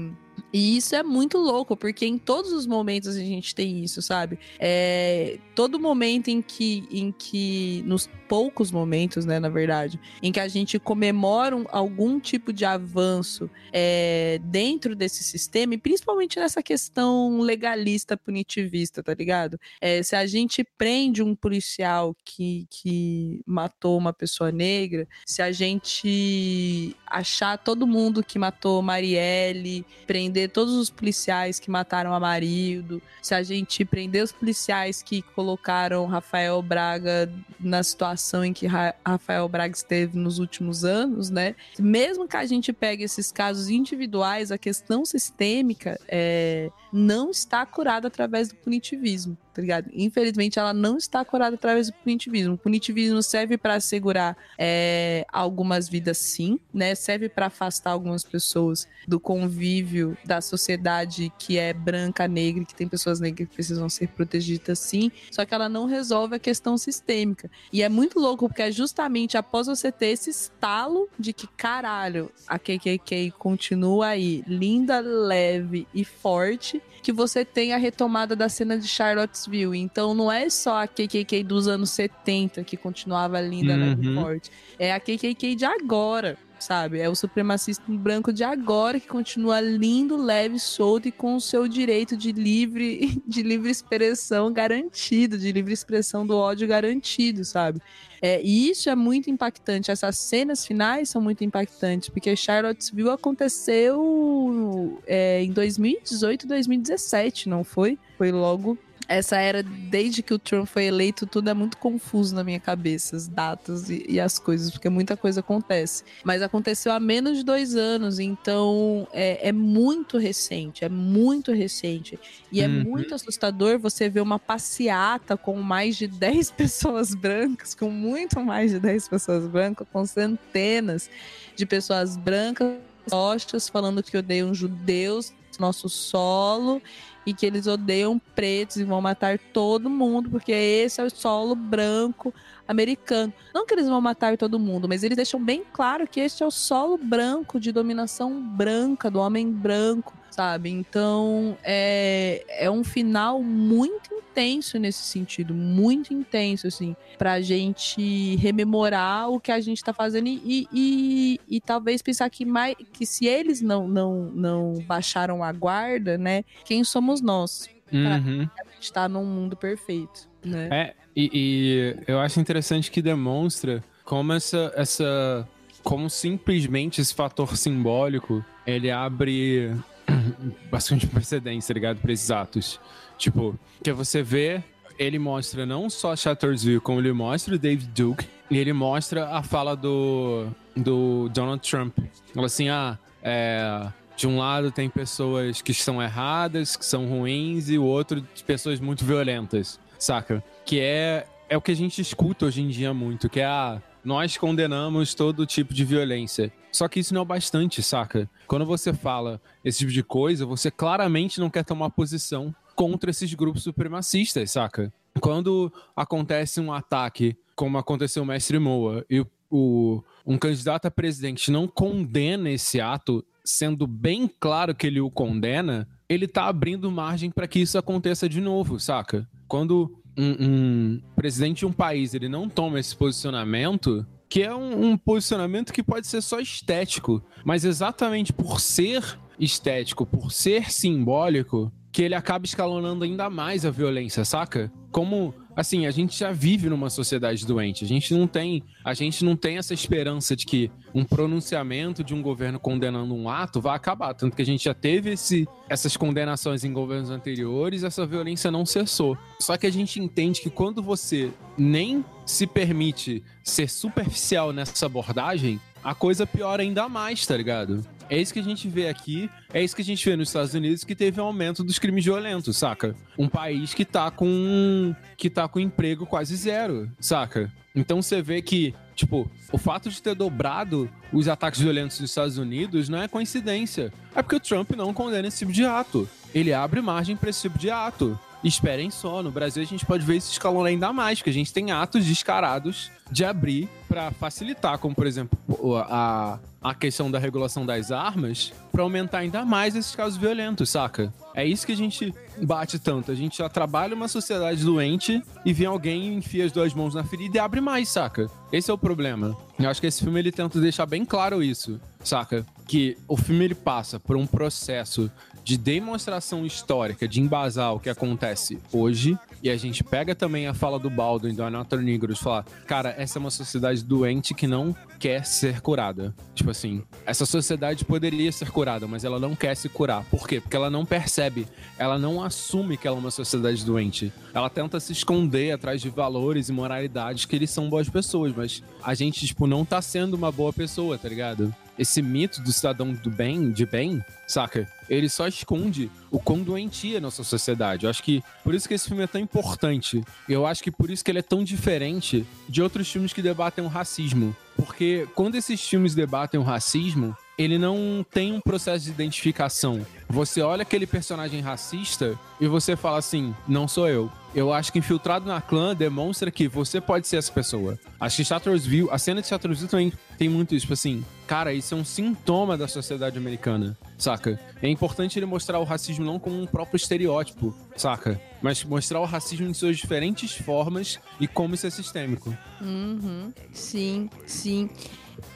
[0.54, 4.38] E isso é muito louco, porque em todos os momentos a gente tem isso, sabe?
[4.60, 10.40] É, todo momento em que, em que, nos poucos momentos, né, na verdade, em que
[10.40, 16.64] a gente comemora um- algum tipo de avanço é, dentro desse sistema, e principalmente nessa
[16.64, 19.60] questão legalista punitivista, tá ligado?
[19.80, 25.52] É, se a gente prende um policial que, que matou uma pessoa negra, se a
[25.52, 33.00] gente achar todo mundo que matou Marielle, prender todos os policiais que mataram a Marildo,
[33.22, 38.96] se a gente prender os policiais que colocaram Rafael Braga na situação em que Ra-
[39.06, 41.56] Rafael Braga esteve nos últimos anos, né?
[41.78, 48.08] Mesmo que a gente pegue esses casos individuais, a questão sistêmica é, não está curada
[48.08, 49.90] através do punitivismo, tá ligado?
[49.92, 52.54] Infelizmente, ela não está curada através do punitivismo.
[52.54, 56.94] O punitivismo serve para assegurar é, algumas vidas, sim, né?
[56.94, 62.88] Serve para afastar algumas pessoas do convívio da sociedade que é branca, negra, que tem
[62.88, 65.12] pessoas negras que precisam ser protegidas, sim.
[65.32, 67.50] Só que ela não resolve a questão sistêmica.
[67.72, 72.32] E é muito louco porque é justamente após você ter esse estalo de que caralho,
[72.48, 78.78] a KKK continua aí, linda, leve e forte, que você tem a retomada da cena
[78.80, 79.78] de Charlottesville.
[79.78, 84.16] Então não é só a KKK dos anos 70 que continuava linda, e Uhum.
[84.24, 84.50] forte.
[84.80, 86.38] É a KKK de agora.
[86.64, 87.00] Sabe?
[87.00, 91.68] É o supremacista branco de agora que continua lindo, leve, solto e com o seu
[91.68, 97.82] direito de livre, de livre expressão garantido, de livre expressão do ódio garantido, sabe?
[98.22, 99.92] É, e isso é muito impactante.
[99.92, 108.00] Essas cenas finais são muito impactantes, porque Charlottesville aconteceu é, em 2018, 2017, não foi?
[108.18, 108.78] Foi logo.
[109.08, 113.16] Essa era, desde que o Trump foi eleito, tudo é muito confuso na minha cabeça,
[113.16, 116.04] as datas e, e as coisas, porque muita coisa acontece.
[116.24, 122.18] Mas aconteceu há menos de dois anos, então é, é muito recente, é muito recente.
[122.52, 122.84] E é Uhum.
[122.84, 128.72] muito assustador você ver uma passeata com mais de 10 pessoas brancas, com muito mais
[128.72, 131.10] de 10 pessoas brancas, com centenas
[131.56, 132.78] de pessoas brancas
[133.10, 136.82] postas falando que odeiam judeus, nosso solo,
[137.26, 141.56] e que eles odeiam pretos e vão matar todo mundo, porque esse é o solo
[141.56, 142.34] branco
[142.68, 143.34] americano.
[143.54, 146.46] Não que eles vão matar todo mundo, mas eles deixam bem claro que este é
[146.46, 150.70] o solo branco de dominação branca, do homem branco, sabe?
[150.70, 159.30] Então é, é um final muito intenso nesse sentido, muito intenso, assim, pra gente rememorar
[159.30, 163.28] o que a gente tá fazendo e, e, e, talvez pensar que, mais, que se
[163.28, 167.70] eles não, não, não baixaram a guarda, né, quem somos nós?
[167.92, 168.50] Uhum.
[168.60, 170.68] A gente tá num mundo perfeito, né?
[170.72, 175.48] É, e, e eu acho interessante que demonstra como essa, essa.
[175.84, 179.76] Como simplesmente esse fator simbólico ele abre
[180.72, 182.00] bastante precedência, tá ligado?
[182.00, 182.80] Pra esses atos.
[183.18, 184.64] Tipo, que você vê
[184.98, 189.42] ele mostra não só Chartersville, como ele mostra o David Duke, e ele mostra a
[189.42, 191.98] fala do, do Donald Trump.
[192.34, 197.70] Fala assim, ah, é, de um lado tem pessoas que são erradas, que são ruins,
[197.70, 200.44] e o outro pessoas muito violentas, saca?
[200.66, 203.82] Que é, é o que a gente escuta hoje em dia muito, que é a...
[204.04, 206.52] Nós condenamos todo tipo de violência.
[206.74, 208.30] Só que isso não é o bastante, saca?
[208.48, 213.34] Quando você fala esse tipo de coisa, você claramente não quer tomar posição contra esses
[213.34, 214.92] grupos supremacistas, saca?
[215.22, 221.50] Quando acontece um ataque, como aconteceu o Mestre Moa, e o, um candidato a presidente
[221.50, 227.32] não condena esse ato, sendo bem claro que ele o condena, ele tá abrindo margem
[227.32, 229.28] para que isso aconteça de novo, saca?
[229.48, 234.92] Quando um, um, presidente de um país ele não toma esse posicionamento, que é um,
[234.92, 241.72] um, posicionamento que pode ser só estético, mas exatamente por ser estético, por ser simbólico,
[241.92, 244.72] que ele acaba escalonando ainda mais a violência, saca?
[244.92, 247.84] Como assim, a gente já vive numa sociedade doente.
[247.84, 252.14] A gente não tem, a gente não tem essa esperança de que um pronunciamento de
[252.14, 255.98] um governo condenando um ato vai acabar, tanto que a gente já teve esse, essas
[255.98, 259.18] condenações em governos anteriores, essa violência não cessou.
[259.40, 265.60] Só que a gente entende que quando você nem se permite ser superficial nessa abordagem,
[265.84, 267.86] a coisa piora ainda mais, tá ligado?
[268.10, 270.54] É isso que a gente vê aqui, é isso que a gente vê nos Estados
[270.54, 272.96] Unidos, que teve um aumento dos crimes violentos, saca?
[273.18, 277.52] Um país que tá com que tá com emprego quase zero, saca?
[277.76, 282.38] Então você vê que, tipo, o fato de ter dobrado os ataques violentos nos Estados
[282.38, 283.92] Unidos não é coincidência.
[284.16, 286.08] É porque o Trump não condena esse tipo de ato.
[286.36, 288.20] Ele abre margem para esse tipo de ato.
[288.44, 291.54] Esperem só, no Brasil a gente pode ver isso escalando ainda mais, porque a gente
[291.54, 295.38] tem atos descarados de abrir para facilitar, como por exemplo
[295.78, 301.14] a, a questão da regulação das armas, para aumentar ainda mais esses casos violentos, saca?
[301.36, 303.12] É isso que a gente bate tanto.
[303.12, 307.04] A gente já trabalha uma sociedade doente e vem alguém enfia as duas mãos na
[307.04, 308.30] ferida e abre mais, saca?
[308.52, 309.36] Esse é o problema.
[309.58, 312.46] Eu acho que esse filme ele tenta deixar bem claro isso, saca?
[312.68, 315.12] Que o filme ele passa por um processo
[315.44, 320.54] de demonstração histórica, de embasar o que acontece hoje, e a gente pega também a
[320.54, 324.76] fala do Baldwin, do Anatole Negros, falar, cara, essa é uma sociedade doente que não
[325.00, 326.16] quer ser curada.
[326.34, 330.04] Tipo assim, essa sociedade poderia ser curada, mas ela não quer se curar.
[330.06, 330.40] Por quê?
[330.40, 331.46] Porque ela não percebe,
[331.78, 334.14] ela não assume que ela é uma sociedade doente.
[334.34, 338.64] Ela tenta se esconder atrás de valores e moralidades que eles são boas pessoas, mas
[338.82, 341.54] a gente, tipo, não tá sendo uma boa pessoa, tá ligado?
[341.78, 344.68] Esse mito do cidadão do bem, de bem, saca?
[344.90, 347.86] Ele só esconde o quão doentia é nossa sociedade.
[347.86, 350.04] Eu acho que por isso que esse filme é tão importante.
[350.28, 353.64] Eu acho que por isso que ele é tão diferente de outros filmes que debatem
[353.64, 354.36] o racismo.
[354.56, 359.86] Porque quando esses filmes debatem o racismo, ele não tem um processo de identificação.
[360.08, 364.12] Você olha aquele personagem racista e você fala assim: não sou eu.
[364.36, 367.78] Eu acho que Infiltrado na Clã demonstra que você pode ser essa pessoa.
[368.00, 371.76] Acho que Chartersville, a cena de Chartersville também tem muito isso, tipo assim, cara, isso
[371.76, 374.40] é um sintoma da sociedade americana, saca?
[374.62, 378.20] É importante ele mostrar o racismo não como um próprio estereótipo, saca?
[378.42, 382.36] Mas mostrar o racismo em suas diferentes formas e como isso é sistêmico.
[382.60, 383.32] Uhum.
[383.54, 384.70] Sim, sim.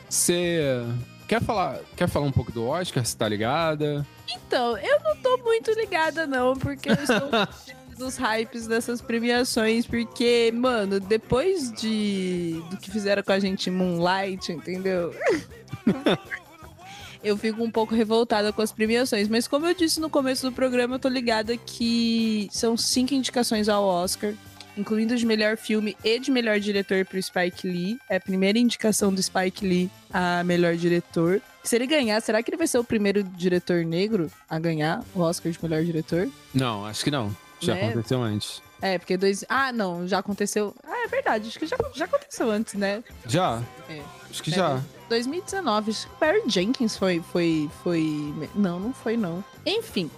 [0.09, 0.83] Você
[1.27, 3.05] Quer falar, quer falar um pouco do Oscar?
[3.05, 4.07] Você tá ligada?
[4.29, 7.29] Então, eu não tô muito ligada, não, porque eu estou
[7.97, 14.51] dos hypes dessas premiações, porque, mano, depois de do que fizeram com a gente Moonlight,
[14.51, 15.13] entendeu?
[17.23, 19.27] eu fico um pouco revoltada com as premiações.
[19.27, 23.67] Mas como eu disse no começo do programa, eu tô ligada que são cinco indicações
[23.67, 24.33] ao Oscar
[24.77, 27.99] incluindo de melhor filme e de melhor diretor para o Spike Lee.
[28.07, 31.41] É a primeira indicação do Spike Lee a melhor diretor.
[31.63, 35.21] Se ele ganhar, será que ele vai ser o primeiro diretor negro a ganhar o
[35.21, 36.29] Oscar de melhor diretor?
[36.53, 37.35] Não, acho que não.
[37.59, 37.89] Já né?
[37.89, 38.61] aconteceu antes.
[38.81, 39.43] É, porque dois.
[39.49, 40.75] Ah, não, já aconteceu.
[40.83, 43.03] Ah, é verdade, acho que já, já aconteceu antes, né?
[43.25, 43.61] Já.
[43.89, 44.01] É.
[44.29, 44.81] Acho que é, já.
[45.09, 48.33] 2019, acho que o Barry Jenkins foi, foi, foi.
[48.53, 49.43] Não, não foi, não.
[49.65, 50.11] Enfim,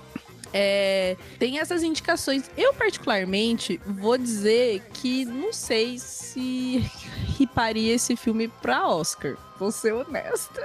[0.54, 2.50] é, tem essas indicações.
[2.58, 6.80] Eu, particularmente, vou dizer que não sei se
[7.38, 9.38] riparia esse filme pra Oscar.
[9.60, 10.62] Vou ser honesta.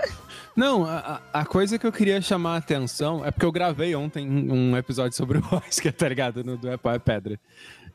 [0.54, 4.28] Não, a, a, coisa que eu queria chamar a atenção é porque eu gravei ontem
[4.28, 6.44] um episódio sobre o Oscar, tá ligado?
[6.44, 7.40] No, do Apple é Pedra.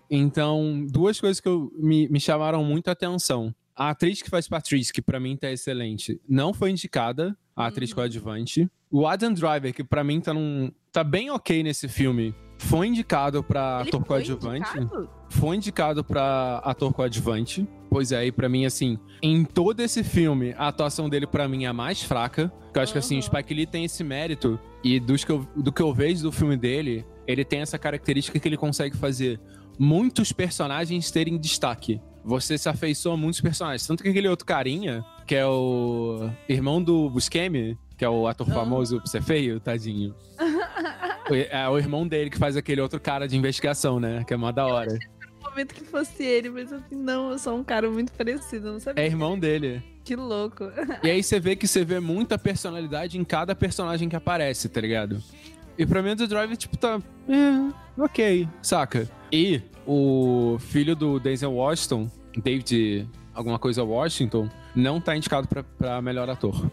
[0.10, 3.53] Então, duas coisas que eu, me, me chamaram muito a atenção.
[3.76, 7.91] A atriz que faz Patrice, que pra mim tá excelente, não foi indicada, a atriz
[7.91, 7.95] uhum.
[7.95, 8.70] coadjuvante.
[8.91, 12.34] O Adam Driver, que pra mim tá num, tá bem ok nesse filme.
[12.57, 14.78] Foi indicado pra Ele ator coadjuvante.
[14.78, 15.10] Indicado?
[15.30, 17.68] Foi indicado pra ator coadjuvante.
[17.90, 21.64] Pois é, e pra mim, assim, em todo esse filme, a atuação dele pra mim
[21.64, 22.52] é a mais fraca.
[22.76, 22.94] Eu acho uhum.
[22.94, 24.60] que, assim, o Spike Lee tem esse mérito.
[24.84, 28.38] E dos que eu, do que eu vejo do filme dele, ele tem essa característica
[28.38, 29.40] que ele consegue fazer
[29.80, 32.02] muitos personagens terem destaque.
[32.24, 33.88] Você se afeiçoa a muitos personagens.
[33.88, 38.48] Tanto que aquele outro carinha, que é o irmão do Buscemi, que é o ator
[38.50, 38.54] Ah.
[38.56, 40.16] famoso por ser feio, tadinho.
[41.52, 44.24] é o irmão dele que faz aquele outro cara de investigação, né?
[44.26, 44.98] Que é mó da hora.
[45.44, 48.74] No momento que fosse ele, mas assim, não, eu sou um cara muito parecido, eu
[48.74, 49.04] não sabia.
[49.04, 49.84] É irmão dele.
[50.06, 50.72] Que louco.
[51.04, 54.80] E aí você vê que você vê muita personalidade em cada personagem que aparece, tá
[54.80, 55.22] ligado?
[55.78, 57.02] E pra mim o Drive, tipo, tá.
[57.28, 59.10] É, ok, saca?
[59.32, 62.10] E o filho do Denzel Washington,
[62.42, 66.70] David alguma coisa Washington, não tá indicado pra, pra melhor ator.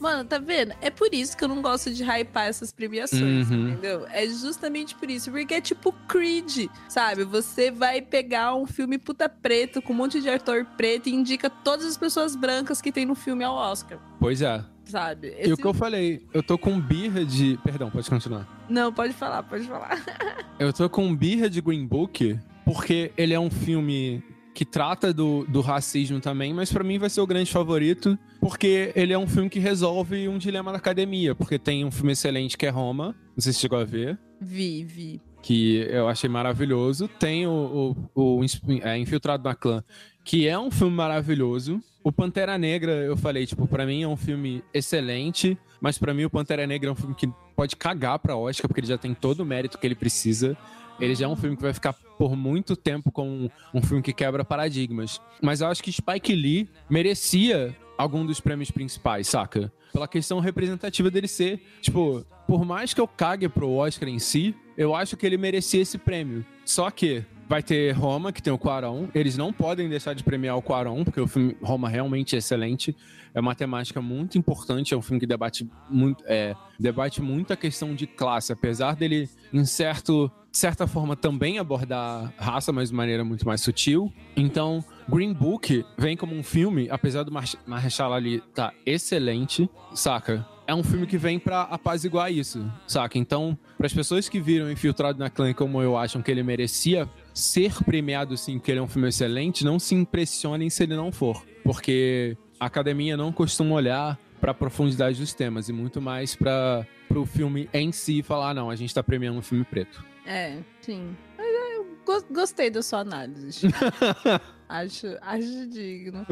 [0.00, 0.72] Mano, tá vendo?
[0.80, 3.68] É por isso que eu não gosto de hypar essas premiações, Uhum.
[3.68, 4.06] entendeu?
[4.10, 5.30] É justamente por isso.
[5.30, 7.22] Porque é tipo Creed, sabe?
[7.24, 11.50] Você vai pegar um filme puta preto, com um monte de ator preto, e indica
[11.50, 14.64] todas as pessoas brancas que tem no filme ao Oscar, Pois é.
[14.86, 15.28] sabe?
[15.38, 17.58] E o Esse- que eu falei, eu tô com birra de.
[17.62, 18.48] Perdão, pode continuar.
[18.70, 19.90] Não, pode falar, pode falar.
[20.58, 24.22] Eu tô com birra de Green Book porque ele é um filme
[24.60, 28.92] que trata do, do racismo também, mas pra mim vai ser o grande favorito porque
[28.94, 32.58] ele é um filme que resolve um dilema da academia, porque tem um filme excelente
[32.58, 35.18] que é Roma, não sei se chegou a ver, Vi, vi.
[35.40, 37.08] que eu achei maravilhoso.
[37.08, 38.44] Tem o, o, o
[38.82, 39.82] é, Infiltrado na Clã,
[40.22, 41.80] que é um filme maravilhoso.
[42.04, 46.26] O Pantera Negra, eu falei, tipo, pra mim é um filme excelente, mas pra mim
[46.26, 47.26] o Pantera Negra é um filme que
[47.56, 50.54] pode cagar pra Oscar, porque ele já tem todo o mérito que ele precisa.
[51.00, 54.12] Ele já é um filme que vai ficar por muito tempo como um, filme que
[54.12, 55.20] quebra paradigmas.
[55.40, 59.72] Mas eu acho que Spike Lee merecia algum dos prêmios principais, saca?
[59.92, 64.54] Pela questão representativa dele ser, tipo, por mais que eu cague pro Oscar em si,
[64.76, 66.44] eu acho que ele merecia esse prêmio.
[66.64, 69.08] Só que vai ter Roma, que tem o Quaron.
[69.12, 72.96] Eles não podem deixar de premiar o Quaron, porque o filme Roma realmente é excelente.
[73.34, 77.56] É uma temática muito importante, é um filme que debate muito, é, debate muito a
[77.56, 82.94] questão de classe, apesar dele, em certo, de certa forma, também abordar raça, mas de
[82.94, 84.12] maneira muito mais sutil.
[84.36, 90.46] Então, Green Book vem como um filme, apesar do Mar Mahershala ali tá excelente, saca?
[90.66, 93.18] É um filme que vem pra apaziguar isso, saca?
[93.18, 97.08] Então, para as pessoas que viram Infiltrado na Clã como eu acham que ele merecia
[97.34, 101.10] ser premiado sim, porque ele é um filme excelente, não se impressionem se ele não
[101.10, 106.86] for, porque a academia não costuma olhar pra profundidade dos temas e muito mais para
[107.10, 110.04] pro filme em si falar, "Ah, não, a gente tá premiando um filme preto.
[110.24, 111.16] É, sim.
[111.36, 113.66] Mas eu gos- gostei da sua análise.
[114.70, 116.24] Acho, acho digno.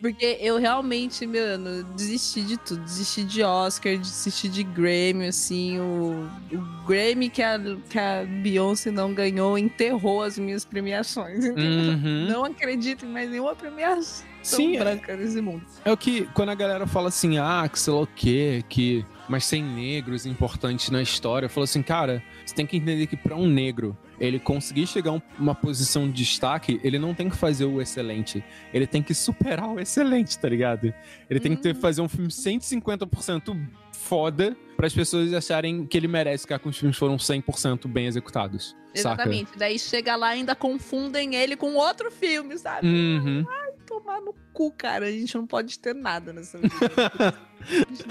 [0.00, 2.80] Porque eu realmente, mano, desisti de tudo.
[2.82, 5.78] Desisti de Oscar, desisti de Grammy, assim.
[5.78, 7.58] O, o Grammy que a,
[7.90, 11.44] que a Beyoncé não ganhou enterrou as minhas premiações.
[11.44, 12.26] Uhum.
[12.26, 15.66] Não acredito em mais nenhuma premiação Sim, é- branca nesse mundo.
[15.84, 19.04] É o que, quando a galera fala assim, ah, que sei lá o quê, que.
[19.28, 23.16] Mas sem negros importantes na história, eu falo assim, cara, você tem que entender que
[23.16, 27.30] pra um negro ele conseguir chegar a um- uma posição de destaque, ele não tem
[27.30, 28.44] que fazer o excelente.
[28.74, 30.92] Ele tem que superar o excelente, tá ligado?
[31.30, 31.80] Ele tem que ter, Hum.
[31.80, 33.56] fazer um filme 150%
[33.92, 38.06] foda para as pessoas acharem que ele merece ficar com os filmes foram 100% bem
[38.06, 38.76] executados.
[38.94, 39.22] Saca?
[39.22, 39.52] Exatamente.
[39.56, 42.86] Daí chega lá e ainda confundem ele com outro filme, sabe?
[42.86, 43.46] Uhum.
[43.86, 45.06] Tomar no cu, cara.
[45.06, 47.34] A gente não pode ter nada nessa vida.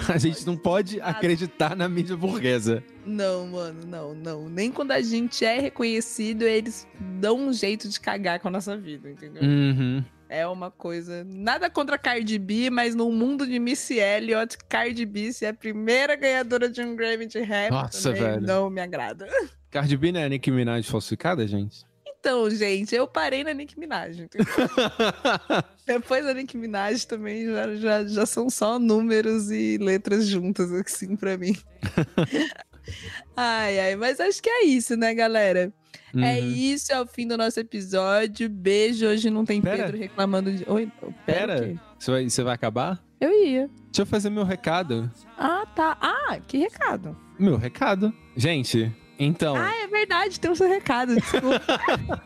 [0.08, 1.10] A gente não pode nada.
[1.10, 2.82] acreditar na mídia burguesa.
[3.04, 4.48] Não, mano, não, não.
[4.48, 6.86] Nem quando a gente é reconhecido, eles
[7.20, 9.42] dão um jeito de cagar com a nossa vida, entendeu?
[9.42, 10.04] Uhum.
[10.28, 11.24] É uma coisa.
[11.24, 15.50] Nada contra a Cardi B, mas no mundo de Missy Elliott, Cardi B se é
[15.50, 17.70] a primeira ganhadora de um Grammy de rap.
[17.70, 18.46] Nossa, também velho.
[18.46, 19.26] Não me agrada.
[19.70, 21.84] Cardi B não é Nicki Minaj falsificada, gente?
[22.24, 24.28] Então, gente, eu parei na Nicki Minaj.
[25.84, 31.16] Depois da Nicki Minaj também já, já, já são só números e letras juntas, assim,
[31.16, 31.56] pra mim.
[33.36, 35.72] ai, ai, mas acho que é isso, né, galera?
[36.14, 36.48] É Uhum.
[36.52, 38.48] isso, é o fim do nosso episódio.
[38.48, 39.06] Beijo.
[39.08, 39.84] Hoje não tem Pera.
[39.86, 40.64] Pedro reclamando de.
[40.70, 40.88] Oi,
[41.26, 41.56] pera.
[41.58, 43.02] Pera, você vai, você vai acabar?
[43.20, 43.68] Eu ia.
[43.86, 45.10] Deixa eu fazer meu recado.
[45.36, 45.96] Ah, tá.
[46.00, 47.16] Ah, que recado.
[47.36, 48.12] Meu recado.
[48.36, 49.56] Gente, então.
[49.56, 51.60] Ah, é verdade, tem o seu recado, desculpa.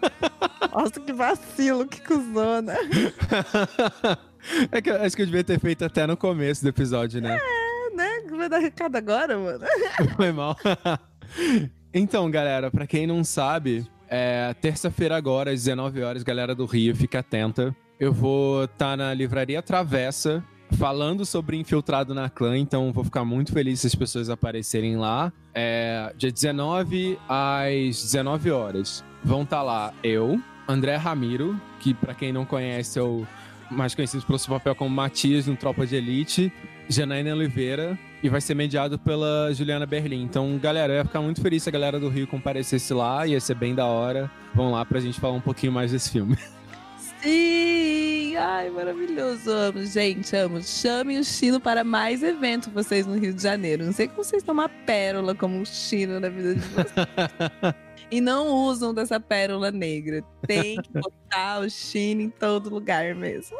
[0.72, 2.74] Nossa, que vacilo, que cuzona.
[4.70, 7.38] é que eu acho que eu devia ter feito até no começo do episódio, né?
[7.40, 8.10] É, né?
[8.30, 9.64] Vai dar recado agora, mano?
[10.16, 10.56] Foi mal.
[11.92, 16.94] então, galera, pra quem não sabe, é terça-feira agora, às 19 horas, galera do Rio,
[16.94, 17.74] fica atenta.
[17.98, 23.52] Eu vou estar na Livraria Travessa falando sobre Infiltrado na Clã, então vou ficar muito
[23.52, 25.32] feliz se as pessoas aparecerem lá.
[25.54, 29.04] É, dia 19 às 19 horas.
[29.24, 33.26] Vão estar lá eu, André Ramiro, que pra quem não conhece é o
[33.70, 36.52] mais conhecido pelo seu papel como Matias no Tropa de Elite,
[36.88, 40.22] Janaína Oliveira, e vai ser mediado pela Juliana Berlim.
[40.22, 43.40] Então, galera, eu ia ficar muito feliz se a galera do Rio comparecesse lá, ia
[43.40, 44.30] ser bem da hora.
[44.54, 46.36] Vamos lá pra gente falar um pouquinho mais desse filme.
[47.26, 48.36] Sim!
[48.36, 49.50] Ai, maravilhoso.
[49.50, 50.62] Amo, gente, amo.
[50.62, 53.84] Chamem o Chino para mais eventos vocês no Rio de Janeiro.
[53.84, 56.94] Não sei que vocês estão uma pérola como o Chino na vida de vocês.
[58.12, 60.22] e não usam dessa pérola negra.
[60.46, 63.56] Tem que botar o Chino em todo lugar mesmo.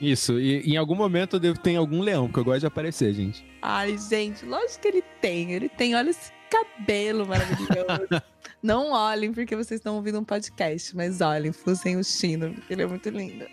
[0.00, 3.14] Isso, e em algum momento eu devo ter algum leão, que eu gosto de aparecer,
[3.14, 3.46] gente.
[3.62, 5.52] Ai, gente, lógico que ele tem.
[5.52, 8.08] Ele tem, olha esse cabelo maravilhoso.
[8.66, 12.82] Não olhem porque vocês estão ouvindo um podcast, mas olhem, fossem o Chino, porque ele
[12.82, 13.46] é muito lindo.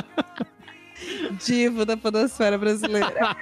[1.44, 3.36] Divo da podosfera brasileira.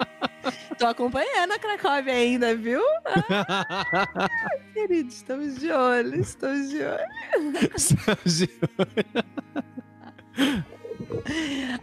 [0.78, 2.80] Tô acompanhando a Cracóvia ainda, viu?
[3.28, 7.04] Ah, querido, estamos de olho, estamos de olho.
[7.76, 10.70] Estamos de olho.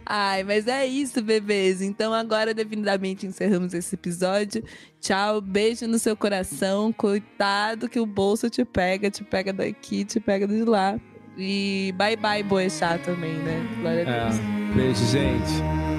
[0.04, 1.82] Ai, mas é isso, bebês.
[1.82, 4.62] Então agora definitivamente encerramos esse episódio.
[5.00, 6.92] Tchau, beijo no seu coração.
[6.92, 10.98] Coitado que o bolso te pega, te pega daqui, te pega de lá.
[11.36, 13.64] E bye bye, Boechat também, né?
[13.80, 14.40] Glória a Deus.
[14.40, 15.97] É, beijo, gente.